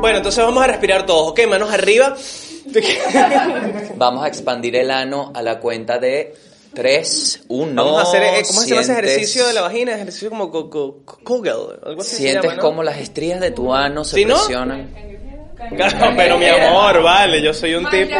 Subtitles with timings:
[0.00, 1.30] Bueno, entonces vamos a respirar todos.
[1.32, 2.14] Ok, manos arriba.
[3.96, 6.34] Vamos a expandir el ano a la cuenta de
[6.74, 7.84] 3, 1.
[7.84, 9.94] Vamos a hacer, eh, ¿cómo se llama ese ejercicio de la vagina?
[9.94, 12.62] Ejercicio como co- co- co- Kegel, algo así se Sientes llama, ¿no?
[12.62, 14.34] como las estrías de tu ano se ¿Sí, no?
[14.34, 14.90] presionan.
[15.76, 18.14] Claro, pero mi amor, vale, yo soy un tipo...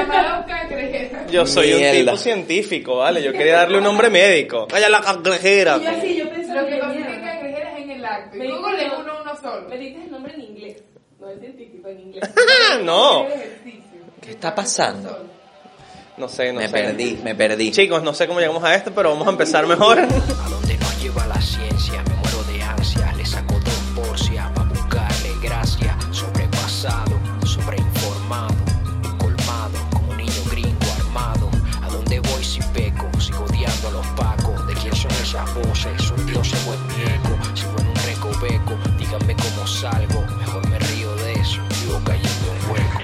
[1.31, 1.99] Yo soy un Mierda.
[2.13, 3.23] tipo científico, ¿vale?
[3.23, 4.67] Yo quería darle un nombre médico.
[4.71, 5.77] Vaya la cangrejera.
[5.79, 8.37] Y yo así, yo pensaba Lo que es cangrejera es en el acto.
[8.39, 9.69] Me Y Google es dijo- uno uno solo.
[9.69, 10.77] Me diste el nombre en inglés,
[11.21, 12.31] no el científico en inglés.
[12.85, 13.27] No.
[14.21, 15.27] ¿Qué está pasando?
[16.17, 16.73] No sé, no Me sé.
[16.73, 17.71] perdí, me perdí.
[17.71, 19.99] Chicos, no sé cómo llegamos a esto, pero vamos a empezar mejor.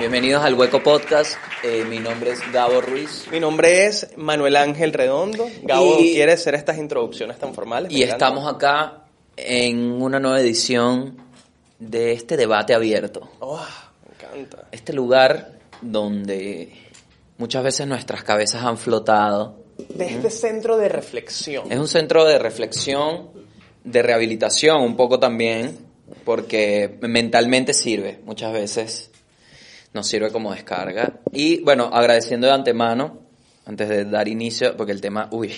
[0.02, 1.36] Bienvenidos al Hueco Podcast.
[1.62, 3.26] Eh, mi nombre es Gabo Ruiz.
[3.30, 5.48] Mi nombre es Manuel Ángel Redondo.
[5.62, 7.92] Gabo Y- quiere hacer estas introducciones tan formales.
[7.92, 9.04] Y estamos acá
[9.36, 11.18] en una nueva edición
[11.78, 13.30] de este debate abierto.
[13.38, 13.64] Oh,
[14.04, 14.66] me encanta.
[14.72, 16.72] Este lugar donde
[17.38, 19.62] muchas veces nuestras cabezas han flotado.
[19.88, 21.70] De este centro de reflexión.
[21.70, 23.30] Es un centro de reflexión,
[23.84, 25.78] de rehabilitación un poco también,
[26.24, 29.08] porque mentalmente sirve muchas veces.
[29.94, 31.20] Nos sirve como descarga.
[31.32, 33.18] Y bueno, agradeciendo de antemano,
[33.66, 35.54] antes de dar inicio, porque el tema, uy,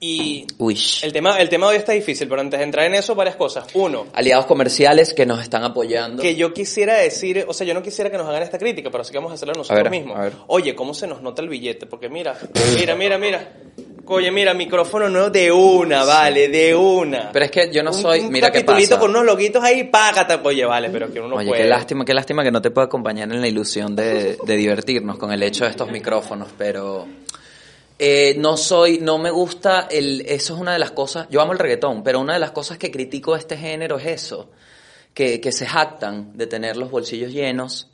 [0.00, 0.78] Y uy.
[1.02, 3.34] el tema, el tema de hoy está difícil, pero antes de entrar en eso, varias
[3.34, 3.66] cosas.
[3.74, 6.22] Uno, Aliados comerciales que nos están apoyando.
[6.22, 9.02] que yo quisiera decir, o sea, yo no quisiera que nos hagan esta crítica, pero
[9.02, 10.16] sí que vamos a hacerla nosotros ver, mismos.
[10.16, 10.32] a ver.
[10.46, 11.86] Oye, ¿cómo se nos nota el billete?
[11.86, 12.38] Porque mira,
[12.78, 13.52] mira, mira, mira.
[14.10, 17.30] Oye, mira, micrófono nuevo de una, vale, de una.
[17.32, 18.98] Pero es que yo no Un- soy, un mira qué pasa.
[18.98, 21.62] con unos loguitos ahí, págate, oye, vale, pero que uno no Oye, puede.
[21.62, 25.18] qué lástima, qué lástima que no te pueda acompañar en la ilusión de, de divertirnos
[25.18, 27.06] con el hecho de estos micrófonos, pero
[27.98, 31.52] eh, no soy, no me gusta el, eso es una de las cosas, yo amo
[31.52, 34.48] el reggaetón, pero una de las cosas que critico de este género es eso,
[35.12, 37.88] que, que se jactan de tener los bolsillos llenos,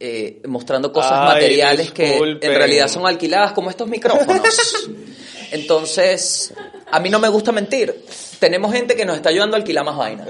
[0.00, 4.42] eh, mostrando cosas Ay, materiales que en realidad son alquiladas como estos micrófonos.
[5.52, 6.52] Entonces,
[6.90, 8.04] a mí no me gusta mentir.
[8.38, 10.26] Tenemos gente que nos está ayudando a alquilar más vainas.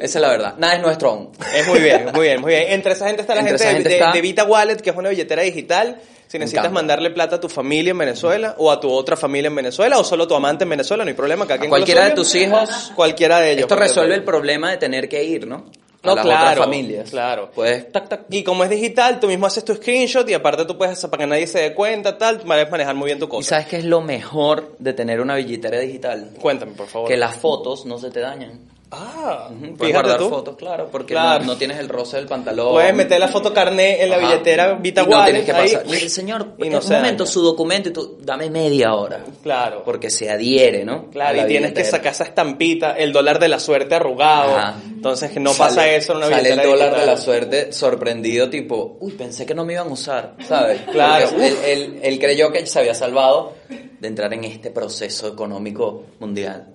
[0.00, 0.54] Esa es la verdad.
[0.58, 1.30] Nada es nuestro aún.
[1.54, 2.64] Es muy bien, muy bien, muy bien.
[2.68, 4.96] Entre esa gente está la gente, de, gente de- está- de Vita Wallet, que es
[4.96, 5.98] una billetera digital.
[6.28, 9.54] Si necesitas mandarle plata a tu familia en Venezuela o a tu otra familia en
[9.54, 11.46] Venezuela o solo a tu amante en Venezuela, no hay problema.
[11.68, 12.92] Cualquiera de tus hijos.
[12.96, 13.62] Cualquiera de ellos.
[13.62, 15.66] Esto resuelve el problema de tener que ir, ¿no?
[16.12, 17.10] A No, las claro, otras familias.
[17.10, 17.50] claro.
[17.54, 18.20] Puedes, tac, tac.
[18.30, 21.24] Y como es digital, tú mismo haces tu screenshot y aparte tú puedes hacer para
[21.24, 23.48] que nadie se dé cuenta, tal, puedes manejar muy bien tu ¿Y cosa.
[23.50, 26.30] sabes qué es lo mejor de tener una billetera digital?
[26.40, 27.08] Cuéntame, por favor.
[27.08, 28.60] Que las fotos no se te dañan.
[28.88, 30.28] Ah, Puedes guardar tú.
[30.28, 31.40] fotos, claro, porque Claro.
[31.44, 32.70] No, no tienes el roce del pantalón.
[32.72, 34.26] Puedes meter la foto carné en la Ajá.
[34.28, 35.72] billetera Vita y no tienes que ahí.
[35.72, 35.86] pasar.
[35.90, 37.32] Mire, señor, Y en no un se momento daña.
[37.32, 39.24] su documento y tú, dame media hora.
[39.42, 39.82] Claro.
[39.84, 41.10] Porque se adhiere, ¿no?
[41.10, 44.56] Claro, y tienes que sacar esa estampita, el dólar de la suerte arrugado.
[44.56, 44.76] Ajá.
[44.86, 47.06] Entonces que no pasa eso en una Sale billetera el dólar digital.
[47.06, 50.80] de la suerte sorprendido, tipo, uy, pensé que no me iban a usar, ¿sabes?
[50.92, 51.28] Claro.
[51.40, 56.68] Él, él- él creyó que se había salvado de entrar en este proceso económico mundial.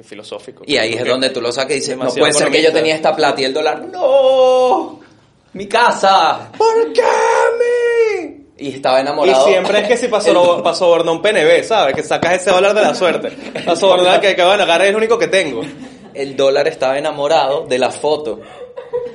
[0.00, 0.62] Qué filosófico.
[0.66, 2.94] Y ahí es donde tú lo sacas y dices, no puede ser que yo tenía
[2.94, 4.98] esta plata y el dólar, ¡no!
[5.52, 6.50] ¡Mi casa!
[6.56, 8.46] ¿Por qué a mí?
[8.56, 9.44] Y estaba Y enamorado.
[9.44, 11.94] siempre es que si pasó, pasó sobornar un PNB, ¿sabes?
[11.94, 13.30] Que sacas ese dólar de la suerte.
[13.66, 15.60] La sobornar que, que van a agarrar es el único que tengo.
[16.14, 18.40] el dólar estaba enamorado de la foto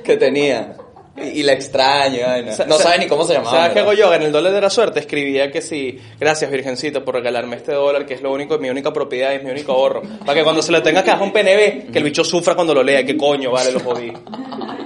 [0.04, 0.76] que tenía.
[1.18, 2.26] Y, y la extraña.
[2.28, 2.52] vaina.
[2.52, 3.56] Sa- No sa- sabe ni cómo se llamaba.
[3.56, 4.12] ¿Sabes qué hago yo?
[4.14, 8.04] En el dólar de la suerte escribía que sí, gracias Virgencita por regalarme este dólar,
[8.06, 10.02] que es lo único, mi única propiedad, es mi único ahorro.
[10.24, 12.74] Para que cuando se lo tenga que hacer un PNB, que el bicho sufra cuando
[12.74, 14.12] lo lea, que coño, vale, lo jodí.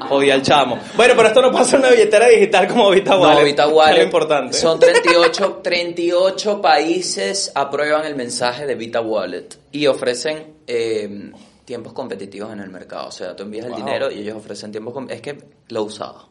[0.09, 0.79] Jodí al chamo.
[0.97, 3.39] Bueno, pero esto no pasa en una billetera digital como Vita Wallet.
[3.41, 3.97] No, Vita que es Wallet.
[3.99, 4.57] lo importante.
[4.57, 11.31] Son 38, 38 países aprueban el mensaje de Vita Wallet y ofrecen eh,
[11.71, 13.07] tiempos competitivos en el mercado.
[13.07, 15.39] O sea, tú envías el dinero y ellos ofrecen tiempos Es que
[15.69, 16.29] lo usado.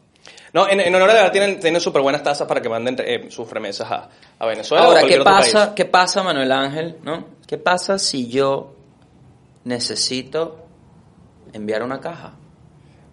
[0.52, 3.30] No, en, en honor la verdad tienen, tienen súper buenas tasas para que manden eh,
[3.30, 5.72] sus remesas a, a Venezuela Ahora, ¿qué pasa, país.
[5.76, 6.98] ¿qué pasa, Manuel Ángel?
[7.02, 7.24] ¿no?
[7.46, 8.74] ¿Qué pasa si yo
[9.64, 10.58] necesito
[11.54, 12.34] enviar una caja?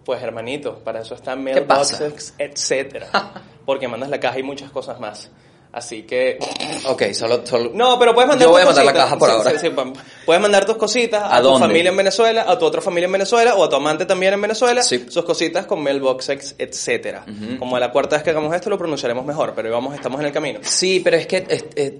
[0.04, 3.08] Pues hermanito, para eso están mailboxes, etcétera.
[3.64, 5.30] Porque mandas la caja y muchas cosas más.
[5.70, 6.38] Así que
[6.86, 7.44] Ok, solo...
[7.46, 9.50] solo No, pero puedes mandar Yo voy a mandar la caja por Sí, ahora.
[9.50, 9.92] sí, sí, pa-
[10.24, 11.66] puedes mandar tus cositas a, ¿A tu dónde?
[11.68, 14.40] familia en Venezuela, a tu otra familia en Venezuela o a tu amante también en
[14.40, 14.82] Venezuela.
[14.82, 15.04] Sí.
[15.08, 17.24] Sus cositas con mailboxes, etcétera.
[17.58, 20.26] Como a la cuarta vez que hagamos esto lo pronunciaremos mejor, pero vamos, estamos en
[20.26, 20.60] el camino.
[20.62, 21.92] Sí, pero es que es- es-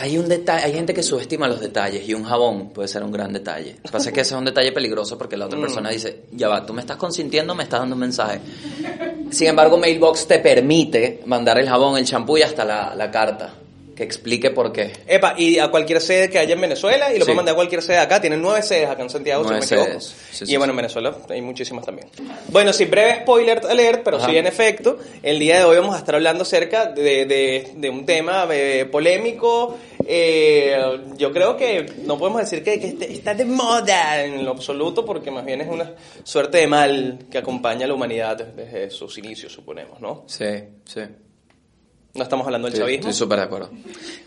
[0.00, 3.12] hay un detalle, hay gente que subestima los detalles y un jabón puede ser un
[3.12, 3.76] gran detalle.
[3.76, 6.24] Lo que pasa es que ese es un detalle peligroso porque la otra persona dice,
[6.32, 8.40] ya va, tú me estás consintiendo, me estás dando un mensaje.
[9.30, 13.54] Sin embargo, Mailbox te permite mandar el jabón, el champú y hasta la, la carta
[13.96, 14.92] que explique por qué.
[15.06, 17.30] Epa, y a cualquier sede que haya en Venezuela, y lo Sí.
[17.30, 18.20] pueden mandar a cualquier sede acá.
[18.20, 20.00] Tienen nueve sedes acá en Santiago, Nueve si me equivoco.
[20.00, 22.08] Sí, y sí, bueno, en Venezuela hay muchísimas también.
[22.48, 24.28] Bueno, sí, breve spoiler alert, pero Ajá.
[24.28, 27.90] sí, en efecto, el día de hoy vamos a estar hablando acerca de, de- de
[27.90, 29.78] un tema eh, polémico.
[30.08, 30.76] eh,
[31.16, 35.04] yo creo que no podemos decir que, que este- está de moda en lo absoluto,
[35.04, 39.18] porque más bien es una suerte de mal que acompaña a la humanidad desde sus
[39.18, 40.22] inicios, suponemos, ¿no?
[40.28, 40.44] Sí,
[40.84, 41.00] sí.
[42.16, 43.08] No estamos hablando del chavismo.
[43.08, 43.70] Estoy súper de acuerdo.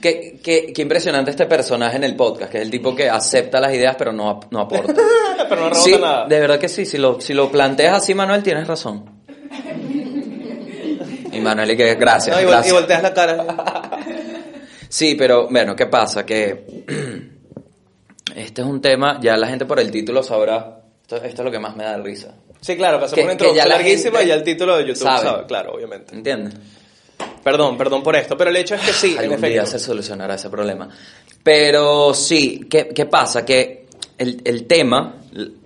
[0.01, 3.59] Qué, qué, qué impresionante este personaje en el podcast, que es el tipo que acepta
[3.59, 4.93] las ideas pero no, no aporta.
[5.49, 6.27] pero no rebota Sí, nada.
[6.27, 6.85] de verdad que sí.
[6.85, 9.05] Si lo, si lo planteas así, Manuel, tienes razón.
[11.31, 12.73] Y Manuel, y que gracias, No, y, vol- y gracias.
[12.73, 13.45] volteas la cara.
[14.91, 16.25] Sí, pero bueno, ¿qué pasa?
[16.25, 16.65] Que
[18.35, 20.81] este es un tema, ya la gente por el título sabrá.
[21.03, 22.33] Esto, esto es lo que más me da risa.
[22.59, 25.21] Sí, claro, pasamos una introducción la larguísima y ya el título de YouTube sabe.
[25.27, 26.15] sabe, claro, obviamente.
[26.15, 26.55] ¿Entiendes?
[27.43, 30.35] Perdón, perdón por esto, pero el hecho es que sí, en Algún día se solucionará
[30.35, 30.89] ese problema.
[31.43, 33.45] Pero sí, ¿qué, qué pasa?
[33.45, 33.87] Que
[34.17, 35.15] el, el tema,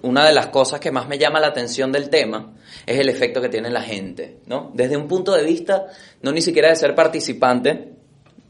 [0.03, 2.53] una de las cosas que más me llama la atención del tema
[2.85, 4.71] es el efecto que tiene en la gente, ¿no?
[4.73, 5.88] Desde un punto de vista,
[6.21, 7.89] no ni siquiera de ser participante,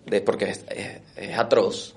[0.05, 1.95] de, porque es, es- es atroz,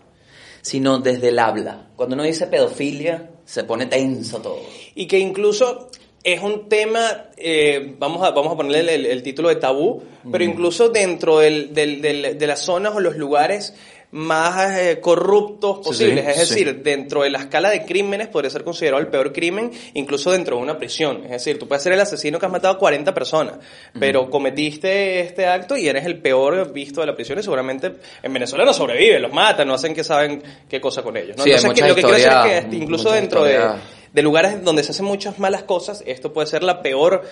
[0.63, 1.89] sino desde el habla.
[1.97, 4.61] Cuando uno dice pedofilia, se pone tenso todo.
[4.95, 5.91] Y que incluso
[6.27, 10.03] es un tema, eh, vamos, a, vamos a ponerle el, el título de tabú,
[10.33, 13.75] pero incluso dentro del, del- del- de las zonas o los lugares
[14.13, 16.55] más eh, corruptos posibles, sí, es sí.
[16.65, 20.57] decir, dentro de la escala de crímenes podría ser considerado el peor crimen, incluso dentro
[20.57, 21.23] de una prisión.
[21.25, 23.55] Es decir, tú puedes ser el asesino que has matado a 40 personas,
[23.99, 27.93] pero cometiste este acto y eres el peor visto de la prisión y seguramente
[28.23, 31.37] en Venezuela no sobreviven, los matan, no hacen que saben qué cosa con ellos.
[31.39, 33.77] Entonces, que- lo que quiero decir es que incluso dentro historia- de
[34.23, 37.23] lugares donde se hacen muchas malas cosas, esto puede ser la peor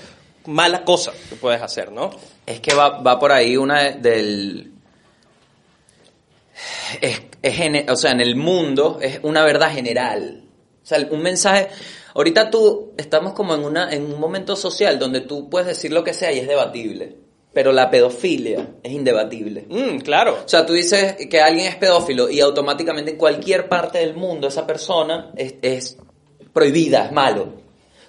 [0.46, 2.10] mala cosa que puedes hacer, ¿no?
[2.46, 4.72] Es que va, va por ahí una de- del...
[7.00, 10.44] Es, es o sea, en el mundo es una verdad general.
[10.82, 11.68] O sea, un mensaje...
[12.14, 16.04] Ahorita tú estamos como en, una, en un momento social donde tú puedes decir lo
[16.04, 17.16] que sea y es debatible.
[17.52, 19.66] Pero la pedofilia es indebatible.
[19.68, 20.38] Mm, claro.
[20.44, 24.48] O sea, tú dices que alguien es pedófilo y automáticamente en cualquier parte del mundo
[24.48, 25.96] esa persona es, es
[26.54, 27.42] prohibida, es malo.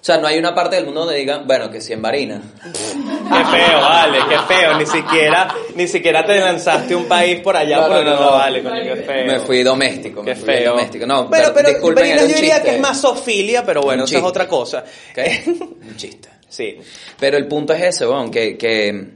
[0.00, 2.40] O sea, no hay una parte del mundo donde digan, bueno, que si en Barina.
[2.62, 4.78] Qué feo, vale, qué feo.
[4.78, 8.20] Ni siquiera, ni siquiera te lanzaste un país por allá, No, no, porque no, no,
[8.20, 8.30] no.
[8.30, 9.26] vale, coño, qué feo.
[9.26, 10.70] Me fui doméstico, me Qué fui feo.
[10.74, 11.06] doméstico.
[11.06, 12.62] No, pero, per- pero, disculpen, yo diría chiste.
[12.62, 14.84] que es más zoofilia, pero bueno, eso es otra cosa.
[15.46, 16.28] un chiste.
[16.48, 16.78] sí.
[17.18, 19.08] Pero el punto es ese, bueno, que, que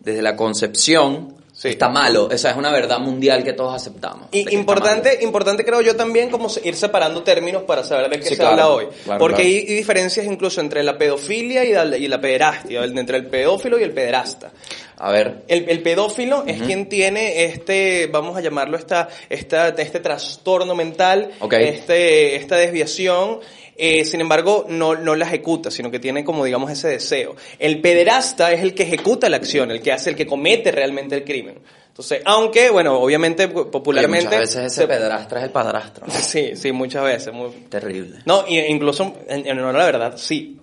[0.00, 1.68] desde la concepción Sí.
[1.68, 2.30] está malo.
[2.30, 4.28] Esa es una verdad mundial que todos aceptamos.
[4.30, 8.24] Y importante, importante creo yo también como se- ir separando términos para saber de qué
[8.24, 8.86] Sí, se claro, habla hoy.
[9.04, 9.48] claro, Porque claro.
[9.48, 13.82] hay diferencias incluso entre la pedofilia y la, y la pederastia, entre el pedófilo y
[13.84, 14.50] el pederasta.
[14.98, 20.00] A ver, El, el pedófilo es quien tiene este, vamos a llamarlo esta, esta, este
[20.00, 21.52] trastorno mental, Ok.
[21.54, 23.40] este, esta desviación.
[23.78, 27.36] eh, sin embargo, no, no la ejecuta, sino que tiene como, digamos, ese deseo.
[27.58, 31.14] El pederasta es el que ejecuta la acción, el que hace, el que comete realmente
[31.14, 31.58] el crimen.
[31.88, 34.24] Entonces, aunque, bueno, obviamente, oye, popularmente...
[34.26, 36.06] muchas veces ese se- pedrastra es el padrastro.
[36.06, 36.12] ¿no?
[36.22, 37.34] Sí, sí, muchas veces.
[37.34, 38.18] muy- Terrible.
[38.24, 40.58] No, y- incluso, en, en honor a la verdad, sí.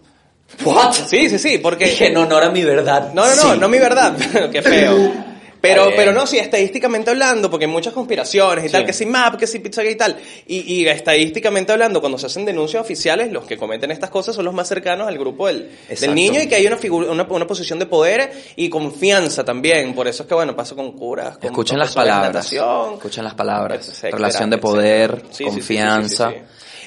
[0.64, 0.94] ¿What?
[0.94, 1.86] Sí, sí, sí, porque...
[1.86, 3.12] Dije en honor a mi verdad.
[3.14, 3.60] No, no, no, Sí.
[3.60, 4.16] no mi verdad.
[4.52, 5.12] Qué feo.
[5.64, 8.86] Pero, pero no, sí, estadísticamente hablando, porque hay muchas conspiraciones y tal, Sí.
[8.88, 10.18] que si MAP, que si Pizza y tal.
[10.46, 14.44] Y, y estadísticamente hablando, cuando se hacen denuncias oficiales, los que cometen estas cosas son
[14.44, 17.48] los más cercanos al grupo del, del niño y que hay una, figura, una, una
[17.48, 19.96] posición de poder y confianza también.
[19.96, 21.38] Por eso es que, bueno, pasa con curas.
[21.38, 22.52] Con Escuchen las palabras.
[22.52, 24.02] Escuchen las palabras.
[24.04, 26.30] Relación de poder, Sí, confianza.
[26.30, 26.36] sí.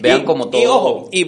[0.00, 0.61] Vean Y- como todo.
[0.62, 1.25] Y ojo, y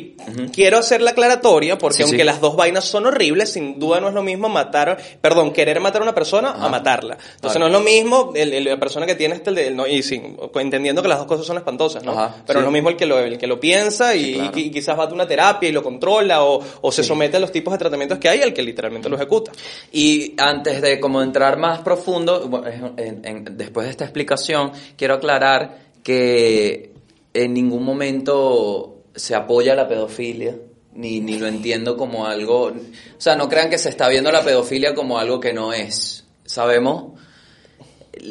[0.53, 2.25] quiero hacer la aclaratoria porque Sí, aunque sí.
[2.25, 6.03] las dos vainas son horribles, sin duda no es lo mismo matar, perdón, querer matar
[6.03, 7.17] a una persona a matarla.
[7.37, 10.03] Entonces no es lo mismo el, el- la persona que tiene este, el no, y
[10.03, 10.21] sí,
[10.57, 12.13] entendiendo que las dos cosas son espantosas, ¿no?
[12.13, 12.61] Ajá, Pero sí.
[12.61, 14.59] no es lo mismo el que lo, el que lo piensa y, Sí, claro.
[14.59, 17.41] y- y quizás va a una terapia y lo controla o, o se somete a
[17.41, 19.51] los tipos de tratamientos que hay al que literalmente lo ejecuta.
[19.93, 22.63] Y antes de como entrar más profundo,
[22.97, 26.91] en- en- después de esta explicación, quiero aclarar que
[27.35, 30.57] en ningún momento se apoya la pedofilia,
[30.95, 32.65] ni, ni lo entiendo como algo...
[32.67, 32.73] O
[33.21, 36.25] sea, no crean que se está viendo la pedofilia como algo que no es.
[36.45, 37.13] Sabemos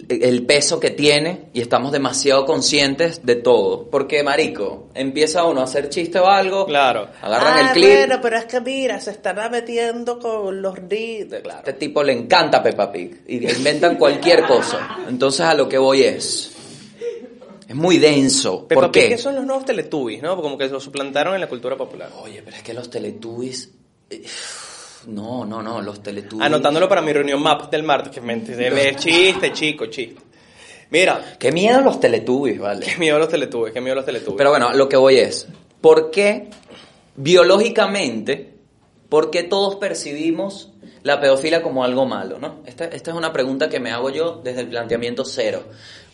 [0.10, 3.89] el peso que tiene y estamos demasiado conscientes de todo.
[3.89, 7.08] Porque, marico, empieza uno a hacer chiste o algo, Claro.
[7.22, 11.39] agarran Ah, el clip, Bueno, pero es que mira, se están metiendo con los niños.
[11.42, 11.60] Claro.
[11.60, 14.98] este tipo le encanta Peppa Pig y inventan cualquier cosa.
[15.08, 16.51] Entonces a lo que voy es,
[17.67, 18.67] es muy denso.
[18.67, 19.17] Peppa ¿Por qué?
[19.17, 20.41] son los nuevos Teletubbies, ¿no?
[20.41, 22.09] Como que lo suplantaron en la cultura popular.
[22.21, 23.69] Oye, pero es que los Teletubbies...
[24.09, 24.24] eh,
[25.07, 26.45] No, no, no, los Teletubbies...
[26.45, 28.53] Anotándolo para mi reunión map del martes, que mente,
[28.89, 30.21] es chiste, chico, chiste.
[30.89, 32.86] Mira, Qué miedo los Teletubbies, vale.
[32.86, 34.38] qué miedo los Teletubbies, qué miedo los Teletubbies.
[34.38, 35.47] Pero bueno, lo que voy es,
[35.81, 36.50] ¿por qué
[37.17, 38.53] biológicamente,
[39.09, 40.71] por qué todos percibimos
[41.03, 42.39] la pedofilia como algo malo?
[42.39, 42.62] ¿no?
[42.65, 45.63] Esta, esta es una pregunta que me hago yo desde el planteamiento cero.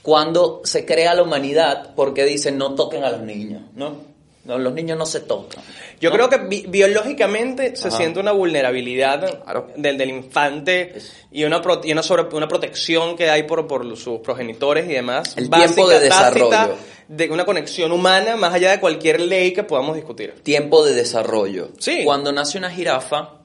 [0.03, 3.63] Cuando se crea la humanidad, ¿por qué dicen no toquen a los niños?
[3.75, 4.13] ¿no?
[4.45, 5.63] No, los niños no se tocan.
[6.01, 6.15] Yo ¿no?
[6.17, 9.69] creo que bi- biológicamente se siente una vulnerabilidad Claro.
[9.77, 10.95] del, del infante
[11.31, 14.93] y una, pro- y una, sobre- una protección que hay por, por sus progenitores y
[14.93, 15.37] demás.
[15.37, 16.49] El tiempo de desarrollo.
[16.49, 16.75] tácita,
[17.07, 20.33] de una conexión humana más allá de cualquier ley que podamos discutir.
[20.43, 21.69] Tiempo de desarrollo.
[21.79, 22.01] Sí.
[22.03, 23.35] Cuando nace una jirafa,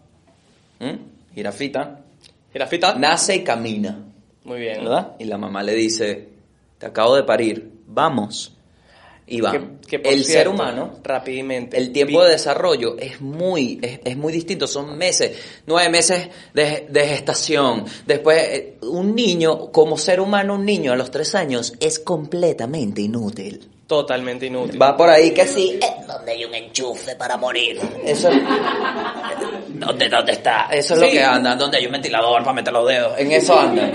[0.80, 0.98] ¿m?
[1.34, 2.00] jirafita,
[2.52, 2.94] Girafita.
[2.96, 4.00] nace y camina.
[4.42, 4.78] Muy bien.
[4.82, 5.12] ¿verdad?
[5.20, 6.28] Y la mamá le dice,
[6.78, 8.54] te acabo de parir, vamos.
[9.30, 9.52] Y va.
[9.52, 11.76] Que- que, el ser humano, rapidamente.
[11.76, 16.86] el tiempo de desarrollo es muy, es, es muy distinto, son meses, nueve meses de,
[16.88, 17.84] de gestación.
[18.06, 23.02] Después, eh, un niño, como ser humano, un niño a los tres años es completamente
[23.02, 23.68] inútil.
[23.86, 24.80] Totalmente inútil.
[24.80, 27.80] Va por ahí que sí, eh, donde hay un enchufe para morir.
[28.04, 28.28] Eso
[29.68, 30.68] ¿Dónde, dónde está?
[30.70, 33.12] Eso es lo que anda, donde hay un ventilador para meter los dedos.
[33.18, 33.90] En eso anda.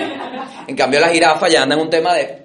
[0.68, 2.43] En cambio la jirafa ya anda en un tema de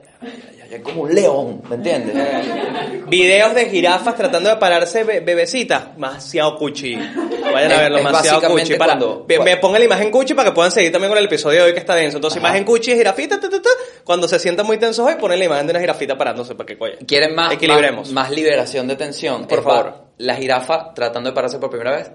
[0.70, 2.14] es como un león, ¿me entiendes?
[3.08, 5.94] Videos de jirafas tratando de pararse be- bebecitas.
[5.94, 6.94] Demasiado cuchi.
[6.96, 8.75] Vayan a verlo, demasiado cuchi.
[8.75, 11.25] Para, cuando- me, me pongan la imagen cuchi para que puedan seguir también con el
[11.25, 12.18] episodio de hoy que está denso.
[12.18, 12.48] Entonces, Ajá.
[12.48, 13.70] imagen cuchi, jirafita, ta, ta, ta.
[14.04, 16.76] cuando se sientan muy tensos hoy, ponen la imagen de una jirafita parándose para que
[16.76, 16.98] coye.
[17.06, 18.08] ¿Quieren más, Equilibremos.
[18.12, 19.46] más, más liberación de tensión?
[19.46, 19.94] Por Es favor.
[20.18, 22.10] La jirafa tratando de pararse por primera vez.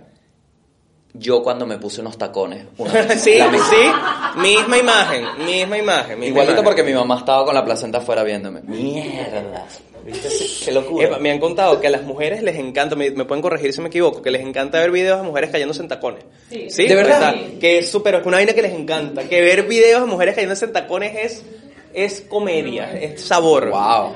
[1.16, 2.66] Yo cuando me puse unos tacones.
[2.78, 4.40] una- sí, la misma- sí.
[4.40, 6.20] Misma imagen, misma imagen.
[6.20, 6.64] misma Igualito imagen.
[6.66, 8.62] porque mi mamá estaba con la placenta afuera viéndome.
[8.64, 9.66] Mierda.
[10.06, 10.28] ¿Viste?
[10.66, 11.06] Qué locura.
[11.08, 13.80] Epa, me han contado que a las mujeres les encanta, me, me pueden corregir si
[13.80, 16.26] me equivoco, que les encanta ver videos de mujeres cayéndose en tacones.
[16.70, 16.88] Sí.
[16.88, 17.34] ¿De verdad?
[17.60, 19.24] Que es súper, es una vaina que les encanta.
[19.30, 21.46] Que ver videos de mujeres cayéndose en tacones es,
[21.94, 23.70] es comedia, es sabor.
[23.70, 24.14] Wow.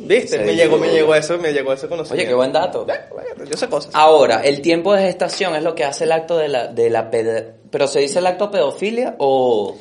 [0.00, 0.38] ¿Viste?
[0.38, 2.14] Me llegó, me llegó eso, me llegó ese conocimiento.
[2.22, 2.86] Oye, qué buen dato.
[3.50, 3.94] Yo sé cosas.
[3.94, 7.10] Ahora, el tiempo de gestación es lo que hace el acto de la, de la
[7.10, 9.76] ped- ¿Pero se dice el acto pedofilia o,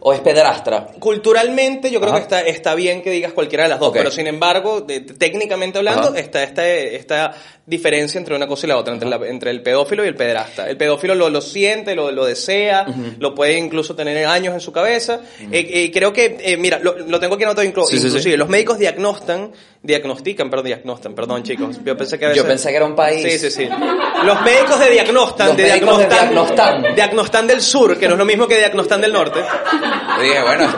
[0.00, 0.86] o es pederastra?
[0.98, 2.18] Culturalmente yo creo Ajá.
[2.18, 5.78] que está, está bien que digas cualquiera de las dos, pero sin embargo, de- técnicamente
[5.78, 6.18] hablando, Ajá.
[6.18, 7.34] está esta, esta
[7.66, 10.68] diferencia entre una cosa y la otra, entre, la- entre el pedófilo y el pederasta.
[10.68, 12.86] El pedófilo lo, lo siente, lo, lo desea,
[13.18, 15.20] lo puede incluso tener años en su cabeza.
[15.52, 18.36] Eh, eh, creo que, eh, mira, lo, lo tengo aquí anotado inclu- Sí, sí, sí.
[18.36, 22.42] los médicos diagnostan, diagnostican, perdón, diagnostan, perdón chicos, yo pensé que a veces...
[22.42, 23.22] Yo pensé que era un país.
[23.22, 23.68] Sí, sí, sí.
[24.24, 27.46] Los médicos de diagnostan, Los de médicos de diagnostan, Diagnostan.
[27.46, 29.40] del sur, que no es lo mismo que diagnostan del norte.
[30.18, 30.68] Yo dije, bueno,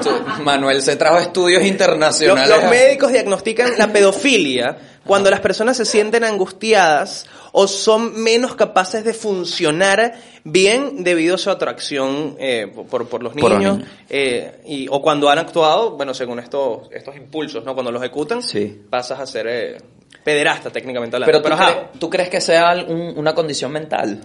[0.45, 2.49] Manuel se trajo estudios Los, internacionales.
[2.49, 9.05] los médicos diagnostican la pedofilia cuando las personas se sienten angustiadas o son menos capaces
[9.05, 13.79] de funcionar bien debido a su atracción eh, por, por los Por los niños,
[14.09, 17.75] eh, y, o cuando han actuado, bueno, según estos, estos impulsos, ¿no?
[17.75, 18.83] Cuando los ejecutan, Sí.
[18.91, 19.77] pasas a ser eh,
[20.25, 21.31] pederasta técnicamente hablando.
[21.43, 24.21] Pero, ¿tú, ajá, crees, ¿tú crees que sea un- una condición mental?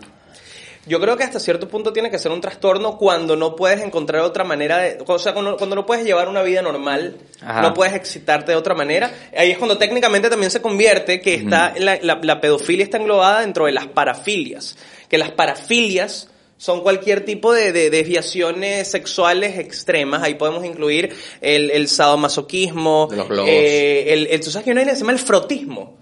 [0.87, 4.21] Yo creo que hasta cierto punto tiene que ser un trastorno cuando no puedes encontrar
[4.21, 4.97] otra manera de...
[5.05, 7.61] O sea, cuando, cuando no puedes llevar una vida normal, Ajá.
[7.61, 9.11] no puedes excitarte de otra manera.
[9.37, 13.41] Ahí es cuando técnicamente también se convierte que está la, la- la pedofilia está englobada
[13.41, 14.77] dentro de las parafilias.
[15.09, 20.23] Que las parafilias son cualquier tipo de, de desviaciones sexuales extremas.
[20.23, 23.09] Ahí podemos incluir el, el sadomasoquismo.
[23.11, 23.49] Los globos.
[23.51, 25.97] eh, el, el, tú sabes que hay una se llama el frotismo.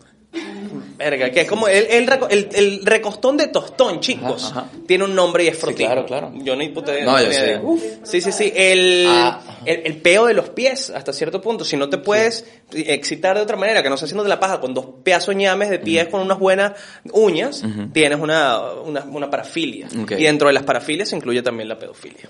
[0.98, 4.46] Verga, que es como el, el, reco- el- el recostón de tostón, chicos.
[4.52, 4.70] Ajá, ajá.
[4.88, 5.88] Tiene un nombre y es frotismo.
[5.88, 6.32] claro, claro.
[6.36, 7.06] Yo ni puta idea.
[7.06, 7.46] No, yo ni sé.
[7.46, 7.62] idea.
[8.04, 8.52] Sí, sí, sí.
[8.56, 11.66] El, Ah, el, el peo de los pies, hasta cierto punto.
[11.66, 14.74] Si no te puedes excitar de otra manera, que no sea haciéndote la paja con
[14.74, 16.74] dos pedazos ñames de pies con unas buenas
[17.12, 19.88] uñas, tienes una, una, una parafilia.
[20.02, 20.12] Ok.
[20.12, 22.30] Y dentro de las parafilias se incluye también la pedofilia.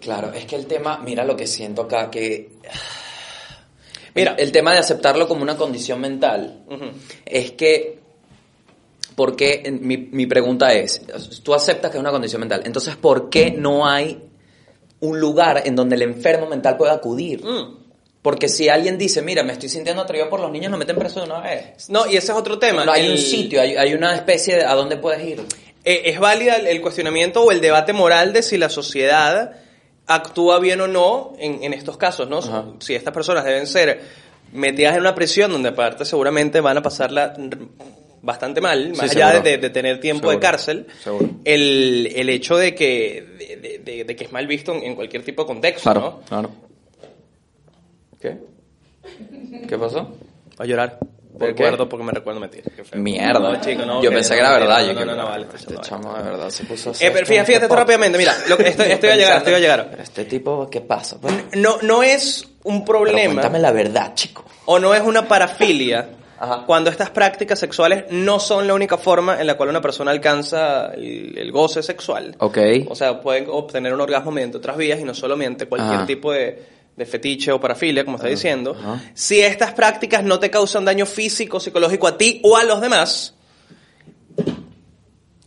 [0.00, 2.48] Claro, es que el tema, mira lo que siento acá, que...
[4.14, 4.34] Mira.
[4.38, 6.86] el, tema de aceptarlo como una condición mental Ujú.
[7.24, 7.98] es que,
[9.14, 11.02] porque mi, mi pregunta es,
[11.42, 14.22] tú aceptas que es una condición mental, entonces ¿por qué no hay
[15.00, 17.44] un lugar en donde el enfermo mental pueda acudir?
[17.44, 17.78] Mm.
[18.22, 21.18] Porque si alguien dice, mira, me estoy sintiendo atraído por los niños, lo meten preso
[21.20, 21.90] de una vez.
[21.90, 22.84] No, y ese es otro tema.
[22.84, 25.40] No hay El- un sitio, hay, hay una especie de a dónde puedes ir.
[25.84, 29.56] Eh, es válida el, el cuestionamiento o el debate moral de si la sociedad
[30.06, 32.38] actúa bien o no en, en estos casos, ¿no?
[32.38, 32.64] Ajá.
[32.80, 34.00] Si estas personas deben ser
[34.52, 37.34] metidas en una prisión donde aparte seguramente van a pasarla
[38.20, 40.86] bastante mal, más Sí, allá de, de tener tiempo de cárcel,
[41.44, 45.82] el, el hecho de que, de, que es mal visto en, cualquier tipo de contexto,
[45.82, 46.20] Claro, ¿no?
[46.26, 46.50] claro.
[48.20, 48.38] ¿Qué?
[49.68, 50.14] ¿Qué pasó?
[50.58, 50.98] A llorar.
[51.38, 51.90] ¿Por recuerdo qué?
[51.90, 52.62] porque me recuerdo mentir.
[52.94, 53.38] Mierda.
[53.40, 54.80] No, chico, no, Yo pensé que era verdad.
[54.86, 57.26] no, yo no, no, vale, está este chamo, de verdad se puso Eh, pero fíjate,
[57.26, 59.60] fíjate este esto rápidamente, mira, lo que- esto, esto iba a llegar, esto iba a
[59.60, 59.88] llegar.
[59.90, 61.18] Pero Este tipo, ¿qué pasa?
[61.20, 61.34] pues?
[61.54, 64.44] No, no es un Pero problema cuéntame la verdad, chico.
[64.66, 66.08] o no es una parafilia
[66.38, 66.64] Ajá.
[66.66, 70.86] cuando estas prácticas sexuales no son la única forma en la cual una persona alcanza
[70.94, 72.34] el, el goce sexual.
[72.40, 72.58] Ok.
[72.88, 76.06] O sea, pueden obtener un orgasmo mediante otras vías y no solo mediante cualquier Ajá.
[76.06, 78.76] tipo de, de fetiche o parafilia, como está diciendo.
[79.14, 83.34] Si estas prácticas no te causan daño físico, psicológico a ti o a los demás,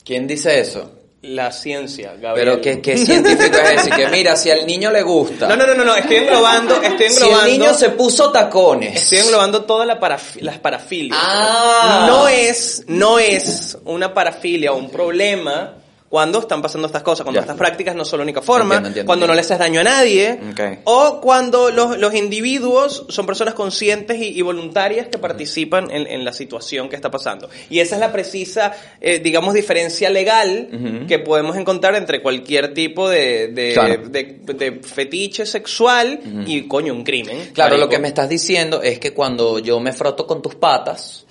[0.04, 0.92] ¿Quién dice eso?
[1.22, 2.50] la ciencia, Gabriel.
[2.50, 3.90] Pero ¿qué, qué científico es ese?
[3.90, 5.48] Que mira, si al niño le gusta.
[5.48, 7.46] No, no, no, no, no, estoy englobando, estoy Si englobando...
[7.48, 9.02] el niño se puso tacones.
[9.02, 11.18] Estoy englobando todas la paraf- las parafilias.
[11.20, 12.06] Ah.
[12.08, 15.74] No es, no es una parafilia o un problema
[16.16, 17.42] cuando están pasando estas cosas, cuando Ya.
[17.42, 19.56] estas prácticas no son la única forma, Entiendo, entiendo, cuando no le entiendo.
[19.66, 20.80] haces daño a nadie, Ok.
[20.86, 26.24] o cuando los, los individuos son personas conscientes y, y voluntarias que participan en, en
[26.24, 27.50] la situación que está pasando.
[27.70, 31.06] Y esa es la precisa, eh, digamos, diferencia legal Ujú.
[31.06, 34.08] que podemos encontrar entre cualquier tipo de, de, Claro.
[34.08, 37.50] de- de fetiche sexual y, coño, un crimen.
[37.54, 37.90] Claro, lo marico.
[37.90, 41.25] que me estás diciendo es que cuando yo me froto con tus patas,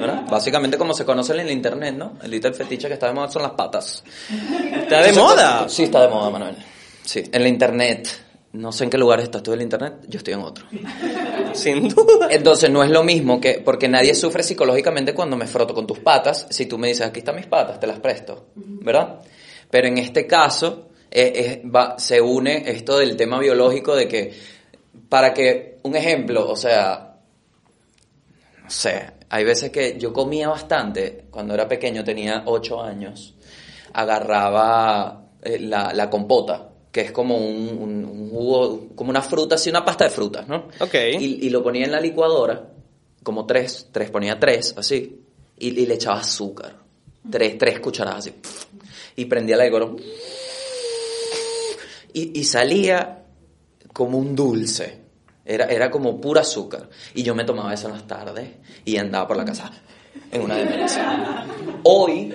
[0.00, 0.24] ¿verdad?
[0.30, 2.18] Básicamente como se conoce en el internet, ¿no?
[2.22, 4.02] El little fetiche que está de moda son las patas.
[4.74, 5.68] Está de moda.
[5.68, 6.56] Sí, está de moda, Manuel.
[7.04, 8.08] Sí, en la internet.
[8.52, 10.64] No sé en qué lugar estás tú en la internet, yo estoy en otro.
[11.54, 12.28] Sin duda.
[12.30, 15.98] Entonces no es lo mismo que, porque nadie sufre psicológicamente cuando me froto con tus
[15.98, 19.20] patas, si tú me dices, aquí están mis patas, te las presto, ¿verdad?
[19.68, 21.32] Pero en este caso, eh,
[21.64, 24.32] eh, va- se une esto del tema biológico de que,
[25.08, 27.16] para que, un ejemplo, o sea,
[28.62, 33.34] no sé, hay veces que yo comía bastante, cuando era pequeño, tenía 8 años,
[33.92, 39.56] agarraba eh, la, la compota, que es como un, un- un jugo, como una fruta,
[39.56, 40.68] así una pasta de frutas, ¿no?
[40.80, 40.94] Ok.
[41.18, 42.68] Y, y lo ponía en la licuadora,
[43.24, 45.20] como tres, tres, ponía tres, así,
[45.58, 46.76] y, y le echaba azúcar,
[47.28, 48.34] tres, tres cucharadas así,
[49.16, 49.94] y prendía la licuadora,
[52.12, 53.24] y, y salía
[53.92, 55.03] como un dulce.
[55.46, 56.88] Era, era como pura azúcar.
[57.14, 58.48] Y yo me tomaba eso en las tardes
[58.84, 59.70] y andaba por la casa
[60.30, 61.44] en una demencia.
[61.82, 62.34] Hoy,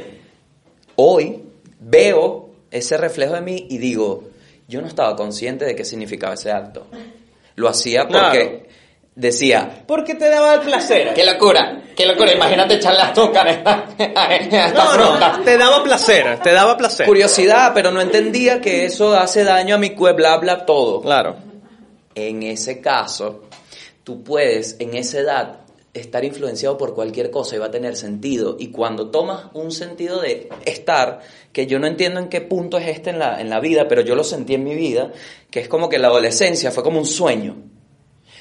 [0.95, 1.43] hoy
[1.79, 4.29] veo ese reflejo de mí y digo,
[4.67, 6.87] yo no estaba consciente de qué significaba ese acto.
[7.55, 8.69] Lo hacía porque
[9.15, 11.13] decía, Porque te daba el placer.
[11.13, 15.83] qué locura, qué locura, imagínate echarle azúcar a esta, a esta No, no, te daba
[15.83, 17.05] placer, te daba placer.
[17.05, 21.01] Curiosidad, pero no entendía que eso hace daño a mi cuerpo, bla, bla, todo.
[21.01, 21.48] Claro.
[22.27, 23.43] En ese caso,
[24.03, 25.59] tú puedes en esa edad
[25.93, 28.57] estar influenciado por cualquier cosa y va a tener sentido.
[28.59, 32.87] Y cuando tomas un sentido de estar, que yo no entiendo en qué punto es
[32.87, 35.11] este en la, en la vida, pero yo lo sentí en mi vida,
[35.49, 37.55] que es como que la adolescencia fue como un sueño.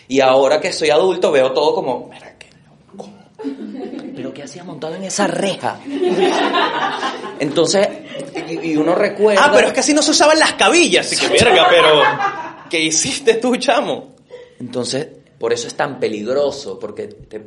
[0.08, 3.10] Y ahora que soy adulto veo todo como, mira qué loco.
[4.14, 5.80] Pero ¿qué hacía montado en esa reja?
[7.38, 7.88] Entonces,
[8.48, 9.44] y, y uno recuerda...
[9.44, 12.80] Ah, pero es que así no se usaban las cabillas, así que verga, pero ¿qué
[12.80, 14.14] hiciste tú, chamo?
[14.60, 15.06] Entonces,
[15.38, 17.46] por eso es tan peligroso, porque te-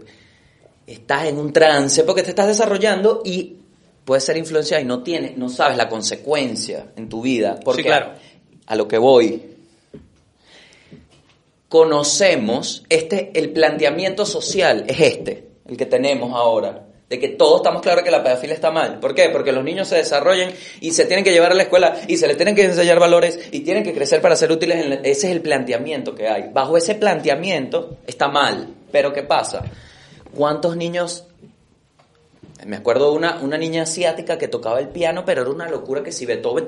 [0.88, 3.58] estás en un trance, porque te estás desarrollando y
[4.06, 7.60] puedes ser influenciado y no tienes, no sabes la consecuencia en tu vida.
[7.64, 8.14] Porque Sí, claro.
[8.68, 9.42] a, a lo que voy,
[11.70, 16.88] conocemos, este, el planteamiento social es este, el que tenemos ahora.
[17.12, 19.00] De que todos estamos claros que la pedofilia está mal.
[19.02, 19.28] ¿Por qué?
[19.30, 22.26] Porque los niños se desarrollan y se tienen que llevar a la escuela y se
[22.26, 24.78] les tienen que enseñar valores y tienen que crecer para ser útiles.
[24.78, 26.50] En la- Ese es el planteamiento que hay.
[26.54, 28.70] Bajo ese planteamiento está mal.
[28.94, 29.62] Pero ¿qué pasa?
[30.34, 31.26] ¿Cuántos niños...
[32.66, 36.14] Me acuerdo una, una niña asiática que tocaba el piano, pero era una locura que
[36.14, 36.66] si Beethoven...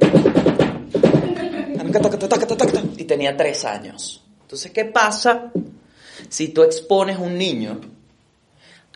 [2.97, 4.21] Y tenía tres años.
[4.41, 5.51] Entonces, ¿qué pasa
[6.29, 7.79] si tú expones un niño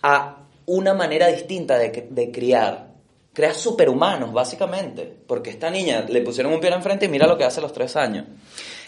[0.02, 2.94] a una manera distinta de, de criar?
[3.34, 5.12] Creas superhumanos, básicamente.
[5.28, 7.74] Porque esta niña le pusieron un piano enfrente y mira lo que hace a los
[7.74, 8.26] tres años.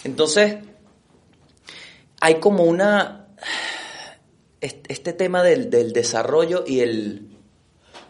[0.03, 0.55] Entonces,
[2.21, 3.27] hay como una...
[4.61, 7.27] est- Este tema del, del desarrollo y el...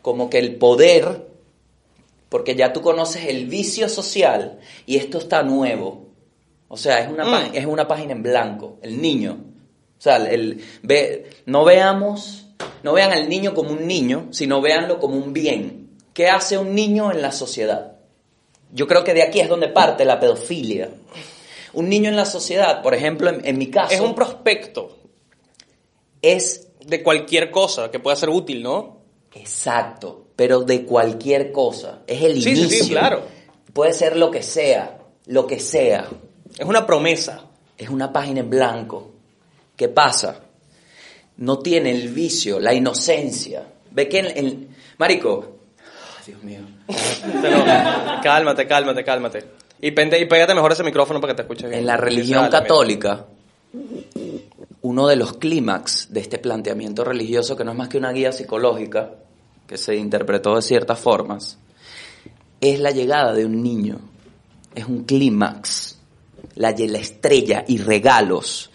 [0.01, 1.27] Como que el poder
[2.29, 6.09] porque ya tú conoces el vicio social y esto está nuevo.
[6.67, 7.51] O sea, es una, Mm.
[7.55, 9.39] es una página en blanco, el niño.
[9.97, 12.38] O sea, el, ve, no veamos,
[12.83, 15.89] no vean al niño como un niño, sino véanlo como un bien.
[16.13, 17.93] ¿Qué hace un niño en la sociedad?
[18.73, 20.89] Yo creo que de aquí es donde parte la pedofilia.
[21.73, 24.95] Un niño en la sociedad, por ejemplo, en, en mi caso, Es un prospecto
[26.21, 28.97] es de cualquier cosa que pueda ser útil, ¿no?
[29.33, 31.99] exacto, pero de cualquier cosa.
[32.07, 32.83] Es el Sí, sí, inicio.
[32.85, 33.21] sí, claro.
[33.73, 36.07] Puede ser lo que sea, lo que sea.
[36.57, 37.45] Es una promesa.
[37.77, 39.11] Es una página en blanco.
[39.75, 40.41] ¿Qué pasa?
[41.39, 43.63] No tiene el vicio, la inocencia.
[43.91, 45.57] Ve que en, en- Marico,
[46.25, 46.59] Dios mío.
[48.23, 49.45] Cálmate, cálmate, cálmate.
[49.81, 51.79] Y, pente- y pégate mejor ese micrófono para que te escuches bien.
[51.79, 52.59] En la religión Dale, mira.
[52.61, 53.25] católica,
[54.81, 58.31] uno de los clímax de este planteamiento religioso, que no es más que una guía
[58.31, 59.11] psicológica,
[59.67, 61.57] que se interpretó de ciertas formas,
[62.59, 63.99] es la llegada de un niño.
[64.75, 65.97] Es un clímax.
[66.55, 68.69] La, la estrella y regalos.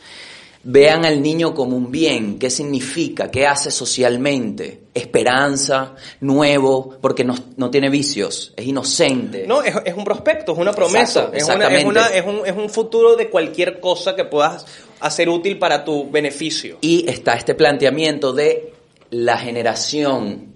[0.67, 7.35] Vean al niño como un bien, qué significa, qué hace socialmente, esperanza, nuevo, porque no,
[7.59, 9.45] no tiene vicios, es inocente.
[9.47, 11.31] No, es, es un prospecto, es una promesa.
[11.33, 11.87] Exacto, es, una- es, exactamente.
[11.89, 14.65] una- es un, es un futuro de cualquier cosa que puedas
[15.01, 16.79] hacer útil para tu beneficio.
[16.81, 18.73] Y está este planteamiento de
[19.11, 20.47] la generación.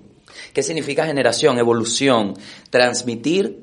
[0.55, 1.59] ¿Qué significa generación?
[1.59, 2.35] Evolución.
[2.71, 3.59] Transmitir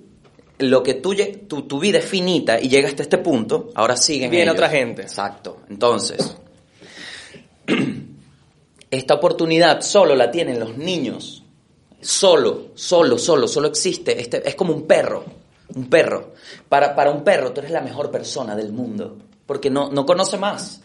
[0.60, 1.14] lo que tú,
[1.48, 5.02] tu, tu vida es finita y llega hasta este punto, ahora siguen Viene otra gente.
[5.02, 5.62] Exacto.
[5.70, 6.36] Entonces,
[8.92, 11.44] esta oportunidad solo la tienen los niños.
[12.00, 14.20] Solo, solo, solo, solo existe.
[14.20, 15.26] Este, es como un perro.
[15.76, 16.34] Un perro.
[16.70, 19.18] Para, para un perro, tú eres la mejor persona del mundo.
[19.46, 20.82] Porque no, no conoce más.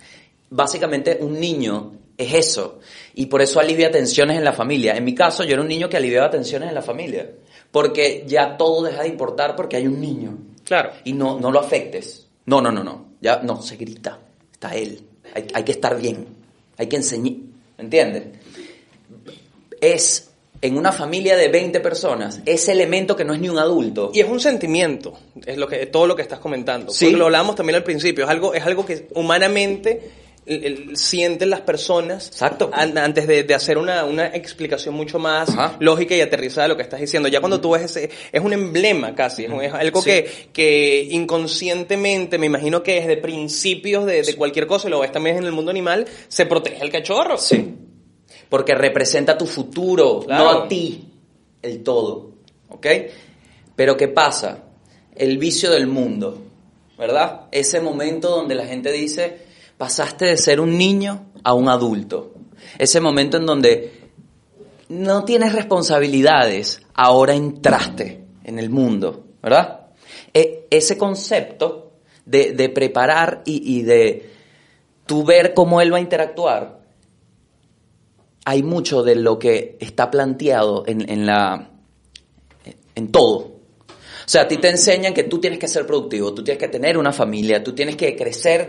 [0.48, 2.80] Básicamente, un niño es eso.
[3.14, 4.94] Y por eso alivia tensiones en la familia.
[4.94, 7.30] En mi caso, yo era un niño que aliviaba tensiones en la familia.
[7.70, 10.38] Porque ya todo deja de importar porque hay un niño.
[10.64, 10.92] Claro.
[11.04, 12.26] Y no, no lo afectes.
[12.46, 13.06] No, no, no, no.
[13.20, 14.18] Ya no, se grita.
[14.52, 15.00] Está él.
[15.34, 16.26] Hay, hay que estar bien.
[16.76, 17.34] Hay que enseñar.
[17.78, 18.24] ¿Me entiendes?
[19.80, 20.30] Es
[20.62, 24.10] en una familia de 20 personas, ese elemento que no es ni un adulto.
[24.12, 26.92] Y es un sentimiento, es lo que todo lo que estás comentando.
[26.92, 27.06] Sí.
[27.06, 30.10] Porque lo hablamos también al principio, es algo, es algo que humanamente
[30.94, 32.70] sienten las personas Exacto.
[32.72, 35.76] an- antes de, de hacer una, una explicación mucho más Ajá.
[35.80, 37.28] lógica y aterrizada de lo que estás diciendo.
[37.28, 40.10] Ya cuando tú ves ese, es un emblema casi, es, algo Sí.
[40.10, 45.12] que, que inconscientemente, me imagino que desde principios de, de cualquier cosa, y lo ves
[45.12, 47.36] también en el mundo animal, se protege el cachorro.
[47.38, 47.74] Sí.
[48.48, 50.44] Porque representa tu futuro, Claro.
[50.44, 51.04] no a ti,
[51.62, 52.30] el todo.
[52.68, 52.86] ¿Ok?
[53.76, 54.64] Pero ¿qué pasa?
[55.14, 56.38] El vicio del mundo,
[56.98, 57.42] ¿verdad?
[57.52, 59.49] Ese momento donde la gente dice,
[59.80, 62.34] pasaste de ser un niño a un adulto.
[62.76, 64.10] Ese momento en donde
[64.90, 69.86] no tienes responsabilidades, ahora entraste en el mundo, ¿verdad?
[70.34, 71.92] E- ese concepto
[72.26, 74.30] de, preparar y, de
[75.06, 76.80] tú ver cómo él va a interactuar,
[78.44, 81.70] hay mucho de lo que está planteado en, en la
[82.96, 83.59] en todo.
[84.20, 86.68] O sea, a ti te enseñan que tú tienes que ser productivo, tú tienes que
[86.68, 88.68] tener una familia, tú tienes que crecer,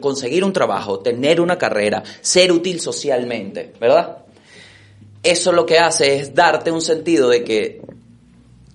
[0.00, 4.18] conseguir un trabajo, tener una carrera, ser útil socialmente, ¿verdad?
[5.22, 7.82] Eso lo que hace es darte un sentido de que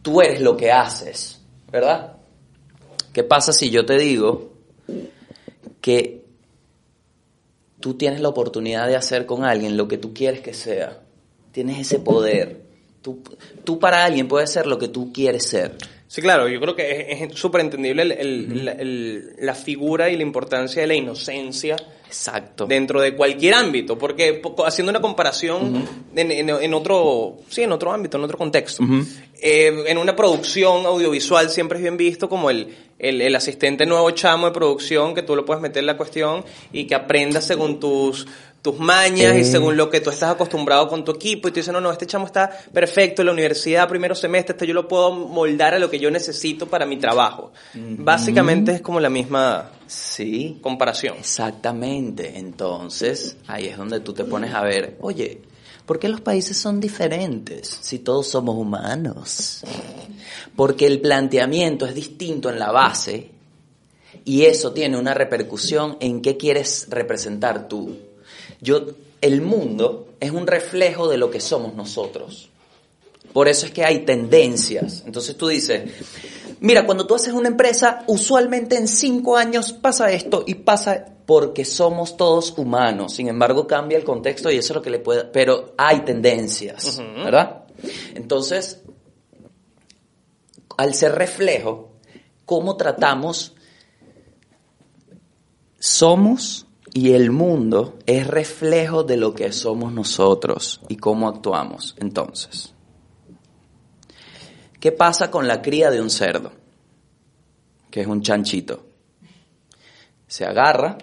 [0.01, 1.39] tú eres lo que haces,
[1.71, 2.17] ¿verdad?
[3.13, 4.51] ¿Qué pasa si yo te digo
[5.81, 6.23] que
[7.79, 11.01] tú tienes la oportunidad de hacer con alguien lo que tú quieres que sea?
[11.51, 12.61] Tienes ese poder.
[13.01, 13.21] Tú,
[13.63, 15.77] tú para alguien puedes ser lo que tú quieres ser.
[16.13, 20.17] Sí, claro, yo creo que es súper entendible el- el- la- el- la figura y
[20.17, 22.65] la importancia de la inocencia Exacto.
[22.65, 27.71] dentro de cualquier ámbito, porque po- haciendo una comparación en, en- en otro, sí, en
[27.71, 28.83] otro ámbito, en otro contexto,
[29.41, 34.11] eh, en una producción audiovisual siempre es bien visto como el, el, el asistente nuevo
[34.11, 36.43] chamo de producción que tú lo puedes meter en la cuestión
[36.73, 38.27] y que aprenda según tus
[38.61, 39.43] tus mañas y Eh.
[39.43, 42.05] según lo que tú estás acostumbrado con tu equipo y tú dices, no, no, este
[42.05, 45.89] chamo está perfecto en la universidad, primero semestre, este yo lo puedo moldar a lo
[45.89, 47.51] que yo necesito para mi trabajo.
[47.73, 50.59] Básicamente es como la misma Sí.
[50.61, 51.17] comparación.
[51.17, 52.37] Exactamente.
[52.37, 55.41] Entonces, ahí es donde tú te pones a ver, oye,
[55.87, 59.63] ¿por qué los países son diferentes si todos somos humanos?
[60.55, 63.31] Porque el planteamiento es distinto en la base
[64.23, 67.97] y eso tiene una repercusión en qué quieres representar tú.
[68.61, 68.85] Yo,
[69.19, 72.49] el mundo es un reflejo de lo que somos nosotros.
[73.33, 75.03] Por eso es que hay tendencias.
[75.05, 75.89] Entonces tú dices,
[76.59, 81.65] mira, cuando tú haces una empresa, usualmente en cinco años pasa esto y pasa porque
[81.65, 83.13] somos todos humanos.
[83.13, 85.25] Sin embargo, cambia el contexto y eso es lo que le puede...
[85.25, 87.63] Pero hay tendencias, ¿verdad?
[88.15, 88.81] Entonces,
[90.77, 91.93] al ser reflejo,
[92.45, 93.53] ¿cómo tratamos?
[95.79, 101.95] Somos y el mundo es reflejo de lo que somos nosotros y cómo actuamos.
[101.99, 102.73] Entonces,
[104.79, 106.51] ¿qué pasa con la cría de un cerdo?
[107.89, 108.85] Que es un chanchito.
[110.27, 110.97] Se agarra,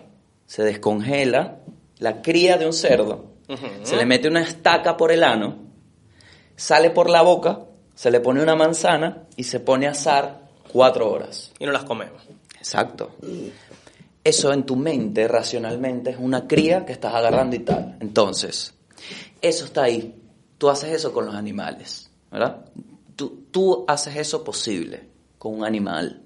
[0.47, 1.61] se descongela
[1.99, 3.33] la cría de un cerdo,
[3.83, 5.59] se le mete una estaca por el ano,
[6.55, 7.61] sale por la boca,
[7.95, 11.53] se le pone una manzana y se pone a asar cuatro horas.
[11.59, 12.23] Y no las comemos.
[12.57, 13.11] Exacto.
[14.29, 17.97] Eso en tu mente, racionalmente, es una cría que estás agarrando y tal.
[17.99, 18.75] Entonces,
[19.41, 20.21] eso está ahí.
[20.59, 22.67] Tú haces eso con los animales, ¿verdad?
[23.17, 26.21] Tú, tú haces eso posible con un animal.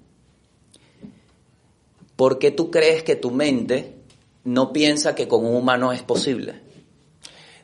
[2.17, 3.95] ¿Por qué tú crees que tu mente
[4.43, 6.61] no piensa que con un humano es posible?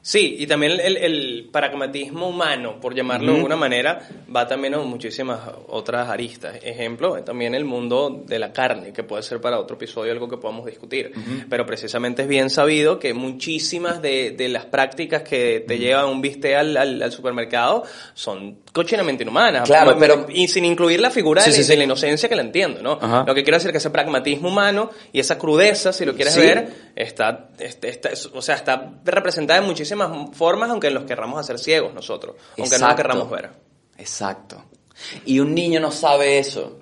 [0.01, 4.73] Sí, y también el, el- el pragmatismo humano, por llamarlo de alguna manera, va también
[4.73, 6.55] a muchísimas otras aristas.
[6.63, 10.37] Ejemplo, también el mundo de la carne, que puede ser para otro episodio algo que
[10.37, 11.11] podamos discutir.
[11.49, 16.21] Pero precisamente es bien sabido que muchísimas de, de las prácticas que te llevan un
[16.21, 17.83] bistec al, al- al supermercado
[18.13, 19.67] son cochinamente inhumanas.
[19.67, 21.71] Claro, pero- Y sin incluir la figura Sí, de, sí, la- sí.
[21.73, 22.93] de la inocencia que la entiendo, ¿no?
[23.01, 23.25] Ajá.
[23.27, 26.37] Lo que quiero decir es que ese pragmatismo humano y esa crudeza, si lo quieres
[26.37, 29.88] ver, está, está- es- o sea, está representada en muchísimas
[30.33, 33.49] formas, aunque los querramos hacer ciegos nosotros, aunque no lo querramos ver.
[33.97, 34.63] Exacto.
[35.25, 36.79] Y un niño no sabe eso.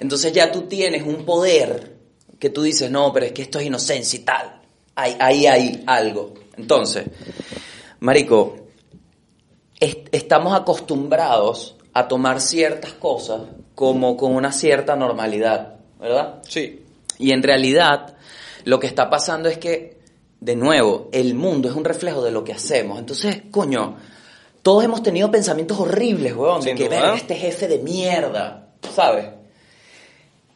[0.00, 1.96] Entonces ya tú tienes un poder
[2.38, 4.60] que tú dices, no, pero es que esto es inocencia y tal.
[4.94, 6.34] Ahí, ahí hay algo.
[6.56, 7.06] Entonces,
[8.00, 8.56] Marico,
[9.80, 13.42] est- estamos acostumbrados a tomar ciertas cosas
[13.74, 16.40] como con una cierta normalidad, ¿verdad?
[16.48, 16.84] Sí.
[17.18, 18.16] Y en realidad,
[18.64, 19.97] lo que está pasando es que,
[20.40, 22.98] de nuevo, el mundo es un reflejo de lo que hacemos.
[22.98, 23.96] Entonces, coño,
[24.62, 29.26] todos hemos tenido pensamientos horribles, weón, de que, verga, este jefe de mierda, ¿sabes?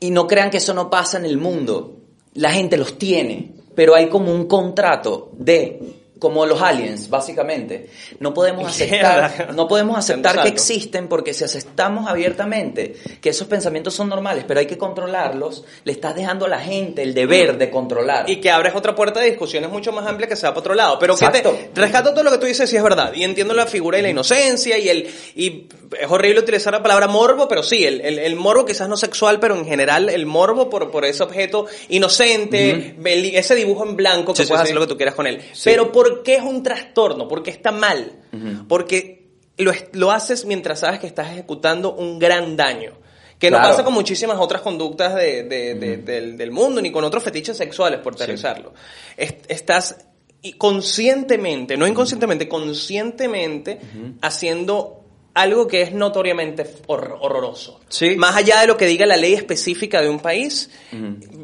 [0.01, 1.97] Y no crean que eso no pasa en el mundo.
[2.35, 7.89] La gente los tiene, pero hay como un contrato de como los aliens, básicamente.
[8.21, 13.93] No podemos aceptar, no podemos aceptar que existen porque si aceptamos abiertamente que esos pensamientos
[13.95, 17.71] son normales, pero hay que controlarlos, le estás dejando a la gente el deber de
[17.71, 18.31] controlar.
[18.31, 20.75] Y que abres otra puerta de discusiones mucho más amplia que se va para otro
[20.77, 20.97] lado.
[21.01, 23.13] Pero que te, rescato todo lo que tú dices, sí es verdad.
[23.17, 25.67] Y entiendo la figura y la inocencia y el, y
[25.99, 29.41] es horrible utilizar la palabra morbo, pero sí, el, el, el morbo quizás no sexual,
[29.41, 32.95] pero en general el morbo por, por ese objeto inocente,
[33.35, 34.65] ese dibujo en blanco que sí, puedes sí.
[34.67, 35.41] hacer lo que tú quieras con él.
[35.65, 37.27] Pero ¿por qué es un trastorno?
[37.29, 38.21] ¿Por qué está mal?
[38.69, 42.93] Porque lo, lo haces mientras sabes que estás ejecutando un gran daño.
[43.39, 43.71] Que no Claro.
[43.73, 47.57] pasa con muchísimas otras conductas de- de- de- del, del mundo, ni con otros fetiches
[47.57, 48.73] sexuales, por aterrizarlo.
[49.17, 49.97] Es- estás
[50.43, 53.81] y conscientemente, no inconscientemente, conscientemente
[54.21, 55.02] haciendo
[55.35, 57.81] algo que es notoriamente hor- horroroso.
[57.89, 58.17] Sí.
[58.17, 60.71] Más allá de lo que diga la ley específica de un país,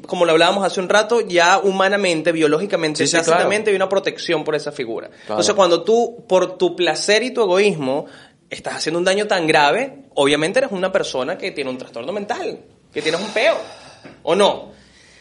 [0.07, 3.11] como lo hablábamos hace un rato, ya humanamente, biológicamente, Sí,
[3.71, 5.11] hay una protección por esa figura.
[5.23, 8.07] Entonces, cuando tú, por tu placer y tu egoísmo,
[8.51, 12.59] estás haciendo un daño tan grave, obviamente eres una persona que tiene un trastorno mental,
[12.93, 13.57] que tienes un peo,
[14.23, 14.73] ¿o no?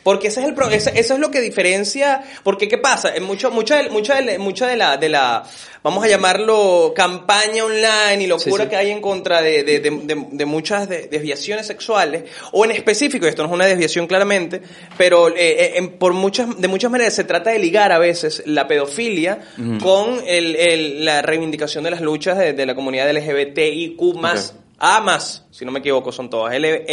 [0.08, 3.24] Porque ese es el pro- ese- eso es lo que diferencia, porque qué pasa, en
[3.24, 5.44] mucho mucha de, mucha de, la- mucha de la de la
[5.84, 8.70] vamos a llamarlo campaña online y locura Sí, sí.
[8.70, 13.26] que hay en contra de, de, de, de- muchas de- desviaciones sexuales o en específico,
[13.28, 14.62] esto no es una desviación claramente,
[14.98, 18.44] pero eh, eh, en- por muchas de muchas maneras se trata de ligar a veces
[18.46, 19.40] la pedofilia
[19.84, 24.64] con el, el- la reivindicación de las luchas de, de la comunidad LGBTIQ más Ok.
[24.80, 26.86] A más, si no me equivoco, son todas L-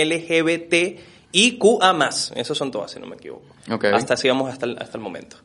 [1.34, 3.53] LGBTIQA más, esos son todas, si no me equivoco.
[3.70, 3.84] Ok.
[3.86, 5.36] Hasta así vamos hasta el, hasta el momento.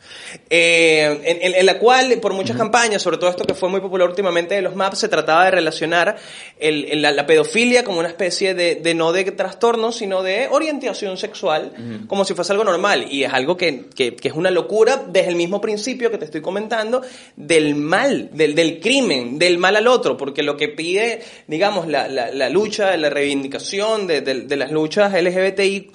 [0.49, 3.79] Eh, en, en- en la cual, por muchas campañas, sobre todo esto que fue muy
[3.79, 6.17] popular últimamente de los MAPS, se trataba de relacionar
[6.59, 10.47] el- el- la, la pedofilia como una especie de, de no de trastorno, sino de
[10.51, 11.71] orientación sexual,
[12.07, 13.05] como si fuese algo normal.
[13.09, 16.25] Y es algo que, que- que es una locura desde el mismo principio que te
[16.25, 17.01] estoy comentando,
[17.37, 22.07] del mal, del, del crimen, del mal al otro, porque lo que pide, digamos, la,
[22.07, 25.91] la, la lucha, la reivindicación de, de- de las luchas LGBTI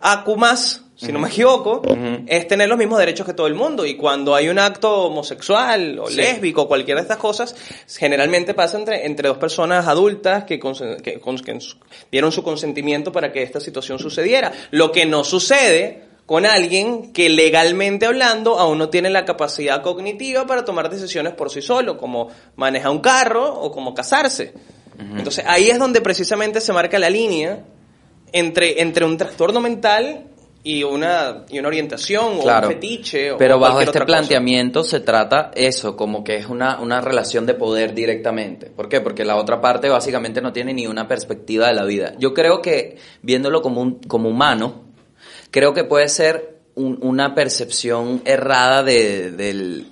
[0.00, 1.82] AQ más, si no me equivoco,
[2.26, 3.84] es tener los mismos derechos que todo el mundo.
[3.84, 7.56] Y cuando hay un acto homosexual o lésbico, cualquiera de estas cosas,
[7.88, 11.58] generalmente pasa entre, entre dos personas adultas que, que que
[12.10, 14.52] dieron su consentimiento para que esta situación sucediera.
[14.70, 20.46] Lo que no sucede con alguien que legalmente hablando aún no tiene la capacidad cognitiva
[20.46, 24.54] para tomar decisiones por sí solo, como manejar un carro o como casarse.
[24.98, 27.64] Entonces ahí es donde precisamente se marca la línea
[28.32, 30.26] entre, entre un trastorno mental
[30.64, 33.32] y una, y una orientación o un fetiche.
[33.32, 34.06] o Pero bajo este cosa.
[34.06, 38.66] planteamiento se trata eso, como que es una, una relación de poder directamente.
[38.66, 39.00] ¿Por qué?
[39.00, 42.14] Porque la otra parte básicamente no tiene ni una perspectiva de la vida.
[42.18, 44.84] Yo creo que, viéndolo como, un, como humano,
[45.50, 49.88] creo que puede ser un- una percepción errada de, del...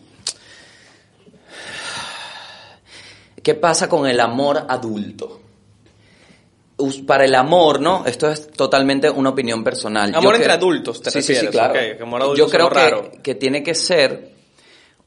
[3.43, 5.41] ¿Qué pasa con el amor adulto?
[7.07, 8.05] Para el amor, ¿no?
[8.07, 10.11] Esto es totalmente una opinión personal.
[10.15, 11.73] Amor Yo entre que- adultos, te sí, sí, sí, refieres, claro.
[11.75, 13.11] ok, que amor adulto Yo creo suena raro.
[13.11, 14.31] que, que tiene que ser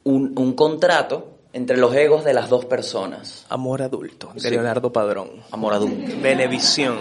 [0.03, 3.45] un, un contrato entre los egos de las dos personas.
[3.49, 4.49] Amor adulto, de Sí.
[4.49, 5.29] Leonardo Padrón.
[5.51, 6.12] Amor adulto.
[6.21, 6.97] Benevisión.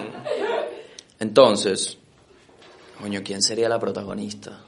[1.20, 1.98] Entonces,
[3.00, 4.61] coño, ¿quién sería la protagonista?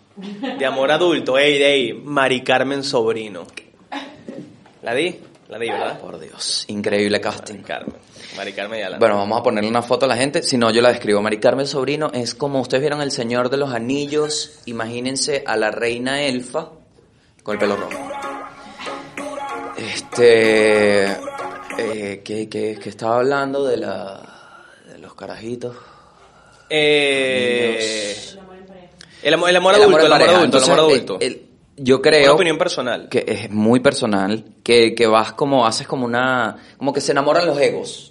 [0.59, 3.47] De amor adulto, ey, ey, Mari Carmen Sobrino.
[4.83, 5.19] ¿La di?
[5.49, 6.01] La di, ¿verdad?
[6.01, 7.57] Por Dios, increíble casting.
[7.57, 7.97] Mari Carmen.
[8.37, 10.43] Mari Carmen ya la Bueno, vamos a ponerle una foto a la gente.
[10.43, 11.21] Si no, yo la describo.
[11.21, 14.61] Mari Carmen Sobrino es como ustedes vieron El Señor de los Anillos.
[14.65, 16.71] Imagínense a la reina elfa
[17.43, 18.11] con el pelo rojo.
[19.77, 21.05] Este.
[21.77, 25.77] Eh, ¿qué, qué, qué estaba hablando de, la, de los carajitos?
[26.71, 28.17] Eh,
[29.23, 31.19] el amor, el amor adulto, el amor adulto, el amor adulto.
[31.77, 33.09] Yo Una creo opinión personal.
[33.09, 37.47] que es muy personal, que, que vas como, haces como una, como que se enamoran
[37.47, 38.11] los egos.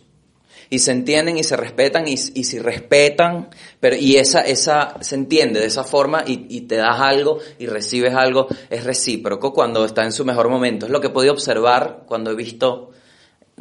[0.70, 3.50] Y se entienden y se respetan y, y si respetan,
[3.80, 7.68] pero y esa, esa, se entiende de esa forma y, y te das algo y
[7.68, 10.88] recibes algo, es recíproco cuando está en su mejor momento.
[10.88, 12.90] Es lo que he podido observar cuando he visto,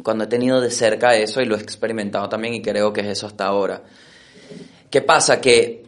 [0.01, 3.07] cuando he tenido de cerca eso y lo he experimentado también y creo que es
[3.07, 3.83] eso hasta ahora.
[4.89, 5.39] ¿Qué pasa?
[5.39, 5.83] Que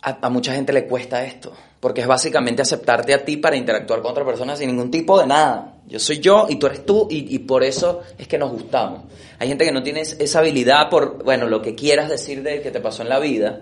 [0.00, 1.52] a, a mucha gente le cuesta esto,
[1.84, 5.26] porque es básicamente aceptarte a ti para interactuar con otra persona sin ningún tipo de
[5.26, 5.74] nada.
[5.86, 9.02] Yo soy yo y tú eres tú y, y por eso es que nos gustamos.
[9.38, 12.62] Hay gente que no tiene es- esa habilidad por, bueno, lo que quieras decir de
[12.62, 13.60] que te pasó en la vida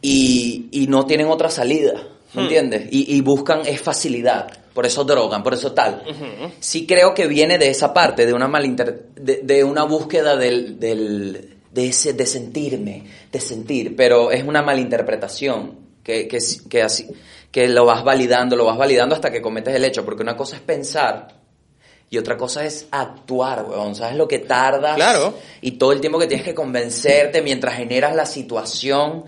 [0.00, 1.92] y, y no tienen otra salida,
[2.32, 2.88] ¿me entiendes?
[2.90, 6.02] Y, y buscan es facilidad, por eso drogan, por eso tal.
[6.60, 10.80] Sí creo que viene de esa parte, de una malinter de, de una búsqueda del,
[10.80, 17.06] del- de, ese, de sentirme, de sentir, pero es una malinterpretación que, que, que, así,
[17.54, 20.56] que lo vas validando, lo vas validando hasta que cometes el hecho, porque una cosa
[20.56, 21.28] es pensar
[22.10, 23.94] y otra cosa es actuar, weón.
[23.94, 24.96] ¿Sabes lo que tardas?
[24.96, 25.34] Claro.
[25.60, 29.22] Y todo el tiempo que tienes que convencerte mientras generas la situación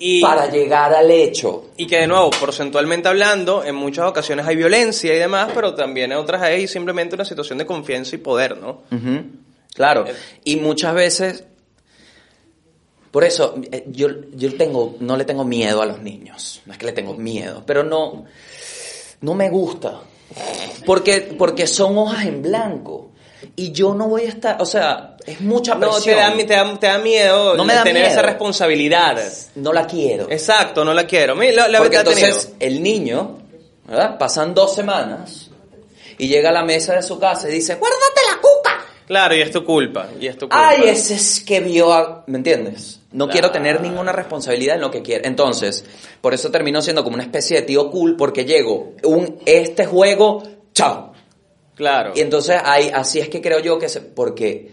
[0.00, 1.70] Y, para llegar al hecho.
[1.76, 6.10] y que de nuevo, porcentualmente hablando, en muchas ocasiones hay violencia y demás, pero también
[6.10, 8.82] en otras hay simplemente una situación de confianza y poder, ¿no?
[9.72, 10.04] Claro.
[10.42, 11.44] Y muchas veces,
[13.14, 16.60] por eso, eh, yo, yo tengo, no le tengo miedo a los niños.
[16.66, 18.24] No es que le tengo miedo, pero no,
[19.20, 20.00] no me gusta.
[20.84, 23.12] Porque, porque son hojas en blanco.
[23.54, 26.16] Y yo no voy a estar, o sea, es mucha No, presión.
[26.16, 28.12] te da, te da, te da miedo No me da tener miedo.
[28.12, 29.16] esa responsabilidad.
[29.54, 30.26] No la quiero.
[30.28, 31.36] Exacto, no la quiero.
[31.36, 32.16] Mira, la, Porque tenido.
[32.26, 33.38] entonces el niño,
[33.86, 34.18] ¿verdad?
[34.18, 35.50] Pasan dos semanas
[36.18, 38.84] y llega a la mesa de su casa y dice, guárdate la cuca.
[39.06, 40.08] Claro, y es tu culpa.
[40.18, 40.70] Y es tu culpa.
[40.70, 42.24] Ay, ese es que vio a...
[42.26, 42.98] ¿Me entiendes?
[43.14, 45.26] No quiero tener ninguna responsabilidad en lo que quiera.
[45.28, 45.84] Entonces,
[46.20, 50.42] por eso termino siendo como una especie de tío cool porque llego, un, este juego,
[50.72, 51.12] chao.
[51.76, 52.12] Claro.
[52.16, 54.72] Y entonces hay, así es que creo yo que se, porque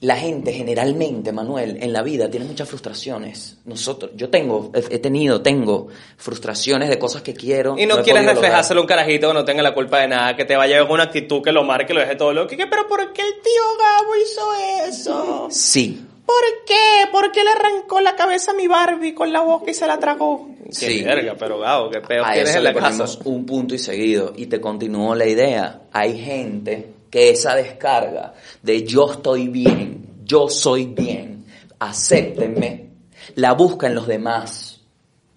[0.00, 3.58] la gente generalmente, Manuel, en la vida tiene muchas frustraciones.
[3.66, 7.76] Nosotros, yo tengo, he, tenido, tengo frustraciones de cosas que quiero.
[7.78, 10.34] Y no, he quieres reflejárselo a un carajito que no tenga la culpa de nada,
[10.34, 12.48] que te vaya con una actitud que lo marque, lo deje todo loco.
[12.48, 12.66] ¿Qué?
[12.66, 15.48] ¿Pero por qué el tío Gabo hizo eso?
[15.50, 17.08] Sí, ¿Por qué?
[17.12, 19.98] ¿Por qué le arrancó la cabeza a mi Barbie con la boca y se la
[19.98, 20.50] tragó?
[20.70, 20.98] Sí.
[20.98, 22.88] Qué verga, pero Gabo, qué peor a tienes eso en le la casa.
[22.88, 24.32] ponemos un punto y seguido.
[24.36, 25.82] Y te continúo la idea.
[25.92, 31.46] Hay gente que esa descarga de yo estoy bien, yo soy bien,
[31.78, 32.90] acéptenme,
[33.36, 34.80] la busca en los demás.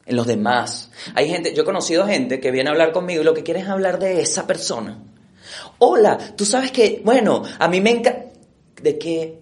[0.08, 0.90] En los demás.
[1.14, 3.60] Hay gente, yo he conocido gente que viene a hablar conmigo y lo que quiere
[3.60, 4.98] es hablar de esa persona.
[5.78, 8.26] Hola, tú sabes que, bueno, a mí me encanta...
[8.82, 9.40] ¿De qué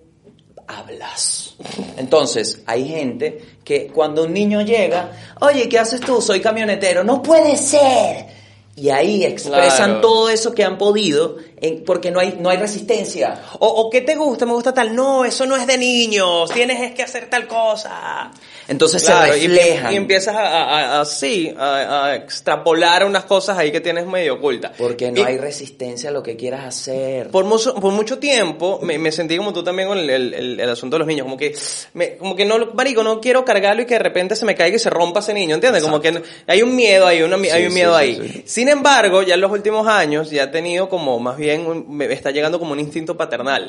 [0.68, 1.56] hablas?
[1.98, 6.22] Entonces, hay gente que cuando un niño llega, oye, ¿qué haces tú?
[6.22, 7.04] Soy camionetero.
[7.04, 8.28] No puede ser.
[8.76, 10.02] Y ahí expresan Claro.
[10.02, 11.38] todo eso que han podido
[11.86, 13.42] porque no hay, no hay resistencia.
[13.60, 14.46] O, o ¿qué te gusta?
[14.46, 14.96] Me gusta tal.
[14.96, 16.52] No, eso no es de niños.
[16.52, 18.32] Tienes es que hacer tal cosa.
[18.68, 19.94] Entonces Claro, se y- reflejan.
[19.94, 24.36] Y, empiezas a, a- a- así, a, a extrapolar unas cosas ahí que tienes medio
[24.36, 24.72] ocultas.
[24.78, 27.30] porque no Y- hay resistencia a lo que quieras hacer.
[27.30, 30.60] Por mucho, por mucho tiempo me, me sentí como tú también con el, el- el-
[30.60, 31.56] el asunto de los niños, como que,
[31.94, 34.76] me- como que no, marico, no quiero cargarlo y que de repente se me caiga
[34.76, 35.82] y se rompa ese niño, ¿entiendes?
[35.84, 38.30] Como que hay un miedo ahí, una, hay Sí, un miedo sí, ahí.
[38.34, 38.44] sí.
[38.46, 42.12] Sin embargo, ya en los últimos años ya he tenido como, más bien, un- me
[42.12, 43.68] está llegando como un instinto paternal.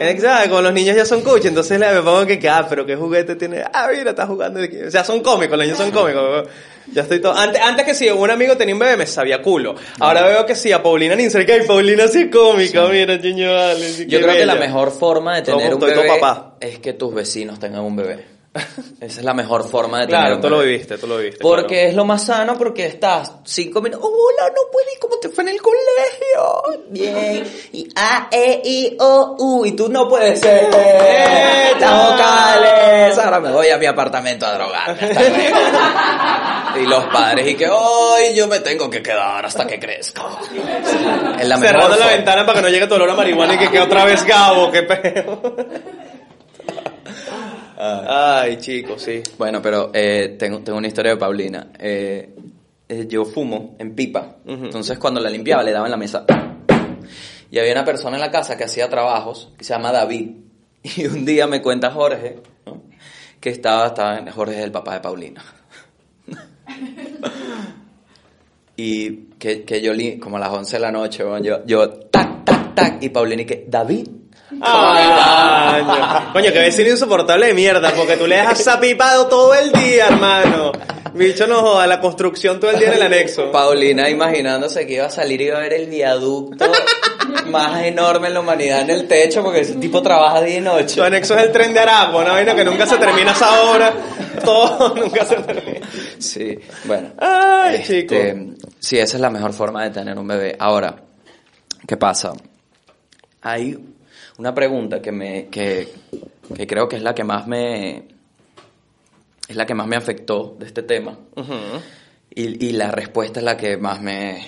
[0.00, 2.86] Exacto, como los niños ya son coach, entonces le me pongo que, que, ah, pero
[2.86, 4.60] qué juguete tiene, ah, mira, está jugando.
[4.60, 6.48] O sea, son cómicos, los niños son cómicos.
[6.92, 7.34] Ya estoy todo.
[7.36, 9.74] Antes, antes que si un amigo tenía un bebé, me sabía culo.
[10.00, 13.52] Ahora veo que sí, a Paulina ni cerca, y Paulina sí es cómica, mira, chiño,
[13.52, 14.66] vale, sí, Yo creo que la bella.
[14.66, 16.56] mejor forma de tener un bebé papá.
[16.60, 18.37] es que tus vecinos tengan un bebé.
[19.00, 21.40] Esa es la mejor forma de tener Claro, tú lo viviste, tú lo viviste.
[21.40, 21.88] Porque claro.
[21.88, 24.08] es lo más sano, porque estás cinco minutos.
[24.10, 26.82] Hola, no puedes, ¿cómo te fue en el colegio?
[26.88, 27.44] Bien.
[27.72, 29.66] Y A, E, I, O, U.
[29.66, 30.68] Y tú no puedes ser.
[30.72, 33.18] ¡Eh, vocales.
[33.18, 35.14] Ahora me voy a mi apartamento a drogarme.
[35.14, 36.78] luego.
[36.82, 40.22] y los padres, y que hoy yo me tengo que quedar hasta que crezca.
[41.38, 43.70] Es la Cerrando la ventana para que no llegue tu olor a marihuana y que
[43.70, 45.42] quede otra vez Gabo, qué peo.
[47.80, 49.22] Ay, chicos, sí.
[49.38, 51.68] Bueno, pero eh, tengo, tengo una historia de Paulina.
[51.78, 52.34] Eh,
[52.88, 54.36] eh, yo fumo en pipa.
[54.46, 56.24] Entonces, cuando la limpiaba, le daba en la mesa.
[57.50, 60.30] Y había una persona en la casa que hacía trabajos, que se llama David.
[60.96, 62.82] Y un día me cuenta Jorge, ¿no?
[63.40, 65.44] que estaba, estaba, Jorge es el papá de Paulina.
[68.76, 72.44] y que, que yo, li- como a las 11 de la noche, yo, yo, tac,
[72.44, 74.08] tac, tac, y Paulina y que, David.
[74.60, 76.32] Ay, coño.
[76.32, 80.72] Coño, que vecino insoportable de mierda, porque tú le dejas zapipado todo el día, hermano.
[81.14, 83.50] Bicho no joda, la construcción todo el día en el anexo.
[83.50, 86.70] Paulina imaginándose que iba a salir y iba a ver el viaducto
[87.46, 90.64] más enorme en la humanidad en el techo porque ese tipo trabaja día y Tu
[90.64, 91.02] noche.
[91.02, 93.92] anexo es el tren de Aragua, una vaina que nunca se termina esa obra.
[94.44, 95.86] Todo nunca se termina.
[96.18, 97.10] Sí, bueno.
[97.18, 98.54] Ay, Este, chico.
[98.78, 100.56] Sí, esa es la mejor forma de tener un bebé.
[100.58, 100.94] Ahora,
[101.86, 102.32] ¿qué pasa?
[103.42, 103.76] Hay
[104.38, 105.88] una pregunta que me que,
[106.56, 108.04] que creo que es la que más me
[109.48, 111.18] es la que más me afectó de este tema
[112.34, 114.46] y, y la respuesta es la que más me,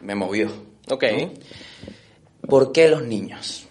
[0.00, 0.50] me movió.
[0.88, 1.04] Ok.
[2.48, 3.66] ¿Por qué los niños?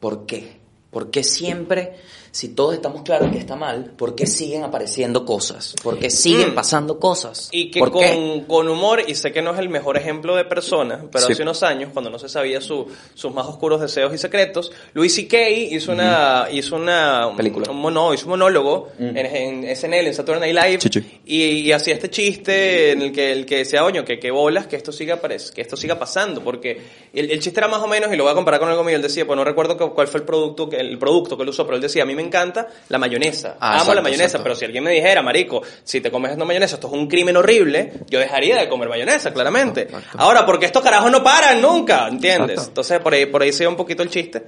[0.00, 0.56] ¿Por qué?
[0.90, 1.96] ¿Por qué siempre,
[2.34, 5.72] si todos estamos claros que está mal, por qué siguen apareciendo cosas?
[5.84, 6.54] ¿Por qué siguen Mm.
[6.56, 7.48] pasando cosas?
[7.52, 8.44] Y que ¿Por con, qué?
[8.48, 11.32] con humor, y sé que no es el mejor ejemplo de persona, pero Sí.
[11.34, 15.14] hace unos años, cuando no se sabía su- sus más oscuros deseos y secretos, Louis
[15.14, 15.48] C.K.
[15.48, 17.70] hizo una, hizo una Película.
[17.70, 19.16] un mono- hizo un monólogo Mm.
[19.16, 21.04] en, en SNL, en Saturday Night Live.
[21.24, 24.66] Y, y hacía este chiste en el que el que decía, oño, que, que bolas,
[24.66, 25.20] que esto siga
[25.54, 26.80] que esto siga pasando, porque
[27.12, 28.96] el, el chiste era más o menos, y lo voy a comparar con algo mío,
[28.96, 31.64] él decía, pues no recuerdo cu- cuál fue el producto, el producto que él usó,
[31.64, 34.42] pero él decía, a mí me encanta la mayonesa, Ah, amo exacto, la mayonesa, exacto.
[34.44, 37.36] pero si alguien me dijera, marico, si te comes esta mayonesa, esto es un crimen
[37.36, 39.82] horrible, yo dejaría de comer mayonesa, claramente.
[39.82, 40.18] Exacto.
[40.18, 42.66] Ahora, porque estos carajos no paran nunca, ¿entiendes?
[42.68, 44.42] Entonces, por ahí, por ahí se iba un poquito el chiste.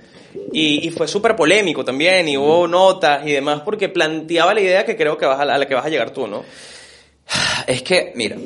[0.53, 4.85] Y, y fue súper polémico también, y hubo notas y demás, porque planteaba la idea
[4.85, 6.45] que creo que vas a, a la que vas a llegar tú, ¿no?
[7.67, 8.37] Es que, mira,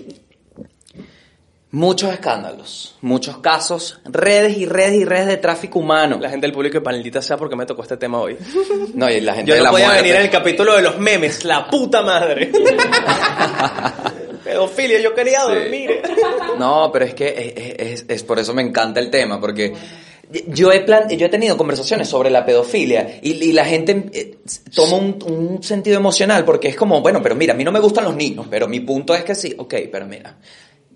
[1.72, 6.18] muchos escándalos, muchos casos, redes y redes y redes de tráfico humano.
[6.20, 8.36] La gente del público, maldita sea porque me tocó este tema hoy.
[8.94, 10.02] No, y la gente Yo de no la podía muerte.
[10.02, 12.50] venir en el capítulo de los memes, la puta madre.
[14.44, 16.00] Pedofilia, yo quería dormir.
[16.58, 19.72] No, pero es que es, es- es por eso me encanta el tema, porque
[20.48, 24.38] yo he, plan, yo he tenido conversaciones sobre la pedofilia y, y la gente eh,
[24.74, 27.80] toma un, un sentido emocional porque es como, bueno, pero mira, a mí no me
[27.80, 30.36] gustan los niños, pero mi punto es que sí, ok, pero mira,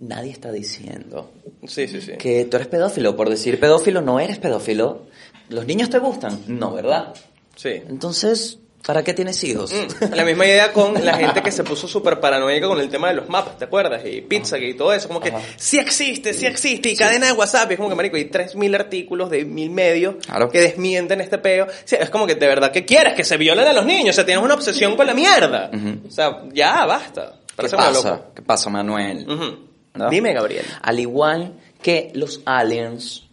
[0.01, 1.31] nadie está diciendo
[1.67, 2.13] Sí, sí, sí.
[2.19, 3.17] que tú eres pedófilo.
[3.17, 5.07] Por decir pedófilo, no eres pedófilo.
[5.49, 6.39] ¿Los niños te gustan?
[6.47, 7.15] No, ¿verdad?
[7.57, 7.71] Sí.
[7.89, 9.73] Entonces, ¿para qué tienes hijos?
[9.73, 13.09] Mm, La misma idea con la gente que se puso súper paranoica con el tema
[13.09, 14.03] de los mapas, ¿te acuerdas?
[14.05, 15.41] Y pizza y todo eso, como que Ajá.
[15.57, 18.75] sí existe, sí existe, y cadena de WhatsApp, y es como que, marico, hay 3.000
[18.75, 20.51] artículos de mil medios Claro.
[20.51, 21.67] que desmienten este peo.
[21.85, 23.15] Sí, es como que de verdad, ¿qué quieres?
[23.15, 25.71] Que se violen a los niños, o sea, tienes una obsesión con la mierda.
[26.07, 27.41] O sea, ya, basta.
[27.47, 28.23] ¿Qué Parece pasa?
[28.35, 29.27] ¿Qué pasa, Manuel?
[29.95, 30.11] ¿No?
[30.11, 30.65] Dime, Gabriel.
[30.83, 33.25] Al igual que los aliens,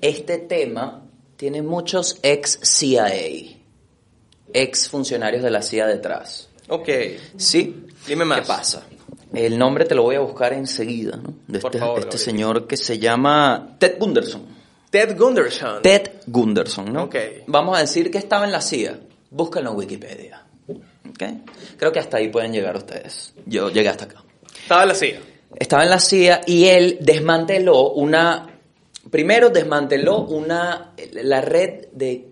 [0.00, 1.02] este tema
[1.36, 3.56] tiene muchos ex CIA,
[4.52, 6.48] ex funcionarios de la CIA detrás.
[6.68, 6.88] Ok.
[7.36, 7.86] ¿Sí?
[8.06, 8.40] Dime más.
[8.40, 8.86] ¿Qué pasa?
[9.32, 11.34] El nombre te lo voy a buscar enseguida, ¿no?
[11.46, 14.46] De Por este, favor, este señor que se llama Ted Gunderson.
[14.90, 15.82] Ted Gunderson.
[15.82, 17.04] Ted Gunderson, ¿no?
[17.04, 17.16] Ok.
[17.48, 18.98] Vamos a decir que estaba en la CIA.
[19.30, 20.42] Búscalo en Wikipedia.
[20.68, 21.22] ¿Ok?
[21.76, 23.34] Creo que hasta ahí pueden llegar ustedes.
[23.44, 24.22] Yo llegué hasta acá.
[24.62, 25.20] Estaba en la CIA.
[25.58, 28.46] Estaba en la CIA y él desmanteló una.
[29.10, 30.92] Primero desmanteló una.
[31.12, 32.28] La red de.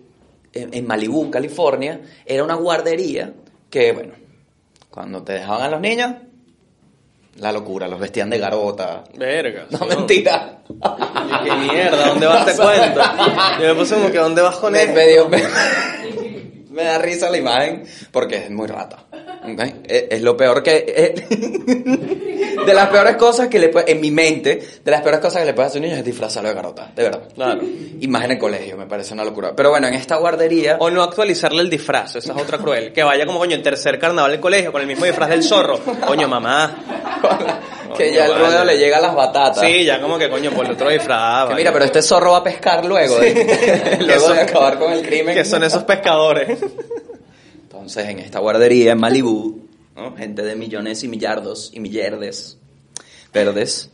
[0.53, 3.33] En en Malibú, California, era una guardería
[3.69, 4.13] que, bueno,
[4.89, 6.13] cuando te dejaban a los niños,
[7.39, 9.03] la locura, los vestían de garota.
[9.17, 9.67] Verga.
[9.69, 10.59] No, mentira.
[10.67, 12.07] ¿Qué mierda?
[12.07, 12.45] ¿Dónde vas?
[12.45, 13.01] Te cuento.
[13.59, 14.93] Yo me puse como que ¿dónde vas con me me-
[16.75, 19.05] me da risa la imagen porque es muy rata.
[19.11, 19.61] ¿ok?
[19.87, 21.15] Es, es lo peor que...
[22.65, 23.91] de las peores cosas que le puede...
[23.91, 26.05] En mi mente, de las peores cosas que le puede hacer a un niño es
[26.05, 26.91] disfrazarlo de garota.
[26.93, 27.21] De verdad.
[27.33, 27.61] Claro.
[27.63, 29.53] Y más en el colegio, me parece una locura.
[29.55, 30.77] Pero bueno, en esta guardería...
[30.79, 32.91] O no actualizarle el disfraz, esa es otra cruel.
[32.91, 35.79] Que vaya como coño en tercer carnaval del colegio con el mismo disfraz del zorro.
[36.05, 36.75] Coño, mamá.
[37.93, 39.59] que ya el ruedo le llega a las batatas.
[39.59, 41.53] Sí, ya como que coño, por el otro disfraz.
[41.55, 43.17] Mira, pero este zorro va a pescar luego.
[43.19, 45.35] Que luego son- de acabar con el crimen.
[45.35, 46.59] Que son esos pescadores.
[47.61, 50.15] Entonces, en esta guardería en Malibú, ¿no?
[50.15, 52.57] gente de millones y millardos y millardes
[53.33, 53.91] verdes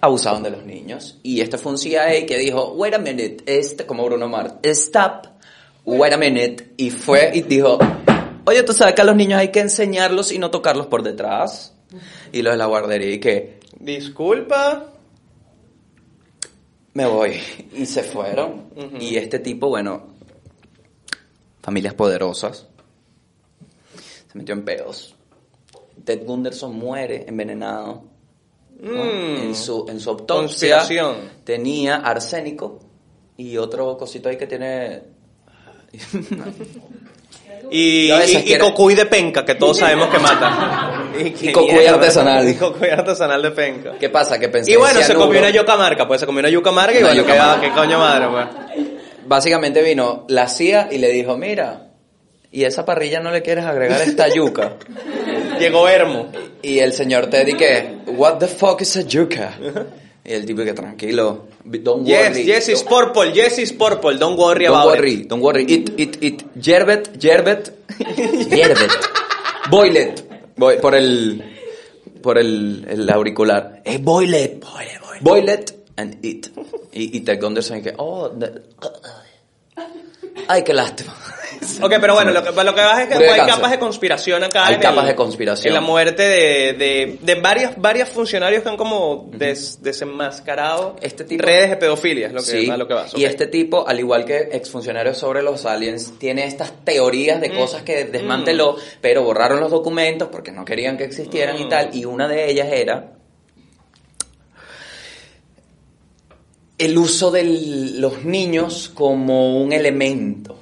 [0.00, 1.18] abusaban de los niños.
[1.22, 5.26] Y este fue un CIA que dijo, wait a minute, este, como Bruno Mars, stop,
[5.84, 6.72] wait a minute.
[6.76, 7.78] Y fue y dijo,
[8.44, 11.72] oye, tú sabes que a los niños hay que enseñarlos y no tocarlos por detrás.
[12.32, 14.92] Y los de la guardería y que, Disculpa.
[16.94, 17.38] me voy.
[17.74, 18.70] Y se fueron.
[18.98, 20.06] Y este tipo, bueno,
[21.62, 22.66] familias poderosas,
[24.30, 25.14] se metió en pedos.
[26.04, 28.04] Ted Gunderson muere envenenado.
[28.80, 29.04] ¿no?
[29.04, 29.36] Mm.
[29.42, 30.84] En, su, en su autopsia
[31.44, 32.80] tenía arsénico
[33.36, 35.02] y otro cosito ahí que tiene...
[37.70, 38.10] Y,
[38.58, 41.02] cocuy de penca, que todos sabemos que mata.
[41.40, 42.48] Y cocuy artesanal.
[42.48, 43.92] Y cocuy artesanal de penca.
[43.98, 44.38] ¿Qué pasa?
[44.38, 46.98] Que pensé Y bueno, se comió una yuca marca, pues se comió una yuca marca
[46.98, 48.86] y bueno, qué, qué coño madre, pues.
[49.26, 51.88] Básicamente vino la CIA y le dijo, mira,
[52.52, 54.74] ¿y esa parrilla no le quieres agregar esta yuca?
[55.58, 56.28] Llegó Hermo.
[56.62, 59.54] Y el señor Teddy que, what the fuck is a yuca?
[60.28, 62.42] Y el tipo que tranquilo, don't Yes, worry.
[62.42, 65.28] yes is purple, yes is purple, don't worry Don't about worry, it.
[65.28, 65.62] don't worry.
[65.68, 66.44] It, it, it.
[66.60, 67.70] Yerbet, yerbet.
[68.50, 68.90] yerbet.
[69.70, 70.24] Boilet.
[70.56, 71.42] Voy por el,
[72.22, 73.82] por el, el auricular.
[73.84, 74.60] Eh, boilet.
[74.60, 75.22] Boilet, boilet.
[75.22, 76.48] Boilet and it.
[76.92, 78.62] Y, y Ted Gunderson que, oh, the-
[80.48, 81.14] ay, qué lástima.
[81.82, 83.54] Ok, pero bueno, lo que, lo que pasa es que de hay cáncer.
[83.56, 84.66] capas de conspiración acá.
[84.66, 85.68] Hay en capas el- de conspiración.
[85.68, 91.24] En la muerte de, de, de varios, varios funcionarios que han como des- desenmascarado Este
[91.24, 93.12] tipo- redes de pedofilia, es lo que, Sí, a lo que vas.
[93.16, 97.42] y este tipo, al igual que exfuncionarios sobre los aliens, tiene estas teorías Mm.
[97.42, 101.62] de cosas que desmanteló, pero borraron los documentos porque no querían que existieran Mm.
[101.62, 103.12] y tal, y una de ellas era
[106.78, 107.44] el uso de
[107.98, 110.58] los niños como un elemento.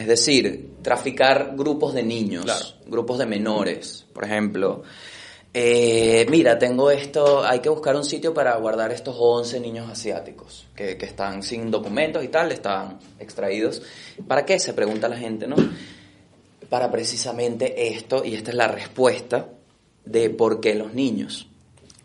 [0.00, 2.64] Es decir, traficar grupos de niños, Claro.
[2.86, 4.82] grupos de menores, por ejemplo.
[5.52, 10.66] Eh, mira, tengo esto, hay que buscar un sitio para guardar estos 11 niños asiáticos
[10.74, 13.82] que, que están sin documentos y tal, están extraídos.
[14.26, 14.58] ¿Para qué?
[14.58, 15.56] Se pregunta la gente, ¿no?
[16.70, 19.50] Para precisamente esto, y esta es la respuesta
[20.06, 21.46] de por qué los niños.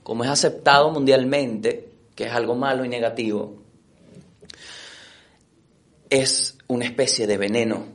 [0.04, 3.56] Como es aceptado mundialmente que es algo malo y negativo,
[6.10, 7.86] es una especie de veneno.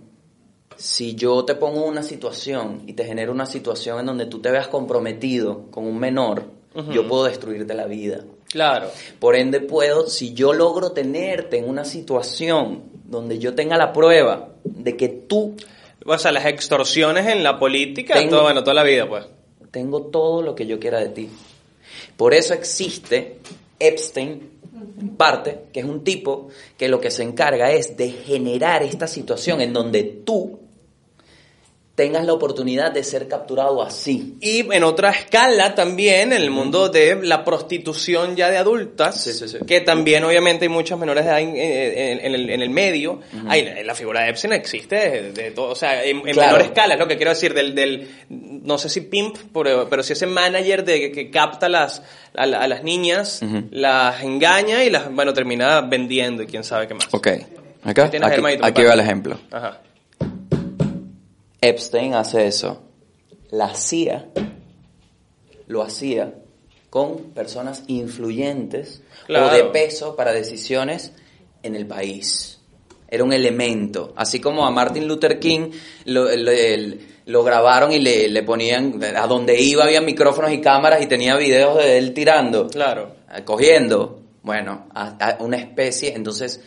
[0.76, 4.50] Si yo te pongo una situación y te genero una situación en donde tú te
[4.50, 6.44] veas comprometido con un menor,
[6.92, 8.24] yo puedo destruirte la vida.
[8.48, 8.88] Claro.
[9.18, 14.48] Por ende puedo, si yo logro tenerte en una situación donde yo tenga la prueba
[14.64, 15.54] de que tú
[16.06, 19.26] O sea, las extorsiones en la política, Tengo- todo, bueno, toda la vida, pues.
[19.70, 21.28] tengo todo lo que yo quiera de ti.
[22.16, 23.38] Por eso existe
[23.78, 24.49] Epstein,
[25.16, 29.60] parte, que es un tipo que lo que se encarga es de generar esta situación
[29.60, 30.58] en donde tú
[32.00, 34.36] tengas la oportunidad de ser capturado así.
[34.40, 39.34] Y en otra escala también, en el mundo de la prostitución ya de adultas, Sí,
[39.34, 39.58] sí, sí.
[39.66, 43.20] que también obviamente hay muchos menores de edad en, en- en el, en el medio,
[43.48, 46.52] hay, la figura de Epstein existe de, de todo, o sea, en, Claro.
[46.56, 50.02] menor escala, es lo que quiero decir, del, del no sé si pimp, pero, pero
[50.02, 52.02] si ese manager de, que, que capta las,
[52.34, 56.88] a, la- a las niñas, las engaña y las, bueno, termina vendiendo y quién sabe
[56.88, 57.08] qué más.
[57.12, 57.28] Ok,
[57.84, 58.16] acá, aquí,
[58.62, 59.38] aquí va el ejemplo.
[59.50, 59.80] Ajá.
[61.60, 62.82] Epstein hace eso.
[63.50, 64.28] La CIA
[65.66, 66.34] lo hacía
[66.88, 69.46] con personas influyentes Claro.
[69.46, 71.12] o de peso para decisiones
[71.62, 72.58] en el país.
[73.08, 74.12] Era un elemento.
[74.16, 75.70] Así como a Martin Luther King
[76.06, 80.60] lo, lo- el- lo grabaron y le, le ponían, a donde iba había micrófonos y
[80.60, 83.14] cámaras y tenía videos de él tirando Claro.
[83.44, 86.14] cogiendo, bueno, a, a una especie.
[86.16, 86.60] Entonces,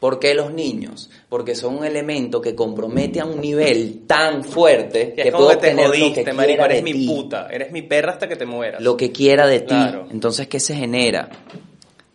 [0.00, 1.10] ¿por qué los niños?
[1.28, 5.44] Porque son un elemento que compromete a un nivel tan fuerte Que que, es como
[5.46, 7.06] puedo que te tener lo que marico, eres de mi ti.
[7.06, 8.80] puta, eres mi perra hasta que te mueras.
[8.80, 9.74] Lo que quiera de ti.
[10.10, 11.28] Entonces, ¿qué se genera?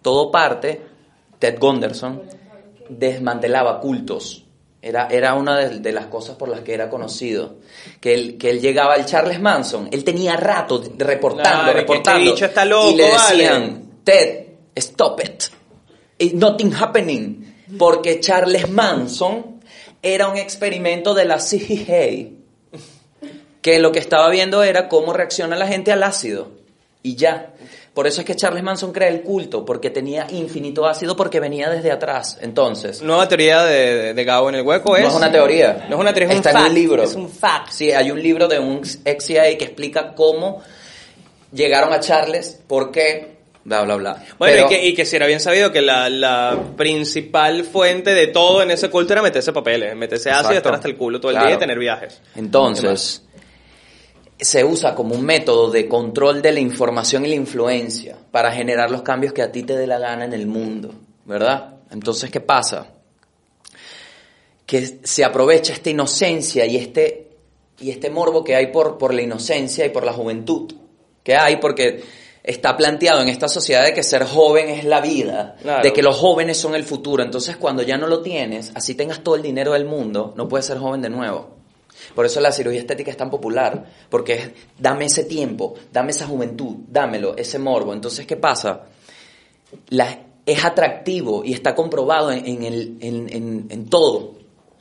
[0.02, 0.82] Todo parte,
[1.40, 2.22] Ted Gunderson
[2.90, 4.42] desmantelaba cultos.
[4.82, 7.56] Era, era una de, de las cosas por las que era conocido.
[8.00, 9.90] Que él, que él llegaba al Charles Manson.
[9.92, 12.20] Él tenía rato reportando, Claro, que reportando.
[12.20, 13.38] este bicho está loco, y le vale.
[13.44, 15.44] decían, Ted, stop it.
[16.20, 17.55] It's nothing happening.
[17.78, 19.62] Porque Charles Manson
[20.02, 22.30] era un experimento de la CIA
[23.62, 26.50] que lo que estaba viendo era cómo reacciona la gente al ácido.
[27.02, 27.52] Y ya.
[27.96, 31.70] Por eso es que Charles Manson crea el culto, porque tenía infinito ácido porque venía
[31.70, 32.38] desde atrás.
[32.42, 35.04] Entonces, Nueva teoría de, de, de Gabo en el hueco es...
[35.04, 35.86] no es una teoría.
[35.90, 36.70] No es una teoría, es Está un en fact.
[36.70, 37.04] un libro.
[37.04, 37.72] Es un fact.
[37.72, 40.62] Sí, hay un libro de un ex CIA que explica cómo
[41.54, 43.35] llegaron a Charles, por qué,
[43.66, 44.24] bla, bla, bla.
[44.40, 48.14] Bueno, Pero- y, que, y que si era bien sabido que la, la principal fuente
[48.14, 50.58] de todo en ese culto era meterse papeles, meterse ácido, Exacto.
[50.58, 51.48] estar hasta el culo todo el Claro.
[51.48, 52.22] día y tener viajes.
[52.36, 53.24] Entonces,
[54.40, 58.92] se usa como un método de control de la información y la influencia para generar
[58.92, 60.94] los cambios que a ti te dé la gana en el mundo,
[61.26, 61.76] ¿verdad?
[61.92, 62.88] Entonces, ¿qué pasa?
[64.66, 67.30] Que se aprovecha esta inocencia y este,
[67.80, 70.74] y este morbo que hay por, por la inocencia y por la juventud
[71.24, 72.04] que hay, porque
[72.48, 75.82] está planteado en esta sociedad de que ser joven es la vida, Claro.
[75.84, 77.24] de que los jóvenes son el futuro.
[77.24, 80.68] Entonces, cuando ya no lo tienes, así tengas todo el dinero del mundo, no puedes
[80.68, 81.56] ser joven de nuevo.
[82.14, 86.28] Por eso la cirugía estética es tan popular, porque es, dame ese tiempo, dame esa
[86.28, 87.94] juventud, dámelo, ese morbo.
[87.94, 88.84] Entonces, ¿qué pasa?
[89.90, 94.36] La- es atractivo y está comprobado en, en el, en, en- en todo,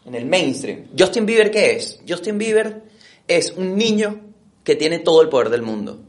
[0.04, 0.88] en el mainstream.
[0.98, 2.00] Justin Bieber, ¿qué es?
[2.06, 2.82] Justin Bieber
[3.26, 4.20] es un niño
[4.62, 6.00] que tiene todo el poder del mundo.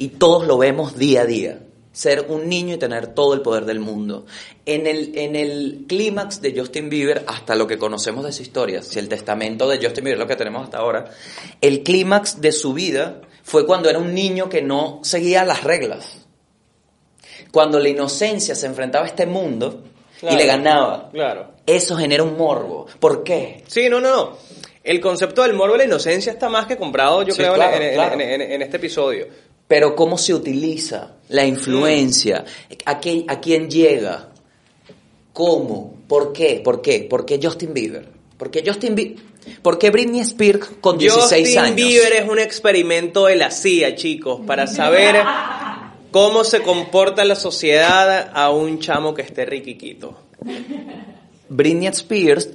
[0.00, 1.58] Y todos lo vemos día a día.
[1.92, 4.24] Ser un niño y tener todo el poder del mundo.
[4.64, 8.80] En el, en el clímax de Justin Bieber, hasta lo que conocemos de su historia,
[8.82, 11.10] si el testamento de Justin Bieber es lo que tenemos hasta ahora,
[11.60, 16.24] el clímax de su vida fue cuando era un niño que no seguía las reglas.
[17.52, 19.82] Cuando la inocencia se enfrentaba a este mundo
[20.20, 20.36] Claro.
[20.36, 21.10] y le ganaba.
[21.12, 21.50] Claro.
[21.66, 22.86] Eso genera un morbo.
[23.00, 23.64] ¿Por qué?
[23.66, 24.36] Sí, no, no, no.
[24.84, 27.76] El concepto del morbo de la inocencia está más que comprado, yo Sí, creo, claro,
[27.76, 28.14] en, en- claro.
[28.14, 29.26] en- en- en este episodio.
[29.70, 32.44] Pero cómo se utiliza la influencia,
[32.86, 34.30] a quién, a quién llega,
[35.32, 39.18] cómo, por qué, por qué, por qué Justin Bieber, por qué Justin Bieber,
[39.62, 41.76] por qué Britney Spears con 16 Justin años.
[41.76, 45.22] Bieber es un experimento de la CIA, chicos, para saber
[46.10, 50.18] cómo se comporta la sociedad a un chamo que esté riquiquito.
[51.48, 52.48] Britney Spears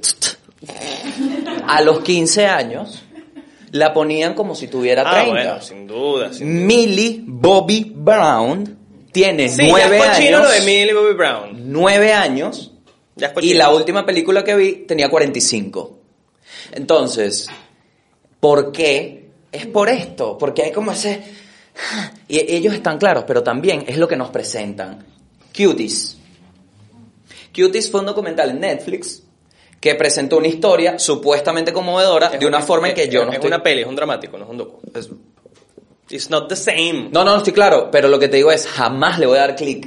[1.66, 3.02] a los 15 años
[3.78, 5.20] la ponían como si tuviera 30.
[5.20, 6.32] Ah, bueno, sin duda.
[6.32, 6.66] Sin...
[6.66, 8.78] Millie Bobby Brown
[9.12, 10.42] tiene Sí, ya 9 es años.
[10.42, 11.50] lo de Millie Bobby Brown.
[11.72, 12.72] 9 años
[13.14, 15.98] Ya es Y la última película que vi tenía 45.
[16.72, 17.48] Entonces,
[18.40, 19.30] ¿por qué?
[19.52, 21.22] Es por esto, porque hay como ese...
[22.28, 25.04] Y ellos están claros, pero también es lo que nos presentan.
[25.56, 26.16] Cuties.
[27.54, 29.22] Cuties fue un documental en Netflix
[29.80, 33.34] que presentó una historia supuestamente conmovedora Es de una forma en que yo no Es
[33.36, 33.48] estoy...
[33.48, 34.80] una peli, es un dramático, no es un docu.
[34.94, 35.10] Es-
[36.08, 37.08] It's not the same.
[37.10, 39.40] No, no, no estoy claro, pero lo que te digo es, jamás le voy a
[39.40, 39.86] dar clic.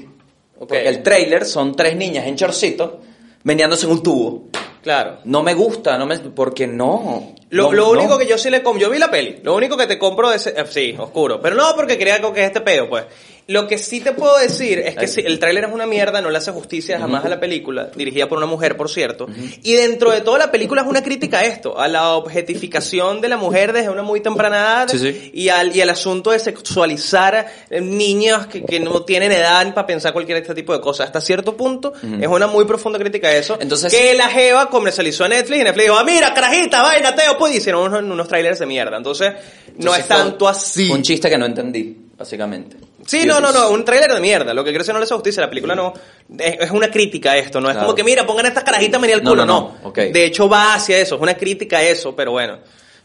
[0.58, 0.68] Ok.
[0.68, 3.00] Porque el trailer son tres niñas en chorcito
[3.44, 4.44] meneándose en un tubo.
[4.84, 5.20] Claro.
[5.24, 7.34] No me gusta, no me, porque no.
[7.50, 7.92] Lo, No, lo no.
[7.92, 10.32] único que yo sí le compro, yo vi la peli, lo único que te compro
[10.32, 13.06] es, eh, sí, oscuro, pero no porque quería que es este pedo, pues.
[13.50, 16.30] Lo que sí te puedo decir es que sí, el tráiler es una mierda, no
[16.30, 19.28] le hace justicia jamás a la película, dirigida por una mujer, por cierto,
[19.64, 23.28] y dentro de toda la película es una crítica a esto, a la objetificación de
[23.30, 25.32] la mujer desde una muy temprana edad Sí, sí.
[25.34, 29.88] Y, al, y al asunto de sexualizar eh, niños que, que no tienen edad para
[29.88, 31.08] pensar cualquier este tipo de cosas.
[31.08, 33.58] Hasta cierto punto es una muy profunda crítica a eso.
[33.60, 37.38] Entonces- que la Jeva comercializó a Netflix y Netflix dijo, ah, mira, carajita, vaina, teo,
[37.38, 38.98] pues, hicieron unos, unos trailers de mierda.
[38.98, 40.90] Entonces, no Entonces es tanto así.
[40.92, 42.78] un chiste que no entendí, básicamente.
[43.10, 44.54] Sí, no, no, no, un trailer de mierda.
[44.54, 45.42] Lo que quiero decir no le hace justicia.
[45.42, 45.94] La película no.
[46.38, 47.60] Es, es una crítica a esto.
[47.60, 47.88] No es Claro.
[47.88, 49.46] como que, mira, pongan estas carajitas venía No, culo.
[49.46, 49.98] no, No, no, ok.
[49.98, 51.16] De hecho, va hacia eso.
[51.16, 52.60] Es una crítica a eso, pero bueno.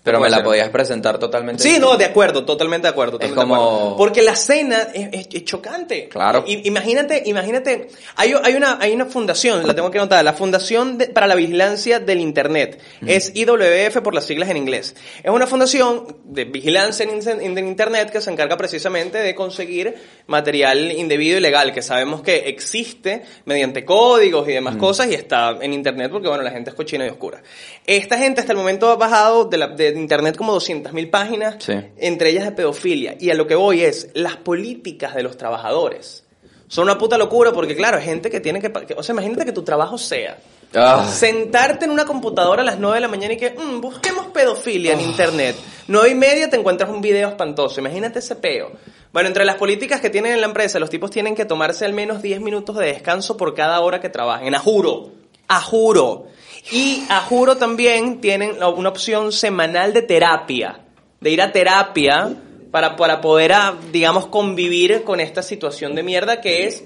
[0.05, 1.62] Pero me la podías presentar totalmente.
[1.62, 3.12] Sí, no, de acuerdo, totalmente de acuerdo.
[3.12, 3.96] totalmente como- de acuerdo.
[3.96, 6.09] Porque la escena es, es- es chocante.
[6.09, 6.44] Claro.
[6.46, 10.98] I- imagínate, imagínate, hay, hay, una, hay una fundación, la tengo que anotar, la Fundación
[10.98, 12.80] de- para la Vigilancia del Internet.
[13.07, 14.94] Es IWF por las siglas en inglés.
[15.22, 19.94] Es una fundación de vigilancia en, in- en Internet que se encarga precisamente de conseguir
[20.26, 25.57] material indebido y legal, que sabemos que existe mediante códigos y demás cosas y está
[25.62, 27.42] en Internet porque, bueno, la gente es cochina y oscura.
[27.86, 31.74] Esta gente hasta el momento ha bajado de, la, de Internet como 200.000 páginas, Sí.
[31.99, 33.16] entre ellas de pedofilia.
[33.20, 36.24] Y a lo que voy es, las políticas de los trabajadores
[36.68, 38.72] son una puta locura porque, claro, hay gente que tiene que...
[38.97, 40.38] O sea, imagínate que tu trabajo sea
[40.76, 41.07] Ah.
[41.09, 44.95] sentarte en una computadora a las 9 de la mañana y que, "Mm, busquemos pedofilia
[44.95, 45.55] en internet.
[45.86, 47.78] 9 y media te encuentras un video espantoso.
[47.80, 48.72] Imagínate ese peo.
[49.12, 51.92] Bueno, entre las políticas que tienen en la empresa, los tipos tienen que tomarse al
[51.92, 54.53] menos 10 minutos de descanso por cada hora que trabajen.
[54.53, 55.12] A juro.
[55.47, 56.26] A juro.
[56.70, 60.80] Y a juro también tienen una opción semanal de terapia.
[61.20, 62.34] De ir a terapia
[62.70, 66.82] para, para poder, ah, digamos, convivir con esta situación de mierda que es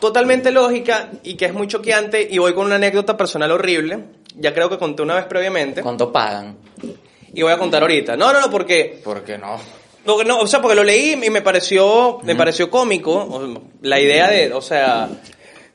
[0.00, 2.26] totalmente lógica y que es muy choqueante.
[2.30, 4.04] Y voy con una anécdota personal horrible.
[4.36, 5.82] Ya creo que conté una vez previamente.
[5.82, 6.56] ¿Cuánto pagan?
[7.34, 8.16] Y voy a contar ahorita.
[8.16, 9.00] No, no, no, porque...
[9.04, 9.58] ¿Por qué no?
[10.04, 13.60] porque no, o sea, porque lo leí y me pareció, me pareció cómico.
[13.82, 15.06] La idea de, o sea,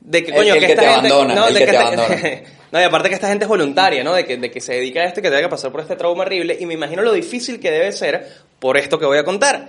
[0.00, 1.08] de que, El- coño, el que que esta te gente...
[1.08, 2.42] abandona, no, el de que que te esta- abandona.
[2.74, 4.14] No, y aparte que esta gente es voluntaria, ¿no?
[4.14, 5.94] De que, de que se dedica a esto y que tenga que pasar por este
[5.94, 6.56] trauma horrible.
[6.58, 9.68] Y me imagino lo difícil que debe ser por esto que voy a contar.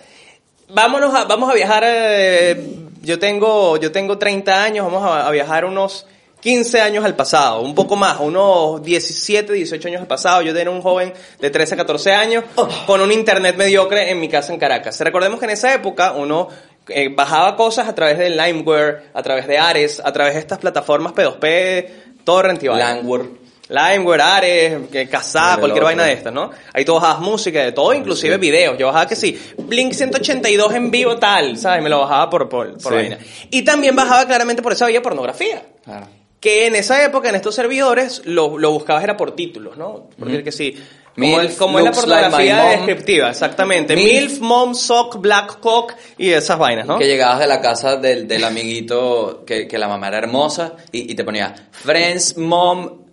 [0.70, 2.60] Vámonos a, vamos a viajar eh,
[3.04, 6.08] yo tengo, yo tengo 30 años, vamos a, viajar unos
[6.40, 10.42] 15 años al pasado, un poco más, unos 17, 18 años al pasado.
[10.42, 12.44] Yo era un joven de 13, 14 años
[12.88, 15.00] con un internet mediocre en mi casa en Caracas.
[15.02, 16.48] Recordemos que en esa época uno
[16.88, 20.60] eh, bajaba cosas a través de LimeWare, a través de Ares, a través de estas
[20.60, 22.94] plataformas P2P, Torrent y vaina.
[22.96, 23.46] Langware.
[23.68, 26.52] LimeWare, Ares, Madre cualquier vaina de estas, ¿no?
[26.72, 28.78] Ahí tú bajabas música, de todo, inclusive videos.
[28.78, 31.82] Yo bajaba que sí, Blink 182 en vivo tal, ¿sabes?
[31.82, 32.96] Me lo bajaba por, por, por Sí.
[32.96, 33.18] vaina.
[33.50, 35.64] Y también bajaba claramente por esa vía pornografía.
[35.84, 36.08] Claro.
[36.40, 40.10] Que en esa época, en estos servidores, lo, lo buscabas era por títulos, ¿no?
[40.20, 40.76] Porque que sí.
[40.76, 40.84] Como,
[41.18, 43.96] Milf el- como es la like pornografía descriptiva, exactamente.
[43.96, 44.32] Milf.
[44.32, 46.98] Milf, Mom, Sock, Black Cock y esas vainas, ¿no?
[47.00, 51.12] Que llegabas de la casa del, del amiguito que, que la mamá era hermosa y,
[51.12, 53.06] y te ponía Friends, Mom,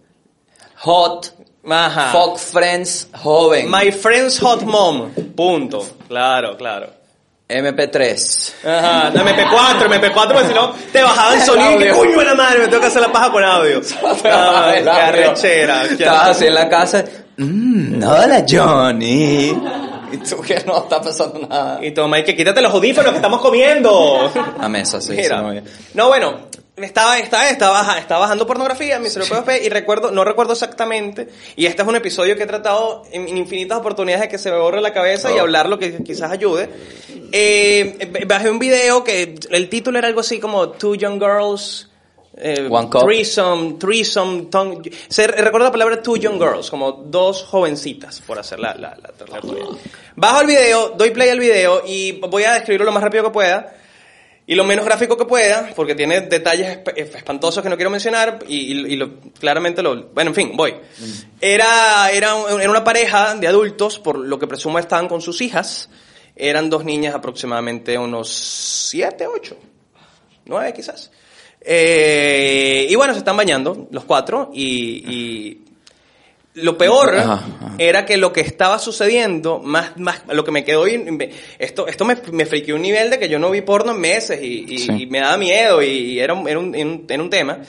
[0.79, 1.33] Hot,
[1.71, 2.11] Ajá.
[2.11, 5.11] Fuck Friends, Joven, My friend's hot mom.
[5.37, 5.87] Punto.
[6.09, 6.89] Claro, claro.
[7.49, 8.53] MP3.
[8.65, 12.25] Ajá, no, MP4, MP4, porque si no te bajaban El sonido y que coño de
[12.25, 13.81] la madre, me tengo que hacer la paja con audio.
[14.25, 15.83] Ah, qué arrechera.
[15.87, 17.05] qué Estabas así en la casa.
[17.37, 19.57] Mm, hola, Johnny.
[20.13, 21.85] Y tú que no está pasando nada.
[21.85, 24.31] Y toma, y que quítate los audífonos que estamos comiendo.
[24.61, 25.13] A mesa, sí.
[25.13, 25.39] Mira.
[25.39, 25.65] sí, no, bien.
[25.95, 26.41] No, bueno,
[26.77, 31.29] estaba, estaba, estaba, baja- estaba bajando pornografía en mi PSP y recuerdo, no recuerdo exactamente,
[31.57, 34.51] y este es un episodio que he tratado en, en infinitas oportunidades de que se
[34.51, 35.43] me borre la cabeza y Oh.
[35.43, 36.69] hablar lo que quizás ayude.
[37.33, 41.89] Eh, bajé un video que el título era algo así como Two Young Girls.
[42.37, 43.03] Eh, One Cup.
[43.05, 48.59] Threesome, threesome, tongue- se recuerda la palabra two young girls, como dos jovencitas, por hacer
[48.59, 49.41] la, la, la, la.
[50.17, 53.31] Bajo el video, doy play al video y voy a describirlo lo más rápido que
[53.31, 53.77] pueda
[54.45, 58.41] y lo menos gráfico que pueda, porque tiene detalles esp- espantosos que no quiero mencionar
[58.49, 60.09] y, y- y lo, claramente lo...
[60.09, 60.75] Bueno, en fin, voy.
[61.41, 65.41] Era, era, un- era una pareja de adultos, por lo que presumo estaban con sus
[65.43, 65.89] hijas.
[66.35, 68.29] Eran dos niñas aproximadamente unos
[68.91, 69.57] 7, 8,
[70.47, 71.11] 9 quizás.
[71.65, 74.65] Eh, y bueno, se están bañando los cuatro y,
[75.11, 75.59] y
[76.55, 77.75] lo peor Ajá, ajá.
[77.79, 80.85] era que lo que estaba sucediendo, más, más, lo que me quedó,
[81.59, 84.41] esto, esto me, me friqueó un nivel de que yo no vi porno en meses
[84.43, 84.93] y, y- Sí.
[85.03, 86.75] y me daba miedo y, era, un, era, un,
[87.09, 87.61] era un- tema.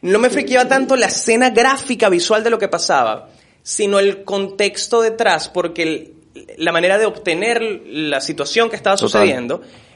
[0.00, 3.28] No me friqueaba tanto la escena gráfica visual de lo que pasaba,
[3.62, 6.12] sino el contexto detrás, porque el-
[6.56, 9.08] la manera de obtener la situación que estaba Total.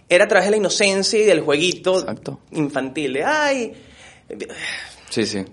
[0.09, 2.41] Era a través de la inocencia y del jueguito Exacto.
[2.53, 3.73] infantil, de, ay,
[5.11, 5.45] Sí, sí.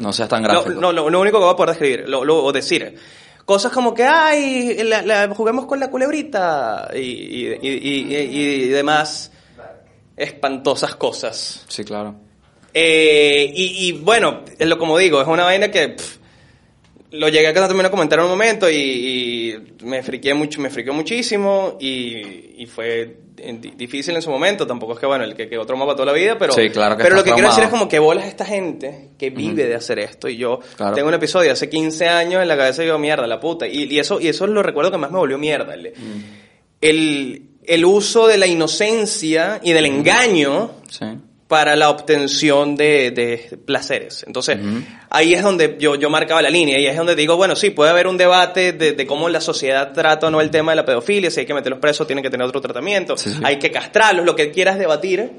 [0.00, 0.80] No seas tan gráfico.
[0.80, 2.96] No, lo, lo único que voy a poder describir, lo, lo- o decir.
[3.44, 9.30] Cosas como que, ay, la- la- juguemos con la culebrita y, y, y, y- demás
[10.16, 11.64] espantosas cosas.
[11.68, 12.14] Sí, claro.
[12.74, 16.16] Eh, y, y bueno, es lo como digo, es una vaina que pff,
[17.12, 20.70] lo llegué a también a comentar en un momento y, y me friqué mucho, me
[20.70, 23.16] friqué muchísimo y, y fue
[23.76, 24.66] difícil en su momento.
[24.66, 27.02] Tampoco es que bueno, el que traumado para toda la vida, pero, Sí, claro que
[27.04, 29.98] pero lo que quiero decir es como que bolas esta gente que vive de hacer
[29.98, 30.94] esto y yo Claro.
[30.94, 33.66] tengo un episodio hace 15 años en la cabeza y digo, mierda, la puta.
[33.66, 35.74] Y, y eso, y eso es lo recuerdo que más me volvió mierda.
[35.74, 35.92] El,
[36.80, 41.06] el, el uso de la inocencia y del engaño Sí.
[41.52, 44.24] Para la obtención de, de placeres.
[44.26, 44.56] Entonces,
[45.10, 47.90] ahí es donde yo, yo marcaba la línea y es donde digo, bueno, sí, puede
[47.90, 50.86] haber un debate de, de cómo la sociedad trata o no el tema de la
[50.86, 53.38] pedofilia, si hay que meterlos presos, tienen que tener otro tratamiento, Sí, sí.
[53.44, 55.30] hay que castrarlos, lo que quieras debatir,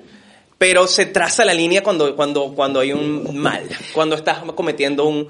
[0.59, 5.27] pero se traza la línea cuando, cuando, cuando hay un mal, cuando estás cometiendo un...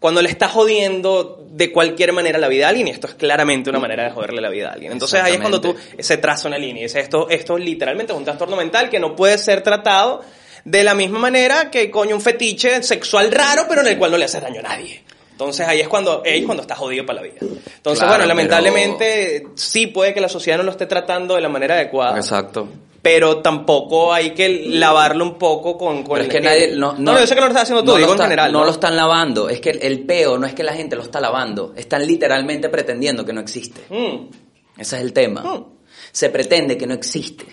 [0.00, 3.70] Cuando le estás jodiendo de cualquier manera la vida a alguien, y esto es claramente
[3.70, 4.92] una manera de joderle la vida a alguien.
[4.92, 6.80] Entonces ahí es cuando tú se traza una línea.
[6.80, 10.22] y dice, esto, esto literalmente es un trastorno mental que no puede ser tratado
[10.64, 14.16] de la misma manera que coño un fetiche sexual raro, pero en el cual no
[14.16, 15.02] le hace daño a nadie.
[15.32, 17.38] Entonces ahí es cuando, ahí es cuando está jodido para la vida.
[17.40, 21.48] Entonces, Claro, bueno, lamentablemente sí puede que la sociedad no lo esté tratando de la
[21.48, 22.16] manera adecuada.
[22.16, 22.68] Exacto.
[23.02, 26.02] Pero tampoco hay que lavarlo un poco con...
[26.02, 26.76] con Pero es que nadie.
[26.76, 28.24] No, no, yo sé que no lo estás haciendo tú, no digo lo en está-
[28.24, 28.52] general.
[28.52, 29.48] No lo están lavando.
[29.48, 31.72] Es que el, el peo no es que la gente lo está lavando.
[31.76, 33.80] Están literalmente pretendiendo que no existe.
[33.88, 34.28] Mm.
[34.78, 35.40] Ese es el tema.
[35.42, 35.64] Mm.
[36.12, 37.46] Se pretende que no existe.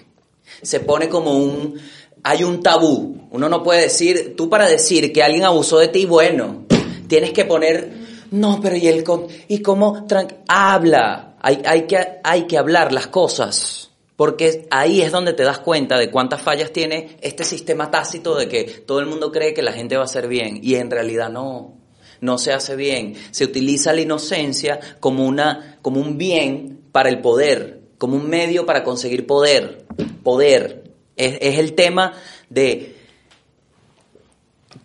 [0.62, 1.80] Se pone como un...
[2.24, 3.28] Hay un tabú.
[3.32, 4.34] Uno no puede decir...
[4.36, 6.66] Tú para decir que alguien abusó de ti, bueno,
[7.08, 8.06] tienes que poner...
[8.32, 10.06] No, pero ¿y el con- ¿Y cómo?
[10.50, 11.36] Habla.
[11.42, 13.92] Hay, hay, que, hay que hablar las cosas.
[14.18, 18.50] Porque ahí es donde te das cuenta de cuántas fallas tiene este sistema tácito de
[18.50, 20.60] que todo el mundo cree que la gente va a hacer bien.
[20.62, 21.78] Y en realidad no
[22.22, 23.16] no se hace bien.
[23.32, 28.66] Se utiliza la inocencia como, una, como un bien para el poder, como un medio
[28.66, 29.86] para conseguir poder.
[30.24, 30.92] Poder.
[31.16, 32.14] Es, es el tema
[32.50, 32.96] de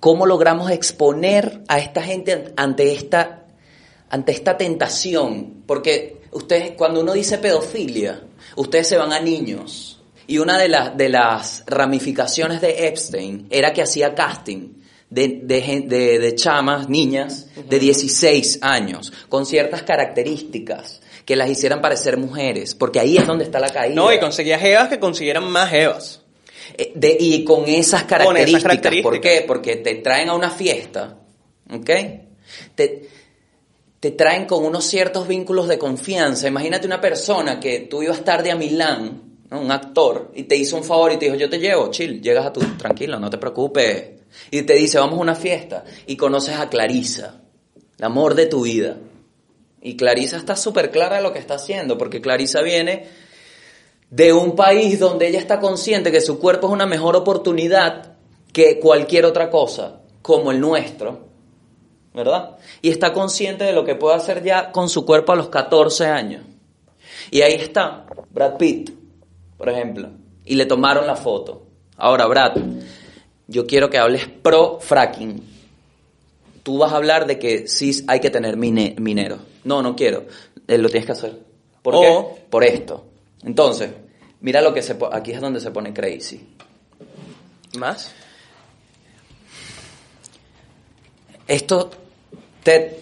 [0.00, 3.46] cómo logramos exponer a esta gente ante esta,
[4.08, 5.62] ante esta tentación.
[5.66, 8.22] Porque ustedes, cuando uno dice pedofilia,
[8.56, 10.00] ustedes se van a niños.
[10.26, 14.74] Y una de, las de las ramificaciones de Epstein era que hacía casting
[15.10, 21.80] de, de, de- de chamas, niñas, de 16 años, con ciertas características que las hicieran
[21.82, 23.94] parecer mujeres, porque ahí es donde está la caída.
[23.94, 26.20] No, y conseguía jevas que consiguieran más jevas.
[26.78, 29.02] Eh, de- y con esas Con esas características.
[29.02, 29.44] ¿Por qué?
[29.46, 31.18] Porque te traen a una fiesta,
[31.70, 31.90] ¿ok?
[32.74, 33.08] Te,
[34.02, 36.48] te traen con unos ciertos vínculos de confianza.
[36.48, 40.82] Imagínate una persona que tú ibas tarde a Milán, un actor, y te hizo un
[40.82, 44.10] favor y te dijo, yo te llevo, chill, llegas a tu, tranquilo, no te preocupes.
[44.50, 45.84] Y te dice, vamos a una fiesta.
[46.04, 47.42] Y conoces a Clarisa,
[47.96, 48.96] el amor de tu vida.
[49.80, 53.06] Y Clarisa está súper clara de lo que está haciendo, porque Clarisa viene
[54.10, 58.16] de un país donde ella está consciente que su cuerpo es una mejor oportunidad
[58.52, 61.31] que cualquier otra cosa, como el nuestro,
[62.14, 62.56] ¿verdad?
[62.80, 66.06] Y está consciente de lo que puede hacer ya con su cuerpo a los 14
[66.06, 66.42] años.
[67.30, 68.90] Y ahí está Brad Pitt,
[69.56, 70.10] por ejemplo,
[70.44, 71.66] y le tomaron la foto.
[71.96, 72.56] Ahora, Brad,
[73.46, 75.42] yo quiero que hables pro fracking.
[76.62, 79.40] Tú vas a hablar de que sí hay que tener mine- mineros.
[79.64, 80.24] No, no quiero.
[80.68, 81.38] Eh, lo tienes que hacer.
[81.82, 82.42] ¿Por O- qué?
[82.50, 83.04] Por esto.
[83.44, 83.90] Entonces,
[84.40, 86.48] mira lo que se po- aquí es donde se pone crazy.
[87.78, 88.12] ¿Más?
[91.48, 91.90] Esto,
[92.62, 92.92] Ted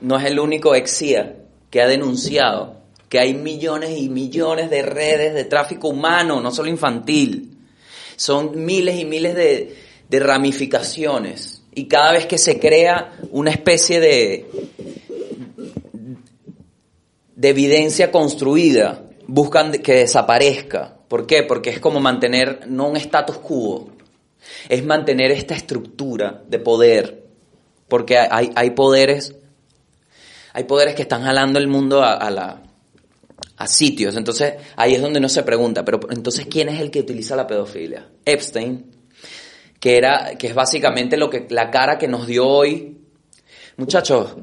[0.00, 1.36] no es el único ex CIA
[1.70, 6.70] que ha denunciado que hay millones y millones de redes de tráfico humano, no solo
[6.70, 7.58] infantil.
[8.16, 11.62] Son miles y miles de, ramificaciones.
[11.74, 14.46] Y cada vez que se crea una especie de,
[17.36, 20.96] de evidencia construida, buscan que desaparezca.
[21.06, 21.42] ¿Por qué?
[21.42, 23.90] Porque es como mantener no un status quo,
[24.70, 27.21] es mantener esta estructura de poder.
[27.92, 29.34] Porque hay, hay poderes,
[30.54, 32.16] hay poderes que están jalando el mundo a,
[33.58, 34.16] a sitios.
[34.16, 37.46] Entonces, ahí es donde uno se pregunta, pero entonces, ¿quién es el que utiliza la
[37.46, 38.08] pedofilia?
[38.24, 38.90] Epstein,
[39.78, 42.96] que era, que es básicamente lo que, la cara que nos dio hoy.
[43.76, 44.36] Muchachos,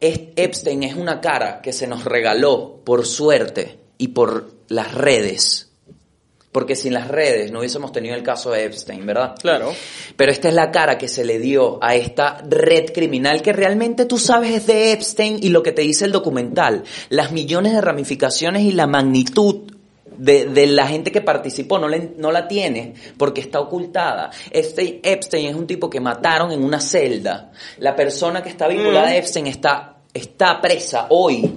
[0.00, 5.69] Epstein es una cara que se nos regaló por suerte y por las redes.
[6.52, 9.36] Porque sin las redes no hubiésemos tenido el caso de Epstein, ¿verdad?
[9.40, 9.72] Claro.
[10.16, 14.04] Pero esta es la cara que se le dio a esta red criminal que realmente
[14.04, 16.82] tú sabes es de Epstein y lo que te dice el documental.
[17.08, 19.70] Las millones de ramificaciones y la magnitud
[20.18, 24.30] de, de la gente que participó no, le- no la tiene porque está ocultada.
[24.50, 27.52] Este Epstein es un tipo que mataron en una celda.
[27.78, 31.54] La persona que está vinculada a Epstein está, está presa hoy,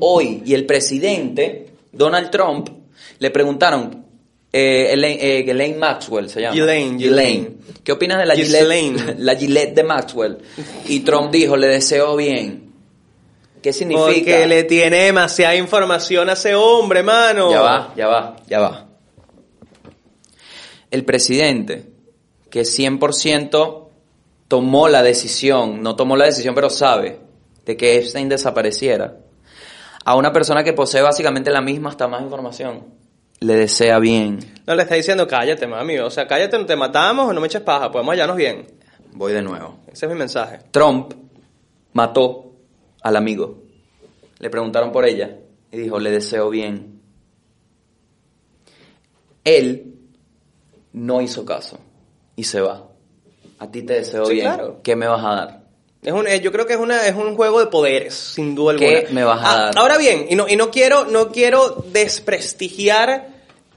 [0.00, 0.42] hoy.
[0.46, 2.70] Y el presidente, Donald Trump,
[3.18, 4.06] le preguntaron,
[4.52, 6.54] eh, Elaine, eh, Elaine Maxwell se llama.
[6.54, 7.56] Ghislaine, Ghislaine.
[7.84, 8.34] ¿Qué opinas de la.
[8.34, 10.38] Gillette, la Gillette de Maxwell?
[10.86, 12.72] Y Trump dijo, le deseo bien.
[13.62, 14.06] ¿Qué significa?
[14.06, 17.50] Porque le tiene demasiada información a ese hombre, mano.
[17.50, 18.86] Ya va, ya va, ya va.
[20.90, 21.84] El presidente,
[22.50, 23.84] que 100%
[24.48, 27.20] tomó la decisión, no tomó la decisión, pero sabe,
[27.64, 29.18] de que Epstein desapareciera,
[30.04, 32.99] a una persona que posee básicamente la misma hasta más información,
[33.40, 34.38] le desea bien.
[34.66, 35.98] No le está diciendo, cállate, mami.
[35.98, 37.90] O sea, cállate, no te matamos o no me eches paja.
[37.90, 38.66] Podemos hallarnos bien.
[39.12, 39.78] Voy de nuevo.
[39.92, 40.60] Ese es mi mensaje.
[40.70, 41.12] Trump
[41.92, 42.52] mató
[43.02, 43.62] al amigo.
[44.38, 45.36] Le preguntaron por ella
[45.72, 47.00] y dijo, le deseo bien.
[49.44, 49.94] Él
[50.92, 51.78] no hizo caso
[52.36, 52.86] y se va.
[53.58, 54.46] A ti te deseo Sí, bien.
[54.46, 54.80] claro.
[54.82, 55.60] ¿Qué me vas a dar?
[56.02, 58.74] Es un, eh, yo creo que es, una, es un juego de poderes, sin duda
[58.76, 59.14] ¿Qué alguna.
[59.14, 59.78] me vas a Ah, dar?
[59.78, 63.28] Ahora bien, y no, y no quiero, no quiero desprestigiar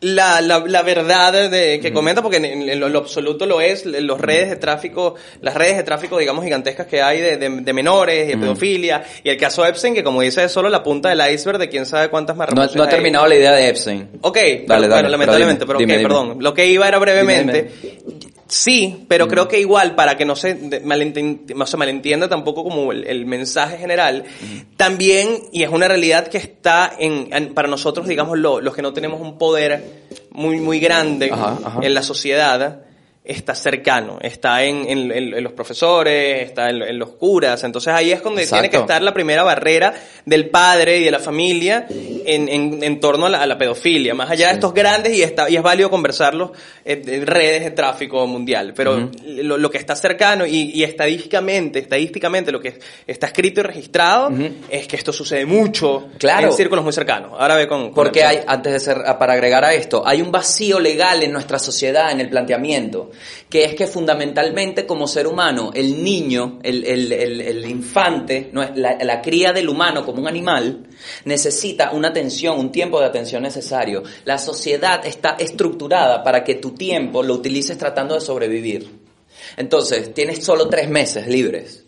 [0.03, 3.85] la, la, la verdad de, que comenta, porque en, en lo, lo absoluto lo es,
[3.85, 7.73] los redes de tráfico, las redes de tráfico, digamos, gigantescas que hay de, de, de
[7.73, 11.21] menores, de pedofilia, y el caso Epstein, que como dice, es solo la punta del
[11.33, 12.95] iceberg de quién sabe cuántas más No, no he repercusiones hay.
[12.95, 14.09] terminado la idea de Epstein.
[14.21, 16.09] Ok, Dale, pero, dale, bueno, pero lamentablemente, dime, pero, dime, ok, dime.
[16.09, 16.37] perdón.
[16.39, 17.71] Lo que iba era brevemente.
[18.55, 23.03] Sí, pero creo que igual, para que no se no se malentienda tampoco como el,
[23.07, 24.25] el mensaje general,
[24.77, 28.83] también, y es una realidad que está en, en- para nosotros, digamos, lo- los que
[28.83, 31.79] no tenemos un poder muy, muy grande Ajá, ajá.
[31.81, 32.81] en la sociedad,
[33.25, 38.11] está cercano, está en, en- en- los profesores, está en, en los curas, entonces ahí
[38.11, 38.61] es donde Exacto.
[38.63, 39.93] tiene que estar la primera barrera
[40.25, 44.13] del padre y de la familia en, en, en torno a la, a la pedofilia,
[44.13, 46.51] más allá de estos grandes, y, está, y es válido conversarlos
[46.83, 52.51] en, redes de tráfico mundial, pero lo, lo que está cercano y, y estadísticamente, estadísticamente
[52.51, 54.31] lo que está escrito y registrado
[54.69, 56.47] es que esto sucede mucho Claro.
[56.47, 57.31] en círculos muy cercanos.
[57.39, 57.83] Ahora ve con...
[57.85, 61.23] con Porque el- hay, antes de ser, para agregar a esto, hay un vacío legal
[61.23, 63.11] en nuestra sociedad, en el planteamiento,
[63.49, 69.21] que es que fundamentalmente como ser humano, el niño, el, el- infante, no la, la
[69.21, 70.87] cría del humano como un animal,
[71.25, 74.03] necesita una atención, un tiempo de atención necesario.
[74.25, 78.89] La sociedad está estructurada para que tu tiempo lo utilices tratando de sobrevivir.
[79.57, 81.83] Entonces, tienes solo tres meses libres.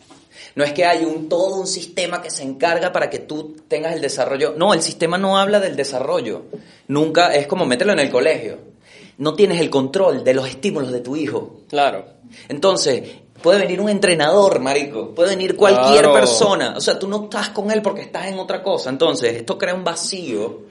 [0.56, 3.94] No es que hay un, todo un sistema que se encarga para que tú tengas
[3.94, 4.54] el desarrollo.
[4.58, 6.46] No, el sistema no habla del desarrollo.
[6.88, 8.75] Nunca, es como mételo en el colegio.
[9.18, 11.61] No tienes el control de los estímulos de tu hijo.
[11.70, 12.05] Claro.
[12.49, 13.03] Entonces,
[13.41, 16.13] puede venir un entrenador, marico, puede venir cualquier Claro.
[16.13, 16.74] persona.
[16.76, 18.89] O sea, tú no estás con él porque estás en otra cosa.
[18.89, 20.61] Entonces, esto crea un vacío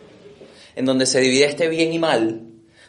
[0.77, 2.43] en donde se divide este bien y mal,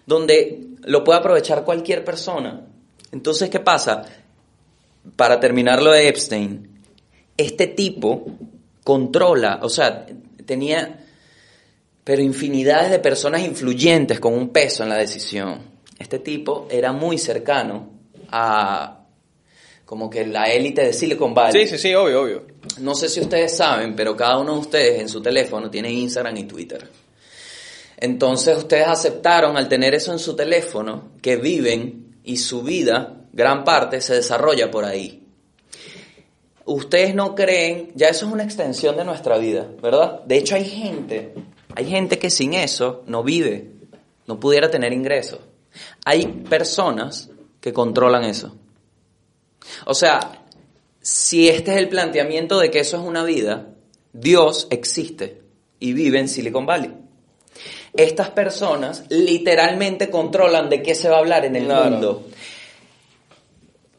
[0.06, 2.66] donde lo puede aprovechar cualquier persona.
[3.12, 4.04] Entonces, ¿qué pasa?
[5.16, 6.82] Para terminar lo de Epstein,
[7.38, 8.26] este tipo
[8.84, 10.06] controla, o sea,
[10.46, 11.05] tenía
[12.06, 15.60] pero infinidades de personas influyentes con un peso en la decisión.
[15.98, 17.90] Este tipo era muy cercano
[18.30, 19.02] a
[19.86, 21.68] como que la élite de Silicon Valley.
[21.68, 22.44] Sí, sí, sí, obvio, obvio.
[22.80, 26.38] No sé si ustedes saben, pero cada uno de ustedes en su teléfono tiene Instagram
[26.38, 26.88] y Twitter.
[27.98, 33.64] Entonces ustedes aceptaron al tener eso en su teléfono que viven y su vida, gran
[33.64, 35.24] parte, se desarrolla por ahí.
[36.66, 40.22] Ustedes no creen, ya eso es una extensión de nuestra vida, ¿verdad?
[40.26, 41.34] De hecho hay gente,
[41.76, 43.72] hay gente que sin eso no vive,
[44.28, 45.40] no pudiera tener ingresos.
[46.06, 48.56] Hay personas que controlan eso.
[49.86, 50.44] O sea,
[51.02, 53.68] si este es el planteamiento de que eso es una vida,
[54.14, 55.42] Dios existe
[55.80, 56.94] y vive en Silicon Valley.
[57.94, 61.92] Estas personas literalmente controlan de qué se va a hablar en el Claro.
[61.92, 62.24] mundo.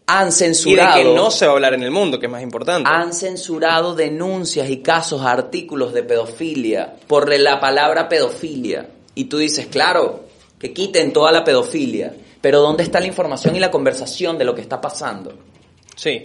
[0.09, 2.33] Han Y de censurado, que no se va a hablar en el mundo, que es
[2.33, 2.89] más importante.
[2.89, 8.89] han censurado denuncias y casos, artículos de pedofilia por la palabra pedofilia.
[9.17, 10.27] Y tú dices, claro,
[10.59, 14.55] que quiten toda la pedofilia, pero ¿dónde está la información y la conversación de lo
[14.55, 15.35] que está pasando?
[15.97, 16.23] Sí.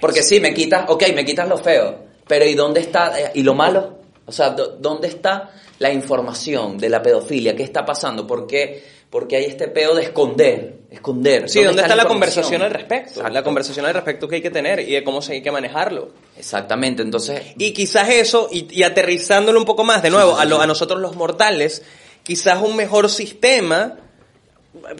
[0.00, 3.42] Porque sí, me quitas, ok, me quitas lo feo, pero ¿y dónde está, eh, y
[3.42, 3.98] lo malo?
[4.26, 7.54] O sea, ¿dónde está la información de la pedofilia?
[7.54, 8.26] ¿Qué está pasando?
[8.26, 8.82] ¿Por qué,
[9.14, 10.78] porque hay este pedo de esconder?
[10.90, 11.48] Esconder.
[11.48, 13.22] Sí, ¿dónde está la conversación al respecto?
[13.28, 16.08] La conversación al respecto que hay que tener y de cómo se hay que manejarlo.
[16.36, 17.40] Exactamente, entonces...
[17.56, 20.60] Y quizás eso, y, y aterrizándolo un poco más, de nuevo, sí, sí, a, lo-
[20.60, 21.82] a nosotros los mortales,
[22.24, 23.98] quizás un mejor sistema,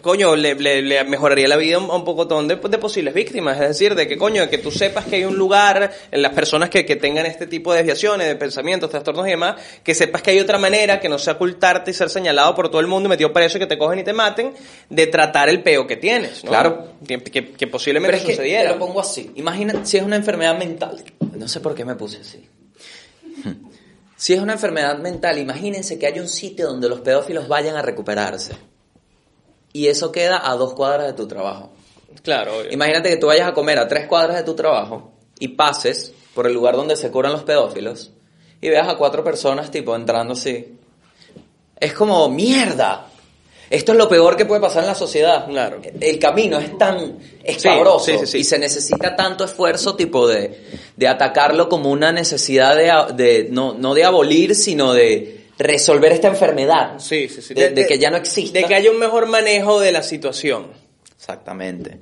[0.01, 3.59] coño, le, le- le mejoraría la vida a un, un pocotón de, de posibles víctimas.
[3.61, 6.33] Es decir, de que, coño, de que tú sepas que hay un lugar en las
[6.33, 10.21] personas que, que tengan este tipo de desviaciones, de pensamientos, trastornos y demás, que sepas
[10.21, 13.07] que hay otra manera, que no sea ocultarte y ser señalado por todo el mundo
[13.07, 14.53] y metido preso y que te cogen y te maten,
[14.89, 16.49] de tratar el peo que tienes, ¿no?
[16.51, 16.87] Claro.
[17.07, 18.71] Que, que- que posiblemente Pero es que te sucediera.
[18.71, 19.31] lo pongo así.
[19.35, 21.03] Imagina si es una enfermedad mental.
[21.35, 22.47] No sé por qué me puse así.
[24.17, 27.81] Si es una enfermedad mental, imagínense que hay un sitio donde los pedófilos vayan a
[27.81, 28.53] recuperarse.
[29.75, 31.69] Y eso queda a dos cuadras de tu trabajo.
[32.23, 32.71] Claro, obvio.
[32.71, 36.47] Imagínate que tú vayas a comer a tres cuadras de tu trabajo y pases por
[36.47, 38.13] el lugar donde se curan los pedófilos
[38.61, 40.77] y veas a cuatro personas tipo entrando así.
[41.77, 43.07] Es como mierda.
[43.69, 45.45] Esto es lo peor que puede pasar en la sociedad.
[45.45, 45.81] Claro.
[45.99, 48.37] El camino es tan escabroso sí, sí, sí.
[48.37, 50.57] y se necesita tanto esfuerzo tipo de,
[50.95, 56.27] de atacarlo como una necesidad de, de no, no de abolir, sino de resolver esta
[56.27, 56.99] enfermedad.
[56.99, 57.53] Sí, sí, sí.
[57.53, 58.59] De, de que ya no exista.
[58.59, 60.67] De que haya un mejor manejo de la situación.
[61.15, 61.99] Exactamente.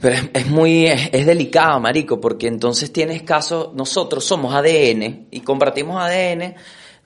[0.00, 5.28] Pero es, es muy, es, es delicado, marico, porque entonces tienes casos, nosotros somos ADN
[5.30, 6.54] y compartimos ADN,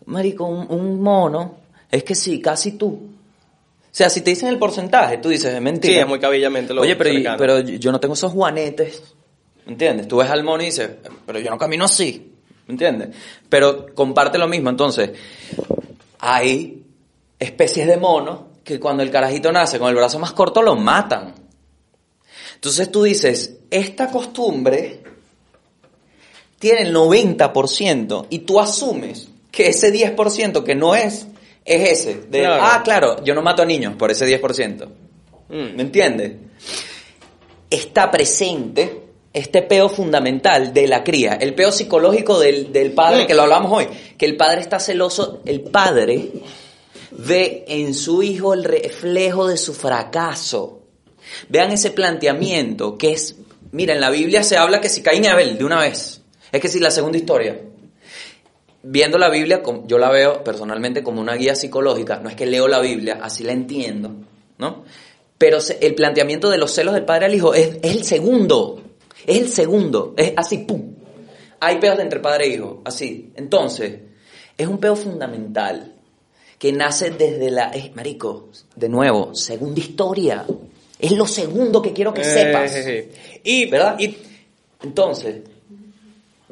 [0.07, 1.59] marico, un, un mono,
[1.91, 2.87] es que sí, casi tú.
[2.87, 5.95] O sea, si te dicen el porcentaje, tú dices, es mentira.
[5.95, 9.03] Sí, es muy cabillamente lo Oye, pero, pero yo no tengo esos juanetes,
[9.67, 10.07] ¿me entiendes?
[10.07, 10.91] Tú ves al mono y dices,
[11.27, 12.30] pero yo no camino así,
[12.71, 13.09] ¿me entiendes?
[13.49, 15.11] Pero comparte lo mismo, entonces,
[16.21, 16.85] hay
[17.39, 21.35] especies de monos que cuando el carajito nace con el brazo más corto lo matan.
[22.55, 25.01] Entonces tú dices, esta costumbre
[26.59, 31.27] tiene el 90% y tú asumes que ese 10% que no es,
[31.65, 32.15] es ese.
[32.29, 32.63] De, Claro.
[32.65, 34.87] Ah, claro, yo no mato a niños por ese 10%.
[35.49, 35.77] Mm.
[35.77, 36.33] ¿Me entiendes?
[37.69, 43.35] Está presente este peo fundamental de la cría, el peo psicológico del, del padre, que
[43.35, 43.87] lo hablamos hoy,
[44.19, 46.31] que el padre está celoso, el padre
[47.13, 50.81] ve en su hijo el reflejo de su fracaso.
[51.49, 53.37] Vean ese planteamiento que es,
[53.73, 56.61] mira, en la Biblia se habla que si Caín y Abel, de una vez, es
[56.61, 57.61] que si la segunda historia,
[58.83, 62.67] viendo la Biblia, yo la veo personalmente como una guía psicológica, no es que leo
[62.67, 64.11] la Biblia, así la entiendo,
[64.59, 64.85] ¿no?
[65.39, 68.83] Pero el planteamiento de los celos del padre al hijo es el segundo,
[69.31, 70.95] es el segundo, es así, ¡pum!
[71.61, 73.31] Hay peos de entre padre e hijo, así.
[73.37, 74.01] Entonces,
[74.57, 75.95] es un peo fundamental
[76.59, 77.71] que nace desde la...
[77.71, 80.45] Es, marico, de nuevo, segunda historia.
[80.99, 82.75] Es lo segundo que quiero que sepas.
[82.75, 83.11] Eh,
[83.45, 83.99] y, ¿Verdad?
[84.01, 84.17] y
[84.83, 85.43] Entonces,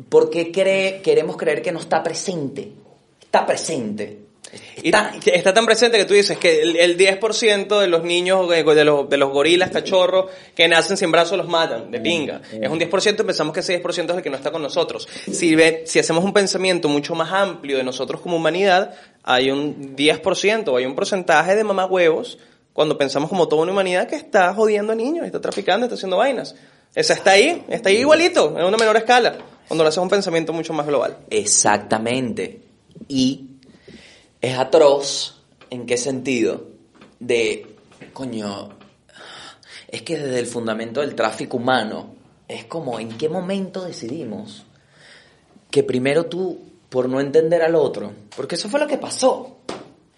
[0.08, 2.72] ¿por qué cree, queremos creer que no está presente?
[3.20, 4.27] Está presente.
[4.82, 4.90] Y
[5.20, 8.62] que está tan presente que tú dices que el, el 10% de los niños, de,
[8.62, 12.40] de los, de los gorilas, cachorros, que nacen sin brazos los matan, de pinga.
[12.52, 15.08] Es un 10%, pensamos que ese 10% es el que no está con nosotros.
[15.30, 19.96] Si, ve, si hacemos un pensamiento mucho más amplio de nosotros como humanidad, hay un
[19.96, 22.38] 10% o hay un porcentaje de mamá huevos
[22.72, 26.16] cuando pensamos como toda una humanidad que está jodiendo a niños, está traficando, está haciendo
[26.16, 26.54] vainas.
[26.94, 29.36] Esa está ahí, está ahí igualito, en una menor escala,
[29.66, 31.18] cuando lo haces un pensamiento mucho más global.
[31.28, 32.60] Exactamente.
[33.08, 33.47] Y
[34.40, 36.66] es atroz, ¿en qué sentido?
[37.20, 37.66] De,
[38.12, 38.70] coño,
[39.88, 42.14] es que desde el fundamento del tráfico humano,
[42.46, 44.64] es como, ¿en qué momento decidimos
[45.70, 46.58] que primero tú,
[46.88, 49.58] por no entender al otro, porque eso fue lo que pasó,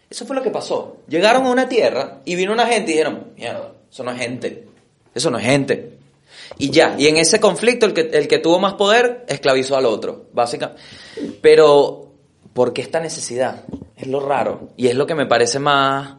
[0.09, 0.99] eso fue lo que pasó.
[1.09, 4.67] Llegaron a una tierra y vino una gente y dijeron, mierda, eso no es gente,
[5.15, 5.99] eso no es gente.
[6.59, 9.87] Y ya, y en ese conflicto el que, el que tuvo más poder esclavizó al
[9.87, 10.83] otro, básicamente.
[11.41, 12.10] Pero,
[12.61, 13.65] ¿por qué esta necesidad?
[13.97, 14.69] Es lo raro.
[14.77, 16.17] Y es lo que me parece más...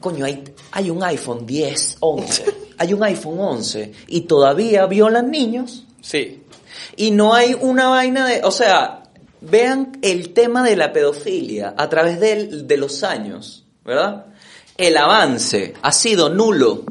[0.00, 2.44] Coño, hay, hay un iPhone 10, 11,
[2.78, 5.84] hay un iPhone 11 y todavía violan niños.
[6.02, 6.42] Sí.
[6.94, 8.42] Y no hay una vaina de...
[8.44, 9.04] O sea,
[9.40, 14.26] vean el tema de la pedofilia a través del- de los años, ¿verdad?
[14.76, 16.82] El avance ha sido nulo,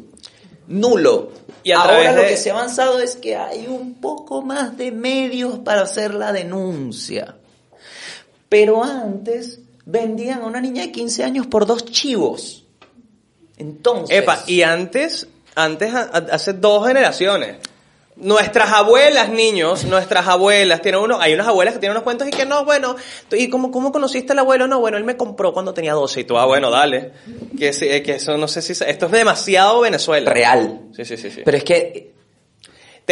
[0.68, 1.34] nulo.
[1.64, 4.76] Y a Ahora lo de- que se ha avanzado es que hay un poco más
[4.76, 7.36] de medios para hacer la denuncia.
[8.52, 12.66] Pero antes vendían a una niña de 15 años por dos chivos.
[13.56, 14.18] Entonces...
[14.18, 17.60] Epa, y antes, antes, hace dos generaciones,
[18.18, 22.32] nuestras abuelas, niños, nuestras abuelas, tienen uno, hay unas abuelas que tienen unos cuentos y
[22.32, 22.98] que no, bueno,
[23.32, 24.68] ¿y cómo, cómo conociste al abuelo?
[24.68, 27.14] No, bueno, él me compró cuando tenía 12 y tú, ah, bueno, dale.
[27.58, 30.30] Que, eh, que eso no sé si, esto es demasiado Venezuela.
[30.30, 30.90] Real.
[30.94, 31.42] Sí, sí, sí, sí.
[31.46, 32.12] Pero es que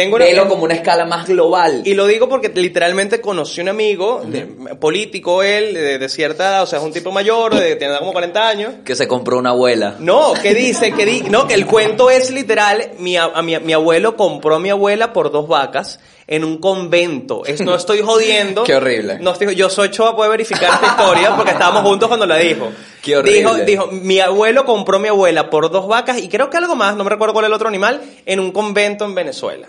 [0.04, 1.82] Tengo una- velo como una escala más global.
[1.84, 4.46] Y lo digo porque literalmente conocí un amigo, de-
[4.80, 8.12] político él, de, de cierta edad, o sea, es un tipo mayor, de, tiene como
[8.12, 8.72] 40 años.
[8.84, 9.96] que se compró una abuela.
[9.98, 13.58] No, que dice, que di, no, que el cuento es literal, mi, a- a mi,
[13.58, 17.44] mi abuelo compró a mi abuela por dos vacas en un convento.
[17.44, 18.62] Es, no estoy jodiendo.
[18.64, 19.18] Qué horrible.
[19.20, 22.68] No estoy, yo soy Choa, puede verificar esta historia porque estábamos juntos cuando la dijo.
[23.02, 23.38] Qué horrible.
[23.38, 26.76] Dijo, dijo, mi abuelo compró a mi abuela por dos vacas y creo que algo
[26.76, 29.66] más, no me recuerdo cuál es el otro animal, en un convento en Venezuela.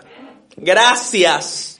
[0.57, 1.79] Gracias.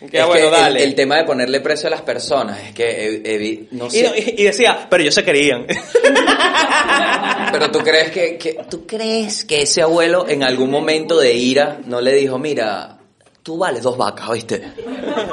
[0.00, 0.82] Es bueno, que dale.
[0.82, 4.34] El, tema de ponerle precio a las personas es que, eh, evi- no y, sé,
[4.36, 5.66] y- y decía, pero ellos se querían.
[7.52, 11.80] pero tú crees que, que- tú crees que ese abuelo en algún momento de ira
[11.84, 12.98] no le dijo, mira,
[13.42, 14.62] tú vales dos vacas, ¿oíste?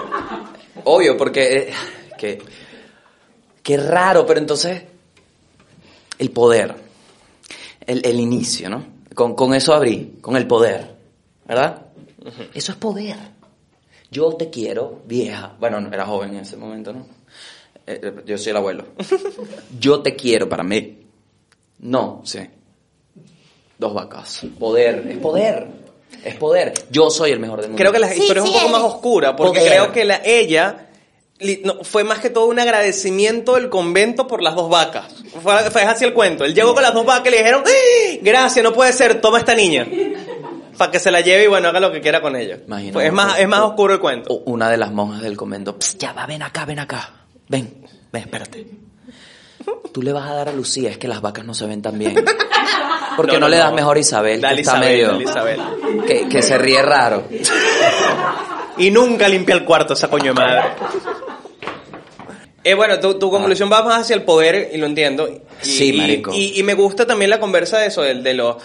[0.83, 1.73] Obvio, porque eh,
[2.17, 2.39] que
[3.63, 4.81] qué raro, pero entonces
[6.19, 6.75] el poder,
[7.85, 8.85] el, el inicio, ¿no?
[9.13, 10.95] Con, con eso abrí, con el poder,
[11.45, 11.86] ¿verdad?
[12.53, 13.15] Eso es poder.
[14.11, 15.55] Yo te quiero, vieja.
[15.59, 17.05] Bueno, no, era joven en ese momento, ¿no?
[17.85, 18.85] Eh, eh, yo soy el abuelo.
[19.79, 20.97] Yo te quiero para mí.
[21.79, 22.39] No, sí.
[23.77, 24.41] Dos vacas.
[24.59, 25.67] Poder, es poder.
[26.23, 26.73] Es poder.
[26.89, 27.79] Yo soy el mejor del mundo.
[27.79, 28.81] Creo que la Sí, historia es sí, un poco eres.
[28.83, 29.71] más oscura, porque Poder.
[29.73, 30.89] creo que la, ella
[31.39, 35.13] li- no, fue más que todo un agradecimiento del convento por las dos vacas.
[35.43, 36.43] Fue, fue así el cuento.
[36.43, 38.17] Él llegó con las dos vacas y le dijeron, ¡Ah!
[38.21, 39.87] gracias, no puede ser, toma esta niña.
[40.77, 42.59] Para que se la lleve y bueno, haga lo que quiera con ella.
[42.65, 42.93] Imagino.
[42.93, 44.33] Fue- es, más, es más oscuro el cuento.
[44.45, 45.75] Una de las monjas del convento.
[45.79, 47.09] "Psst, ya va, ven acá, ven acá.
[47.49, 48.67] Ven, ven, espérate.
[49.93, 51.97] Tú le vas a dar a Lucía, es que las vacas no se ven tan
[51.97, 52.15] bien.
[53.17, 53.75] Porque no, No, no, le das no.
[53.75, 55.07] mejor a Isabel, Dale que está Isabel, medio.
[55.07, 55.59] dale Isabel.
[56.07, 57.23] Que, que se ríe raro.
[58.77, 60.61] Y nunca limpia el cuarto esa coño de madre.
[62.63, 65.27] Eh, bueno, tu, tu conclusión va más hacia el poder y lo entiendo.
[65.27, 66.31] Y, Sí, marico.
[66.33, 68.57] Y, y me gusta también la conversa de eso, del- de, los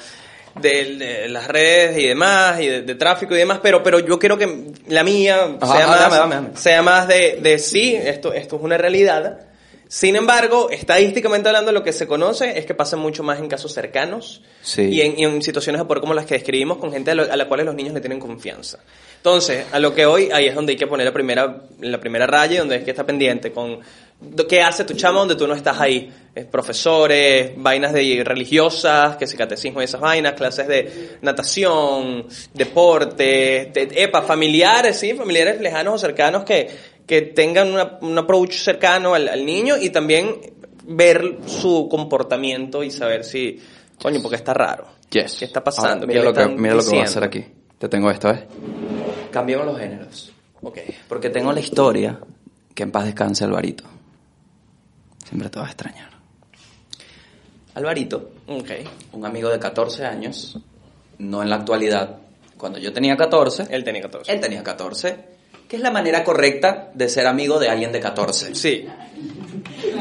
[0.61, 4.36] de las redes y demás, y de, de tráfico y demás, pero, pero yo quiero
[4.36, 6.48] que la mía Ajá, sea, más, dame, dame, dame.
[6.57, 9.40] sea más de, de sí, esto, esto es una realidad.
[9.88, 13.74] Sin embargo, estadísticamente hablando, lo que se conoce es que pasa mucho más en casos
[13.74, 14.82] cercanos Sí.
[14.84, 17.30] y, en, y en situaciones de poder como las que describimos con gente a, lo-
[17.30, 18.78] a la cual los niños le tienen confianza.
[19.18, 22.26] Entonces, a lo que hoy, ahí es donde hay que poner la primera, la primera
[22.26, 23.80] raya, y donde hay que estar pendiente con
[24.49, 26.13] qué hace tu chama donde tú no estás ahí.
[26.34, 33.71] Eh, profesores, vainas de religiosas, que si catecismo y esas vainas, clases de natación, deporte,
[33.72, 36.68] de- epa, familiares, sí, familiares lejanos o cercanos que,
[37.07, 40.37] que tengan una- un approach cercano al, al niño y también
[40.84, 43.61] ver su comportamiento y saber si,
[44.01, 44.87] coño, porque está raro.
[45.11, 45.37] Yes.
[45.38, 45.88] ¿Qué está pasando?
[45.88, 47.45] Ahora, ¿Qué mira lo que, mira lo que voy a hacer aquí.
[47.79, 48.46] Te tengo esto, ¿eh?
[49.30, 50.33] Cambiemos los géneros.
[50.63, 50.79] Ok.
[51.09, 52.18] Porque tengo la historia
[52.75, 53.84] que en paz descanse Alvarito.
[55.33, 56.11] Siempre te vas a extrañar.
[57.75, 58.71] Alvarito, Ok.
[59.13, 60.59] un amigo de 14 años,
[61.17, 62.18] no en la actualidad.
[62.59, 64.30] Cuando yo tenía 14, Él tenía 14.
[64.30, 65.17] él tenía 14,
[65.67, 68.54] que es la manera correcta de ser amigo de alguien de 14.
[68.54, 68.87] Sí.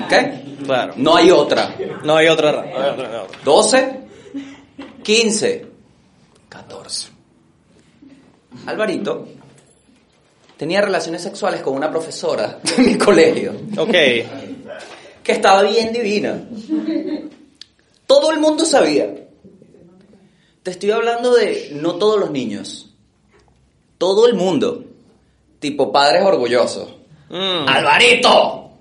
[0.04, 0.66] ¿Ok?
[0.66, 0.94] Claro.
[0.98, 1.78] No hay otra.
[2.04, 2.52] No hay otra.
[2.52, 3.38] ra- no hay otra, no hay otra.
[3.46, 4.00] 12,
[5.02, 5.66] 15,
[6.50, 7.08] 14.
[8.66, 9.30] Alvarito
[10.58, 13.96] tenía relaciones sexuales con una profesora de mi colegio Ok.
[15.24, 16.42] Que estaba bien divina.
[18.08, 19.14] Todo el mundo sabía.
[20.64, 22.94] Te estoy hablando de no todos los niños.
[23.98, 24.84] Todo el mundo.
[25.60, 26.90] Tipo padres orgullosos.
[27.30, 27.68] Mm.
[27.68, 28.72] ¡Alvarito!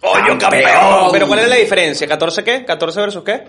[0.00, 1.10] ¡Coño, campeón!
[1.12, 2.08] Pero ¿cuál es la diferencia?
[2.08, 2.66] ¿14 qué?
[2.66, 3.44] ¿14 versus qué?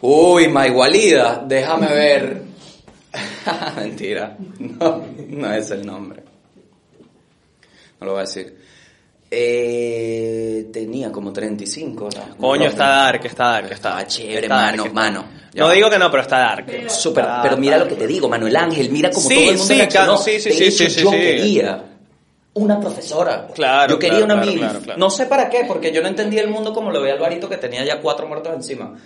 [0.00, 2.42] Uy, Maigualida, déjame ver.
[3.76, 6.22] Mentira, no, no es el nombre.
[8.00, 8.67] No lo voy a decir.
[9.30, 12.36] Eh, tenía como 35, ¿no?
[12.38, 14.06] Coño, No, está dark, está dark, está dark.
[14.08, 15.24] chévere, Está mano, dark, mano.
[15.52, 16.66] Ya No digo que no, pero está dark.
[16.90, 17.90] Súper, Está pero mira dark.
[17.90, 20.06] lo que te digo, Manuel Ángel, mira como Sí, todo el mundo sí, reaccionó.
[20.06, 21.84] claro, sí, sí, De sí, hecho, sí, sí, yo quería
[22.54, 23.48] una profesora.
[23.54, 24.60] Claro, Yo quería claro, una claro, MILF.
[24.70, 24.98] claro, claro.
[24.98, 27.56] No sé para qué, porque yo no entendía el mundo como lo veía Alvarito, que
[27.58, 28.96] tenía ya cuatro muertos encima.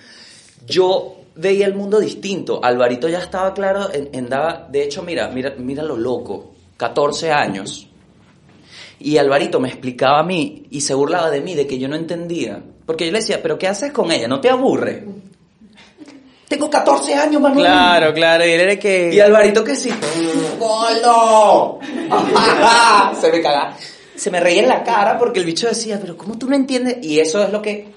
[0.66, 2.61] Yo veía el mundo distinto.
[2.65, 7.31] Alvarito ya estaba claro, en, en daba, de hecho, mira, mira, mira lo loco, 14
[7.32, 7.89] años.
[9.04, 11.96] Y Alvarito me explicaba a mí y se burlaba de mí, de que yo no
[11.96, 12.62] entendía.
[12.86, 14.28] Porque yo le decía, ¿pero qué haces con ella?
[14.28, 15.04] ¿No te aburre?
[16.48, 17.64] Tengo 14 años, Manuel.
[17.64, 18.46] Claro, claro.
[18.46, 19.10] Y él era que...
[19.14, 19.90] Y Alvarito que sí.
[20.58, 21.78] ¡Golo!
[23.20, 23.76] se me caga.
[24.14, 26.98] Se me reía en la cara porque el bicho decía, pero ¿cómo tú no entiendes?
[27.02, 27.88] Y eso es lo que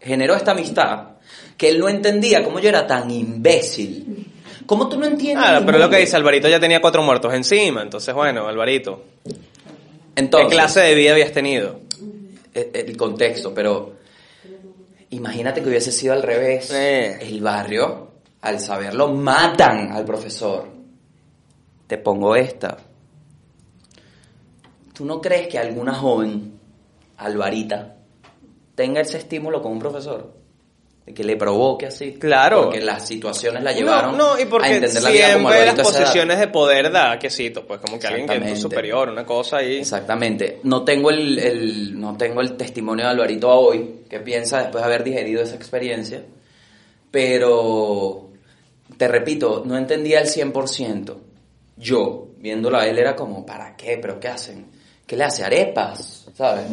[0.00, 1.10] generó esta amistad.
[1.56, 4.26] Que él no entendía cómo yo era tan imbécil.
[4.66, 5.44] ¿Cómo tú no entiendes?
[5.44, 7.82] Claro, pero lo que dice Alvarito ya tenía cuatro muertos encima.
[7.82, 9.04] Entonces, bueno, Alvarito.
[10.20, 11.80] Entonces, ¿Qué clase de vida habías tenido?
[12.54, 13.94] el, el contexto, pero
[15.10, 16.70] imagínate que hubiese sido al revés.
[16.72, 17.18] Eh.
[17.20, 18.08] El barrio,
[18.42, 20.68] al saberlo, matan al profesor.
[21.86, 22.78] Te pongo esta.
[24.92, 26.58] ¿Tú no crees que alguna joven,
[27.16, 27.96] Alvarita,
[28.74, 30.39] tenga ese estímulo con un profesor?
[31.14, 32.12] Que le provoque así.
[32.12, 32.64] Claro.
[32.64, 35.78] Porque las situaciones la llevaron no, no, y a porque entender la vida como las
[35.78, 39.24] a posiciones de poder da quesito, pues como que alguien que es tu superior, una
[39.26, 39.78] cosa ahí.
[39.78, 40.60] Exactamente.
[40.64, 44.82] No tengo el, el- no tengo el testimonio de Alvarito a hoy, que piensa después
[44.82, 46.22] de haber digerido esa experiencia,
[47.10, 48.28] pero
[48.96, 51.16] te repito, no entendía el 100%.
[51.76, 53.98] Yo, viéndolo a él, era como, ¿para qué?
[54.00, 54.66] ¿Pero qué hacen?
[55.10, 55.42] ¿Qué le hace?
[55.42, 56.26] ¿Arepas?
[56.38, 56.66] ¿Sabes?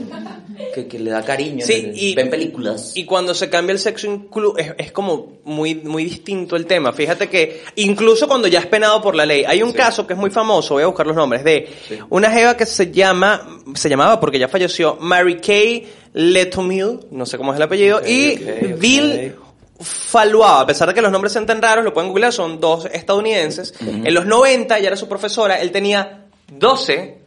[0.76, 1.66] Que, que le da cariño.
[1.66, 2.92] Sí, le- y- ven películas.
[2.96, 6.94] Y cuando se cambia el sexo inclu es, es como muy, muy distinto el tema.
[6.94, 9.78] Fíjate que incluso cuando ya es penado por la ley, hay un Sí.
[9.78, 11.98] caso que es muy famoso, voy a buscar los nombres, de Sí.
[12.12, 17.40] una jeva que se llama, se llamaba porque ya falleció, Mary Kay Letomil, no sé
[17.40, 18.36] cómo es el apellido, y.
[18.78, 19.34] Bill
[19.80, 22.86] Falua, a pesar de que los nombres sean tan raros, lo pueden googlear, son dos
[22.92, 23.74] estadounidenses.
[23.82, 27.18] En los 90 ella era su profesora, él tenía 12,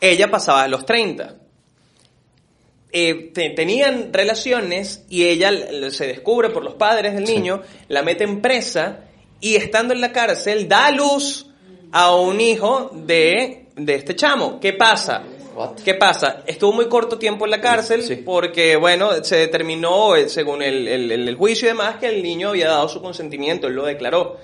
[0.00, 1.36] ella pasaba a los 30
[2.92, 5.52] eh, te- tenían relaciones y ella
[5.90, 9.04] se descubre por los padres del niño, la mete en presa
[9.40, 11.46] y estando en la cárcel da a luz
[11.92, 14.58] a un hijo de, de este chamo.
[14.60, 15.22] ¿Qué pasa?
[15.54, 15.76] What?
[15.84, 16.42] ¿Qué pasa?
[16.46, 18.16] Estuvo muy corto tiempo en la cárcel Sí.
[18.16, 22.22] porque, bueno, se determinó, eh, según el, el- el- el juicio y demás, que el
[22.22, 24.36] niño había dado su consentimiento, él lo declaró.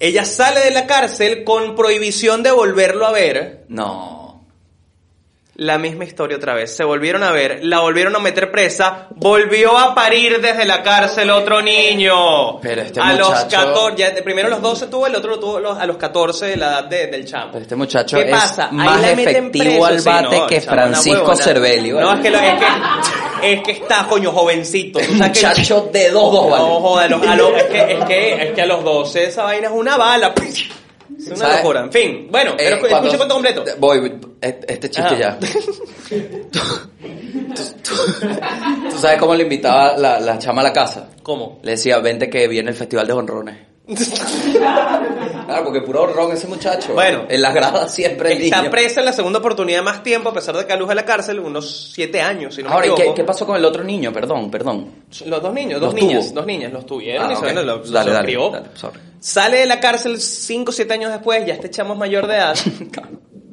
[0.00, 3.64] Ella sale de la cárcel con prohibición de volverlo a ver.
[3.68, 4.23] No.
[5.56, 6.74] La misma historia otra vez.
[6.74, 11.30] Se volvieron a ver, la volvieron a meter presa, volvió a parir desde la cárcel
[11.30, 12.58] otro niño.
[12.60, 15.60] Pero este a los muchacho- 14, ya, primero los 12 tuvo, el otro lo tuvo
[15.60, 17.52] los- a los 14 de la edad de- del chamo.
[17.52, 18.68] Pero este muchacho ¿Qué es pasa?
[18.72, 21.36] Más efectivo preso, al sí, bate no, que chamo, Francisco.
[21.36, 21.90] Cervelli.
[21.92, 24.98] No, es que, lo- es que, es que está, coño, jovencito.
[24.98, 26.64] Tú sabes que- Muchacho de dos dos, ¿vale?
[26.64, 29.24] No, joder, a los- a los- es, que, es, que, es que a los 12
[29.26, 30.34] esa vaina es una bala.
[31.16, 31.56] Es una ¿Sabes?
[31.58, 31.80] locura.
[31.80, 33.64] En fin, bueno, Eh, pero escucha cuento completo.
[33.78, 34.12] Voy, voy,
[34.48, 35.16] este chiste Ajá.
[35.18, 35.38] ya.
[36.52, 36.58] tú,
[37.54, 41.08] tú- tú- tú sabes cómo le invitaba la, la chama a la casa.
[41.22, 41.58] ¿Cómo?
[41.62, 43.56] Le decía, vente que viene el festival de honrones.
[45.44, 46.94] Claro, porque puro honrón ese muchacho.
[46.94, 47.26] Bueno.
[47.28, 48.70] En las gradas siempre el Está niño.
[48.70, 51.92] presa en la segunda oportunidad más tiempo, a pesar de que aluja la cárcel, unos
[51.92, 54.10] siete años, si no Ahora, ¿y me qué, qué pasó con el otro niño?
[54.10, 54.90] Perdón, perdón.
[55.26, 56.34] Los dos niños, dos ¿Los niñas, tuvo?
[56.36, 58.50] dos niñas, los tuvieron Ah, y se Dale, los dale, crió.
[58.50, 58.98] dale, sorry.
[59.20, 62.36] Sale de la cárcel cinco o siete años después, ya este chamo es mayor de
[62.36, 62.56] edad.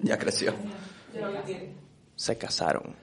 [0.03, 0.53] ya creció.
[2.15, 2.95] se casaron.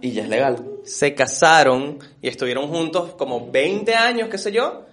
[0.00, 0.64] Y ya es legal.
[0.84, 4.84] Se casaron y estuvieron juntos como 20 años, qué sé yo,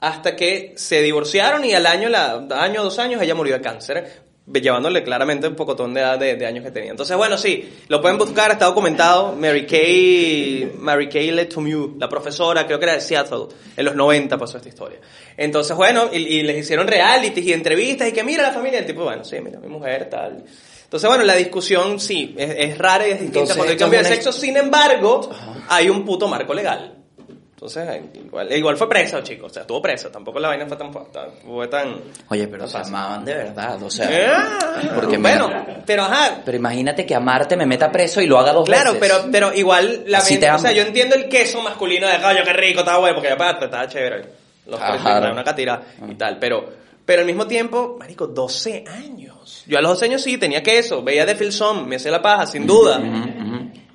[0.00, 4.22] hasta que se divorciaron y al año, la, año, dos años, ella murió de cáncer,
[4.52, 6.90] llevándole claramente un pocotón de edad de, de años que tenía.
[6.90, 9.34] Entonces, bueno, sí, lo pueden buscar, está documentado.
[9.36, 13.46] Mary Kay, Mary Kay Letourneau, la profesora, creo que era de Seattle,
[13.76, 14.98] en los 90 pasó esta historia.
[15.36, 18.86] Entonces, bueno, y, y les hicieron realities y entrevistas y que mira la familia, el
[18.86, 20.44] tipo, bueno, sí, mira, mi mujer, tal.
[20.84, 23.98] Entonces, bueno, la discusión sí, es, es rara y es distinta Entonces, cuando hay cambio
[24.00, 25.30] de sexo, sin embargo,
[25.68, 26.99] hay un puto marco legal.
[27.62, 30.78] Entonces, eh, igual, igual fue preso, chicos, o sea, estuvo preso, tampoco la vaina fue
[30.78, 31.94] tan, fu- tan- fue tan...
[32.30, 32.94] Oye, pero tan se fácil.
[32.94, 34.08] amaban de verdad, o sea.
[34.34, 35.50] Ah, Porque bueno,
[35.84, 39.08] pero ajá, Pero imagínate que amarte me meta preso y lo haga dos Claro, veces.
[39.20, 42.40] pero, pero igual la Así mente- o sea, yo entiendo el queso masculino de coño,
[42.46, 44.24] qué rico, estaba bueno, porque aparte estaba chévere.
[44.66, 45.00] Los tres,
[45.30, 46.66] una catira y tal, pero,
[47.04, 49.64] pero al mismo tiempo, marico, 12 años.
[49.66, 52.46] Yo a los 12 años sí tenía queso, veía de Filson, me hacía la paja,
[52.46, 52.98] sin duda.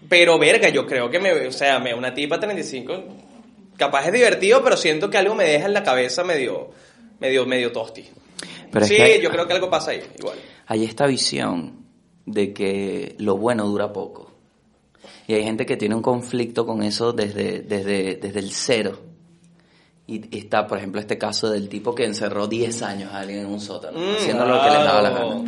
[0.08, 2.94] Pero verga, yo creo que me, o sea, me una tipa 35,
[3.77, 6.69] capaz es divertido, pero siento que algo me deja en la cabeza medio,
[7.19, 8.06] medio, medio tosti.
[8.72, 10.38] Pero es sí, que yo creo que algo pasa ahí, igual.
[10.68, 11.85] hay esta visión
[12.26, 14.31] de que lo bueno dura poco.
[15.27, 18.99] Y hay gente que tiene un conflicto con eso desde, desde, desde el cero.
[20.07, 23.47] Y está, por ejemplo, este caso del tipo que encerró 10 años a alguien en
[23.47, 25.43] un sótano, Mm, haciendo lo que les daba la gana.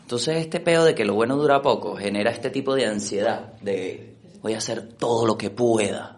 [0.00, 4.14] Entonces, este peo de que lo bueno dura poco genera este tipo de ansiedad de
[4.40, 6.17] voy a hacer todo lo que pueda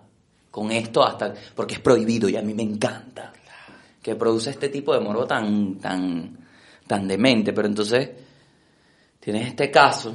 [0.50, 3.32] con esto hasta porque es prohibido y a mí me encanta.
[4.02, 6.38] Que produce este tipo de morbo tan, tan,
[6.86, 7.52] tan demente.
[7.52, 8.08] Pero entonces,
[9.20, 10.14] tienes este caso,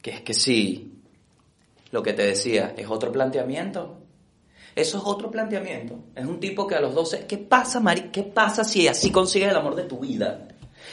[0.00, 1.02] que es que sí,
[1.90, 3.98] lo que te decía, es otro planteamiento.
[4.74, 5.98] Eso es otro planteamiento.
[6.16, 8.10] Es un tipo que a los 12, ¿qué pasa, Mari?
[8.10, 10.48] ¿Qué pasa si así consigues el amor de tu vida?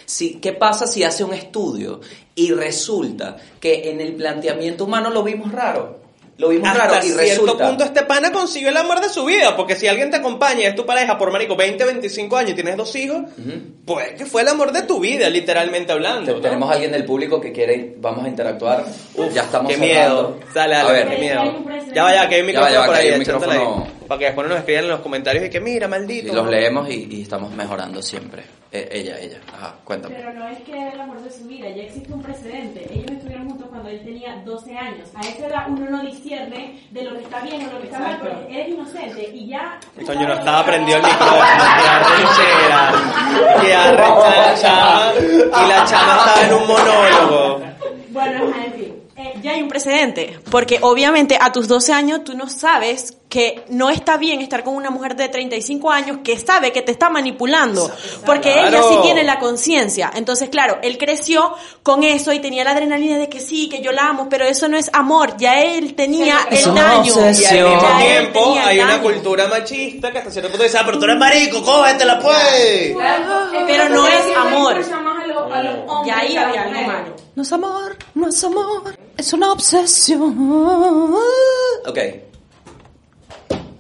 [0.06, 2.02] Si, ¿Qué pasa si hace un estudio
[2.36, 6.01] y resulta que en el planteamiento humano lo vimos raro?
[6.38, 7.68] Lo vimos Hasta raro y cierto resulta...
[7.68, 10.66] punto este pana consiguió el amor de su vida, porque si alguien te acompaña y
[10.66, 13.22] es tu pareja por marico 20, 25 años y tienes dos hijos,
[13.86, 16.34] pues que fue el amor de tu vida, literalmente hablando.
[16.34, 16.42] ¿no?
[16.42, 18.86] Tenemos a alguien del público que quiere, vamos a interactuar.
[19.16, 20.34] Uf, ya estamos Qué cerrando.
[20.34, 20.40] miedo.
[20.54, 21.66] Dale, dale, a ver, qué Hay miedo.
[21.94, 23.54] Ya vaya, que hay un Ya va, micrófono ya va, por hay ahí, un échatela
[23.54, 23.60] ahí.
[24.12, 26.34] Para que después nos escriban en los comentarios y que mira, maldito.
[26.34, 28.44] Y los leemos y, y estamos mejorando siempre.
[28.70, 29.38] Eh, ella, ella.
[29.54, 30.16] Ajá, cuéntame.
[30.16, 32.86] Pero no es que era el amor de su vida, ya existe un precedente.
[32.94, 35.08] Ellos estuvieron juntos cuando él tenía 12 años.
[35.16, 38.00] A esa edad uno no discierne de lo que está bien o lo que está
[38.00, 39.80] mal, porque eres inocente y ya...
[40.06, 41.46] Coño, no estaba que- prendido el micrófono.
[43.62, 45.14] Qué arrechera la chama.
[45.22, 47.62] Y la chama estaba en un monólogo.
[48.10, 48.71] Bueno, ajá.
[49.24, 53.64] Eh, ya hay un precedente, porque obviamente a tus 12 años tú no sabes que
[53.70, 57.10] no está bien estar con una mujer de 35 años que sabe que te está
[57.10, 57.90] manipulando,
[58.26, 58.90] porque ella Claro.
[58.90, 60.12] sí tiene la conciencia.
[60.16, 61.54] Entonces, claro, él creció
[61.84, 64.68] con eso y tenía la adrenalina de que sí, que yo la amo, pero eso
[64.68, 67.14] no es amor, ya él tenía el daño.
[67.14, 70.98] Y al mismo tiempo hay una cultura machista que hasta cierto punto dice, ah, pero
[71.00, 72.96] tú eres marico, cógetela pues.
[73.68, 74.82] Pero no es amor.
[75.22, 77.16] A los, a los hombres Y ahí había algo malo.
[77.36, 81.14] No es amor, no es amor, es una obsesión.
[81.88, 81.98] Ok.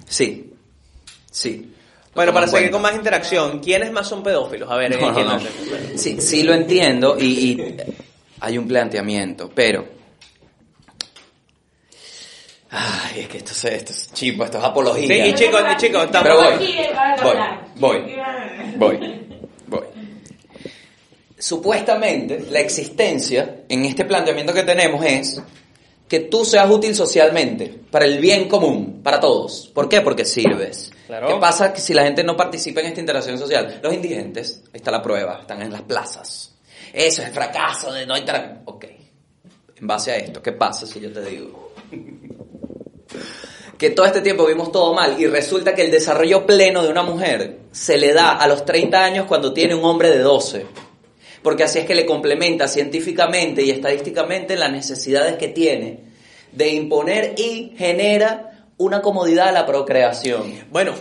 [0.07, 0.53] Sí.
[1.31, 1.73] Sí.
[2.13, 4.69] Bueno, para seguir con más interacción, ¿quiénes más son pedófilos?
[4.69, 5.39] A ver, No.
[5.95, 7.77] Sí, sí lo entiendo y, y
[8.41, 9.85] hay un planteamiento, pero...
[12.73, 15.07] Ay, es que esto, es- esto es chivo, esto es apología.
[15.26, 16.23] Sí, y chicos, y chicos, estamos...
[16.30, 17.65] Pero voy, Aquí va a voy, hablar.
[17.76, 18.01] voy,
[18.77, 19.31] voy, voy.
[21.41, 25.41] Supuestamente, la existencia en este planteamiento que tenemos es
[26.07, 29.72] que tú seas útil socialmente, para el bien común, para todos.
[29.73, 30.01] ¿Por qué?
[30.01, 30.91] Porque sirves.
[31.07, 31.30] Claro.
[31.30, 33.80] ¿Qué pasa si la gente no participa en esta interacción social?
[33.81, 36.53] Los indigentes, ahí está la prueba, están en las plazas.
[36.93, 38.61] Eso es fracaso de no interacción.
[38.65, 38.85] Ok.
[39.77, 41.73] En base a esto, ¿qué pasa si yo te digo?
[43.80, 47.01] que todo este tiempo vimos todo mal y resulta que el desarrollo pleno de una
[47.01, 50.90] mujer se le da a los 30 años cuando tiene un hombre de 12.
[51.43, 55.99] Porque así es que le complementa científicamente y estadísticamente las necesidades que tiene
[56.51, 60.53] de imponer y genera una comodidad a la procreación.
[60.72, 60.93] Bueno,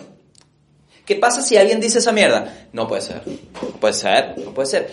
[1.05, 2.69] ¿Qué pasa si alguien dice esa mierda?
[2.73, 3.23] No puede ser.
[3.27, 4.91] No puede ser, no puede ser.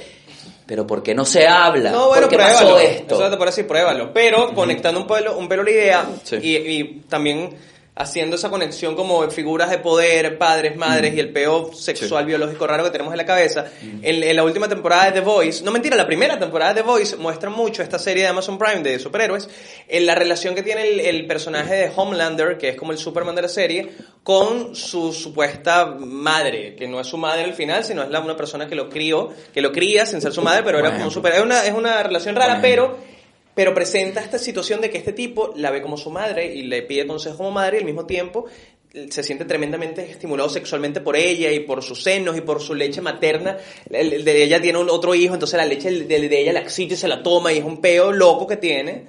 [0.66, 1.92] Pero ¿por qué no se habla?
[1.92, 2.60] no, bueno, ¿Por qué pruébalo.
[2.74, 3.16] pasó esto?
[3.22, 4.12] Eso te parece, pruébalo.
[4.14, 6.38] Pero conectando un pelo, un pelo la idea Sí.
[6.42, 7.52] y, y también
[7.98, 12.84] haciendo esa conexión como figuras de poder, padres, madres y el peo sexual biológico raro
[12.84, 13.66] que tenemos en la cabeza.
[14.02, 16.88] En, en la última temporada de The Voice, no mentira, la primera temporada de The
[16.88, 19.50] Voice muestra mucho esta serie de Amazon Prime de superhéroes,
[19.88, 23.36] en la relación que tiene el, el personaje de Homelander, que es como el Superman
[23.36, 23.90] de la serie,
[24.24, 28.38] con su supuesta madre, que no es su madre al final, sino es la, una
[28.38, 31.10] persona que lo crió, que lo cría sin ser su madre, pero era como un
[31.10, 31.22] ejemplo.
[31.22, 31.34] super...
[31.34, 33.17] Es una, es una relación rara, pero
[33.58, 36.84] pero presenta esta situación de que este tipo la ve como su madre y le
[36.84, 38.46] pide consejo como madre y al mismo tiempo
[39.10, 43.02] se siente tremendamente estimulado sexualmente por ella y por sus senos y por su leche
[43.02, 43.58] materna.
[43.90, 47.08] De ella tiene un otro hijo, entonces la leche de, ella la excita y se
[47.08, 49.06] la toma y es un peo loco que tiene,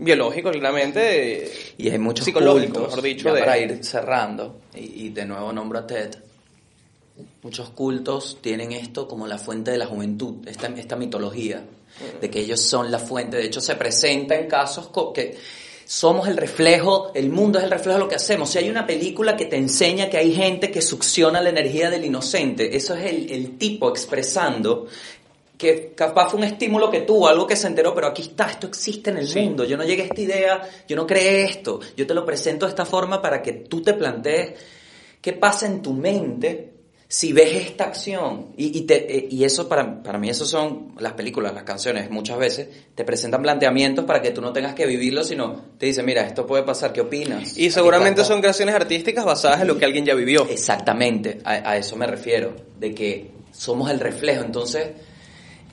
[0.00, 1.44] biológico claramente.
[1.44, 5.24] eh, Y hay muchos psicológico, cultos, mejor dicho, de- para ir cerrando, y, y de
[5.26, 6.10] nuevo nombro a Ted,
[7.42, 11.62] muchos cultos tienen esto como la fuente de la juventud, esta, esta mitología.
[12.20, 13.36] De que ellos son la fuente.
[13.36, 15.36] De hecho, se presenta en casos que
[15.84, 18.50] somos el reflejo, el mundo es el reflejo de lo que hacemos.
[18.50, 22.04] Si hay una película que te enseña que hay gente que succiona la energía del
[22.04, 24.86] inocente, eso es el, el tipo expresando
[25.60, 28.66] que capaz fue un estímulo que tuvo, algo que se enteró, pero aquí está, esto
[28.66, 29.64] existe en el mundo.
[29.64, 32.70] Yo no llegué a esta idea, yo no creé esto, yo te lo presento de
[32.70, 34.54] esta forma para que tú te plantees
[35.20, 36.69] qué pasa en tu mente
[37.12, 38.52] si ves esta acción.
[38.56, 42.08] Y, y, te- eh, y eso para, para mí, eso son las películas, las canciones,
[42.08, 46.06] muchas veces te presentan planteamientos para que tú no tengas que vivirlo, sino te dicen,
[46.06, 47.58] mira, esto puede pasar, ¿qué opinas?
[47.58, 50.46] Y seguramente son creaciones artísticas basadas en lo que alguien ya vivió.
[50.48, 54.90] Exactamente, a, a eso me refiero, de que somos el reflejo, entonces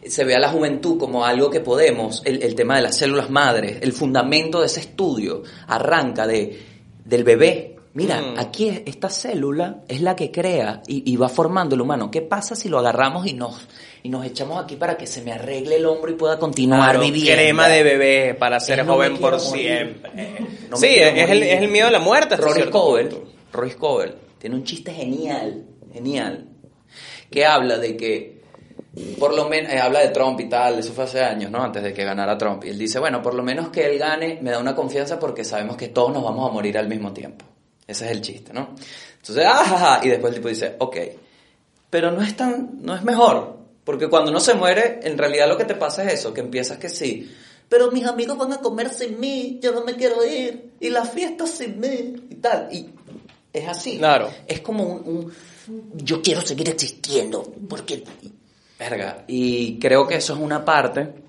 [0.08, 3.30] se ve a la juventud como algo que podemos, el, el tema de las células
[3.30, 6.60] madres, el fundamento de ese estudio arranca de,
[7.06, 7.77] del bebé.
[7.98, 8.38] Mira, Mm.
[8.40, 12.12] aquí es- esta célula es la que crea y, y va formando el humano.
[12.12, 13.68] ¿Qué pasa si lo agarramos y nos,
[14.04, 17.00] y nos echamos aquí para que se me arregle el hombro y pueda continuar Claro,
[17.00, 17.34] viviendo?
[17.34, 19.42] crema de bebé para ser no joven por morir.
[19.66, 20.12] siempre.
[20.70, 22.36] No sí, es el, es el miedo a la muerte.
[22.38, 23.18] Rory Scovel.
[23.52, 26.50] Rory Scovel tiene un chiste genial, genial,
[27.32, 28.44] que habla de que,
[29.18, 31.64] por lo menos, eh, habla de Trump y tal, eso fue hace años, ¿no?
[31.64, 32.64] Antes de que ganara Trump.
[32.66, 35.44] Y él dice, bueno, por lo menos que él gane me da una confianza porque
[35.44, 37.44] sabemos que todos nos vamos a morir al mismo tiempo.
[37.88, 38.76] Ese es el chiste, ¿no?
[39.18, 40.98] Entonces, ah, y después el tipo dice, ok,
[41.90, 45.58] pero no es tan, no es mejor, porque cuando uno se muere, en realidad lo
[45.58, 47.34] que te pasa es eso, que empiezas que sí,
[47.70, 51.06] pero mis amigos van a comer sin mí, yo no me quiero ir, y la
[51.06, 52.90] fiesta sin mí, y tal, y
[53.54, 53.98] es así.
[53.98, 54.30] Claro.
[54.46, 55.32] Es como un,
[55.68, 58.04] un, yo quiero seguir existiendo, porque,
[58.78, 61.27] verga, y creo que eso es una parte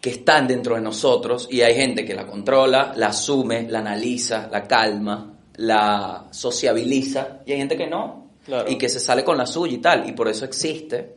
[0.00, 4.48] que están dentro de nosotros y hay gente que la controla, la asume, la analiza,
[4.50, 8.70] la calma, la sociabiliza y hay gente que no Claro.
[8.70, 11.14] y que se sale con la suya y tal y por eso existe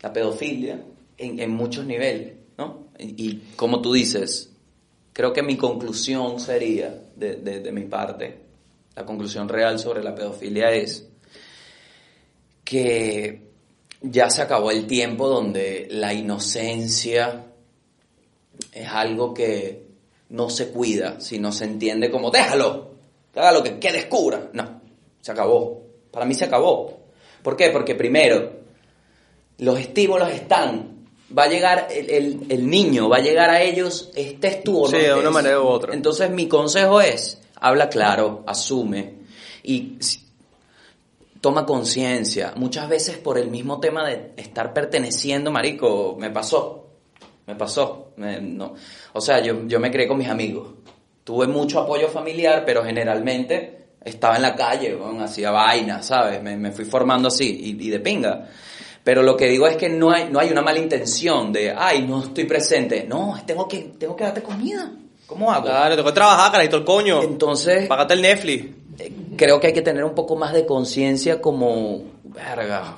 [0.00, 0.80] la pedofilia
[1.18, 2.88] en, en muchos niveles, ¿no?
[2.98, 4.52] Y, y como tú dices,
[5.12, 8.38] creo que mi conclusión sería de, de- de mi parte,
[8.94, 11.08] la conclusión real sobre la pedofilia es
[12.64, 13.42] que
[14.02, 17.46] ya se acabó el tiempo donde la inocencia
[18.72, 19.86] es algo que
[20.30, 22.92] no se cuida, sino se entiende como déjalo,
[23.32, 24.50] que haga lo que, que descubra.
[24.52, 24.80] No,
[25.20, 25.82] se acabó.
[26.10, 27.00] Para mí se acabó.
[27.42, 27.70] ¿Por qué?
[27.70, 28.52] Porque primero,
[29.58, 30.90] los estímulos están.
[31.36, 34.90] Va a llegar el, el- el niño, va a llegar a ellos, estés tú o
[34.90, 34.98] no.
[34.98, 35.94] Sí, de una manera u otra.
[35.94, 39.14] Entonces mi consejo es, habla claro, asume
[39.62, 40.20] y si-
[41.40, 42.52] toma conciencia.
[42.56, 46.81] Muchas veces por el mismo tema de estar perteneciendo, marico, me pasó,
[47.46, 48.08] me pasó.
[48.16, 48.74] me- no.
[49.12, 50.68] O sea, yo, yo me creé con mis amigos.
[51.24, 56.42] Tuve mucho apoyo familiar, pero generalmente estaba en la calle, weón, hacía vainas, ¿sabes?
[56.42, 58.48] Me, me fui formando así y, y de pinga.
[59.04, 62.02] Pero lo que digo es que no hay, no hay una mala intención de, ay,
[62.06, 63.04] no estoy presente.
[63.08, 64.90] No, tengo que, tengo que darte comida.
[65.26, 65.64] ¿Cómo hago?
[65.66, 67.22] Claro, tengo que trabajar, carajito, el coño.
[67.22, 68.66] Entonces, Págate el Netflix.
[68.98, 72.96] eh, creo que hay que tener un poco más de conciencia como, verga,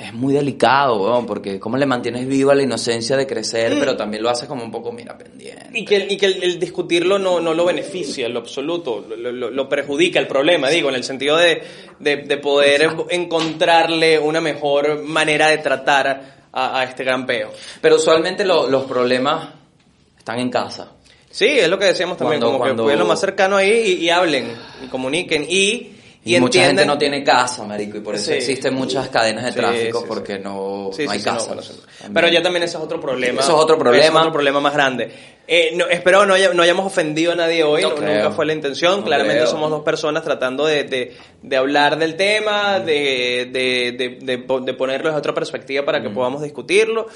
[0.00, 4.22] es muy delicado, weón, porque cómo le mantienes viva la inocencia de crecer, pero también
[4.22, 5.66] lo haces como un poco, mira, pendiente.
[5.74, 9.32] Y que, y que el, el discutirlo no, no lo beneficia en lo absoluto, lo,
[9.32, 11.62] lo- lo perjudica el problema, digo, en el sentido de,
[11.98, 17.50] de, de poder encontrarle una mejor manera de tratar a, a este gran peo.
[17.80, 19.48] Pero usualmente lo- los problemas
[20.18, 20.92] están en casa.
[21.30, 24.04] Sí, es lo que decíamos también, Cuando- como cuando- que lo más cercano ahí y,
[24.06, 24.52] y hablen,
[24.84, 25.92] y comuniquen, y,
[26.24, 28.32] y, Y, mucha gente no tiene casa, marico, y por eso Sí.
[28.34, 31.56] existen muchas cadenas de Sí, tráfico sí, porque no, hay no, casa.
[32.12, 33.40] Pero ya también ese es otro problema.
[33.40, 34.04] Eso es otro problema.
[34.04, 35.10] Ese es otro problema más grande.
[35.50, 38.52] Eh, no, espero no, haya- no hayamos ofendido a nadie hoy, No nunca fue la
[38.52, 39.02] intención.
[39.02, 39.50] Claramente creo.
[39.50, 44.60] somos dos personas tratando de, de, de hablar del tema, de, de, de, de, po-
[44.60, 47.06] de ponerlo desde otra perspectiva para que podamos discutirlo.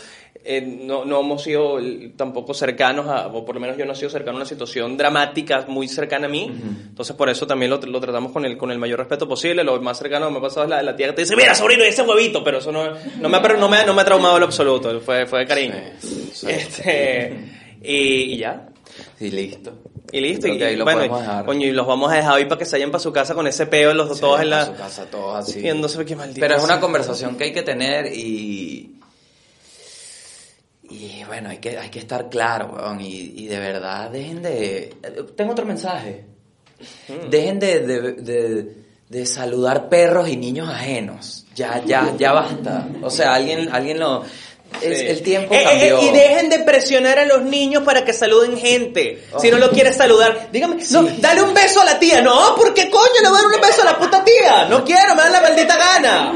[0.44, 1.78] Eh, no, no hemos sido
[2.16, 4.96] tampoco cercanos, a, o por lo menos yo no he sido cercano a una situación
[4.96, 6.50] dramática muy cercana a mí.
[6.88, 9.62] Entonces por eso también lo, lo tratamos con el, con el mayor respeto posible.
[9.62, 11.54] Lo más cercano que me ha pasado es la, la tía que te dice, mira
[11.54, 12.82] sobrino, ese huevito, pero eso no,
[13.20, 15.46] no, me, ha, no, me, no me ha traumado en lo absoluto, fue, fue de
[15.46, 15.74] cariño.
[16.48, 18.68] Este, y, y ya.
[19.18, 19.72] Sí, listo.
[20.12, 22.34] Y listo, Creo y, que ahí lo bueno, y- coño, y los vamos a dejar
[22.34, 24.50] hoy para que se vayan para su casa con ese peo, los dos todos en
[24.50, 24.66] para la...
[24.66, 25.60] su casa, todos así.
[25.62, 26.40] Viéndose qué maldito.
[26.40, 28.96] Pero es una conversación que hay que tener y.
[30.90, 33.00] Y bueno, hay que, hay que estar claro, weón.
[33.00, 34.94] Y, y de verdad, dejen de.
[35.36, 36.26] Tengo otro mensaje.
[37.08, 37.30] Mm.
[37.30, 41.44] Dejen de, de, de- de saludar perros y niños ajenos.
[41.54, 42.88] Ya, ya, ya basta.
[43.02, 44.24] O sea, alguien, alguien lo.
[44.84, 45.06] El, Sí.
[45.06, 46.02] el tiempo Eh, eh, cambió.
[46.02, 49.22] y dejen de presionar a los niños para que saluden gente.
[49.40, 52.20] Si no lo quieres saludar, dígame, no, dale un beso a la tía.
[52.22, 54.66] No, ¿por qué coño le voy a dar un beso a la puta tía?
[54.68, 56.32] No quiero, me da la maldita gana.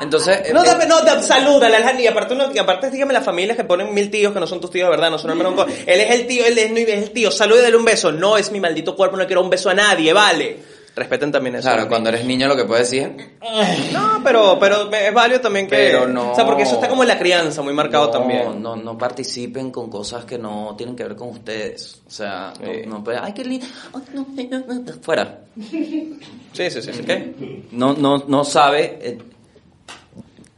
[0.00, 2.10] Entonces, No, eh, dame, no, da- salúdale a la niña.
[2.10, 4.70] Aparte, uno, y aparte, dígame las familias que ponen mil tíos que no son tus
[4.70, 5.66] tíos de verdad, no son hermanos.
[5.86, 7.30] Él es el tío, él es, es el tío.
[7.30, 8.10] Salúdale un beso.
[8.10, 10.56] No es mi maldito cuerpo, no quiero un beso a nadie, vale.
[11.00, 11.62] Respeten también eso.
[11.66, 13.10] claro, cuando eres niño lo que puedes decir
[13.92, 15.74] No, pero, pero es válido también que.
[15.74, 16.32] Pero no.
[16.32, 18.62] O sea, porque eso está como en la crianza, muy marcado no, también.
[18.62, 22.02] No, no participen con cosas que no tienen que ver con ustedes.
[22.06, 22.82] O sea, no- Sí.
[22.86, 23.66] no, ay, qué lindo.
[23.94, 24.92] ay, no, no, no, no".
[25.00, 25.40] Fuera.
[25.70, 26.06] Sí,
[26.52, 26.92] sí, sí.
[26.92, 27.00] sí.
[27.00, 27.72] ¿Ok?
[27.72, 28.98] No, no, no sabe.
[29.00, 29.18] eh,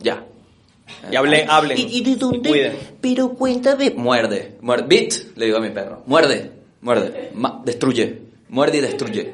[0.01, 0.24] ya.
[1.10, 1.78] Y hablen, hablen.
[1.78, 2.48] ¿Y, y de dónde?
[2.48, 2.77] Cuiden.
[3.01, 3.90] Pero cuéntame.
[3.90, 4.56] Muerde.
[4.60, 4.86] Muerde.
[4.89, 6.02] Bit, le digo a mi perro.
[6.06, 6.51] Muerde.
[6.81, 7.31] Muerde.
[7.35, 8.19] Ma- destruye.
[8.48, 9.32] Muerde y destruye.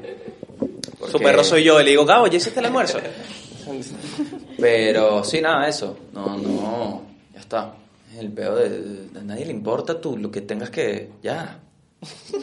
[1.07, 1.81] Su Porque- perro soy yo.
[1.81, 2.99] Y le digo, Gabo, ¿ya hiciste el almuerzo?
[4.59, 5.97] Pero sí, nada, eso.
[6.12, 7.03] No, no.
[7.35, 7.75] Ya está.
[8.19, 11.11] El peor de, de- a nadie le importa tú lo que tengas que.
[11.23, 11.59] Ya.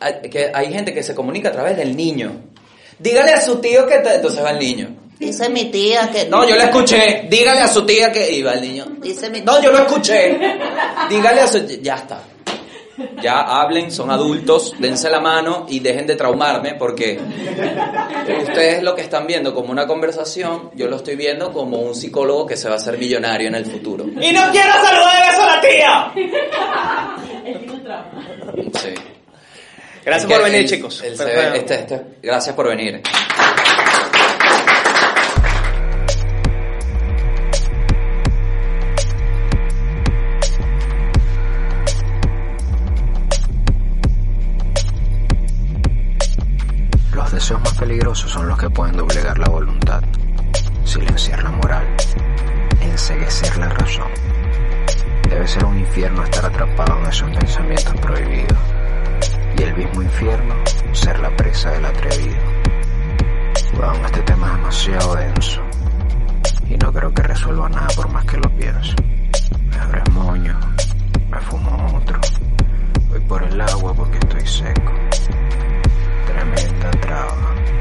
[0.00, 2.32] Hay, que hay gente que se comunica a través del niño.
[2.98, 4.14] Dígale a su tío que te...
[4.16, 4.96] entonces va el niño.
[5.18, 7.26] Dice mi tía que no, yo la escuché.
[7.30, 8.86] Dígale a su tía que y va el niño.
[9.00, 10.38] Dice mi no, yo lo escuché.
[11.10, 12.22] Dígale a su ya está.
[13.22, 17.18] Ya hablen, son adultos, dense la mano y dejen de traumarme porque
[18.42, 22.46] ustedes lo que están viendo como una conversación, yo lo estoy viendo como un psicólogo
[22.46, 24.04] que se va a hacer millonario en el futuro.
[24.04, 26.12] ¡Y no quiero saludar a beso a la tía!
[28.80, 28.94] Sí.
[30.04, 31.02] Gracias Es que por venir, el- chicos.
[31.04, 33.02] este- este- gracias por venir.
[47.48, 50.02] Deseos más peligrosos son los que pueden doblegar la voluntad,
[50.84, 51.86] silenciar la moral,
[52.78, 54.10] enseguecer la razón.
[55.30, 58.58] Debe ser un infierno estar atrapado en esos pensamientos prohibidos.
[59.56, 60.54] Y el mismo infierno
[60.92, 62.36] ser la presa del atrevido.
[63.78, 65.62] Bueno, este tema es demasiado denso.
[66.68, 68.94] Y no creo que resuelva nada por más que lo piense.
[69.70, 70.60] Me abres moño,
[71.30, 72.20] me fumo otro.
[73.08, 74.92] Voy por el agua porque estoy seco
[76.38, 77.77] la meta traba.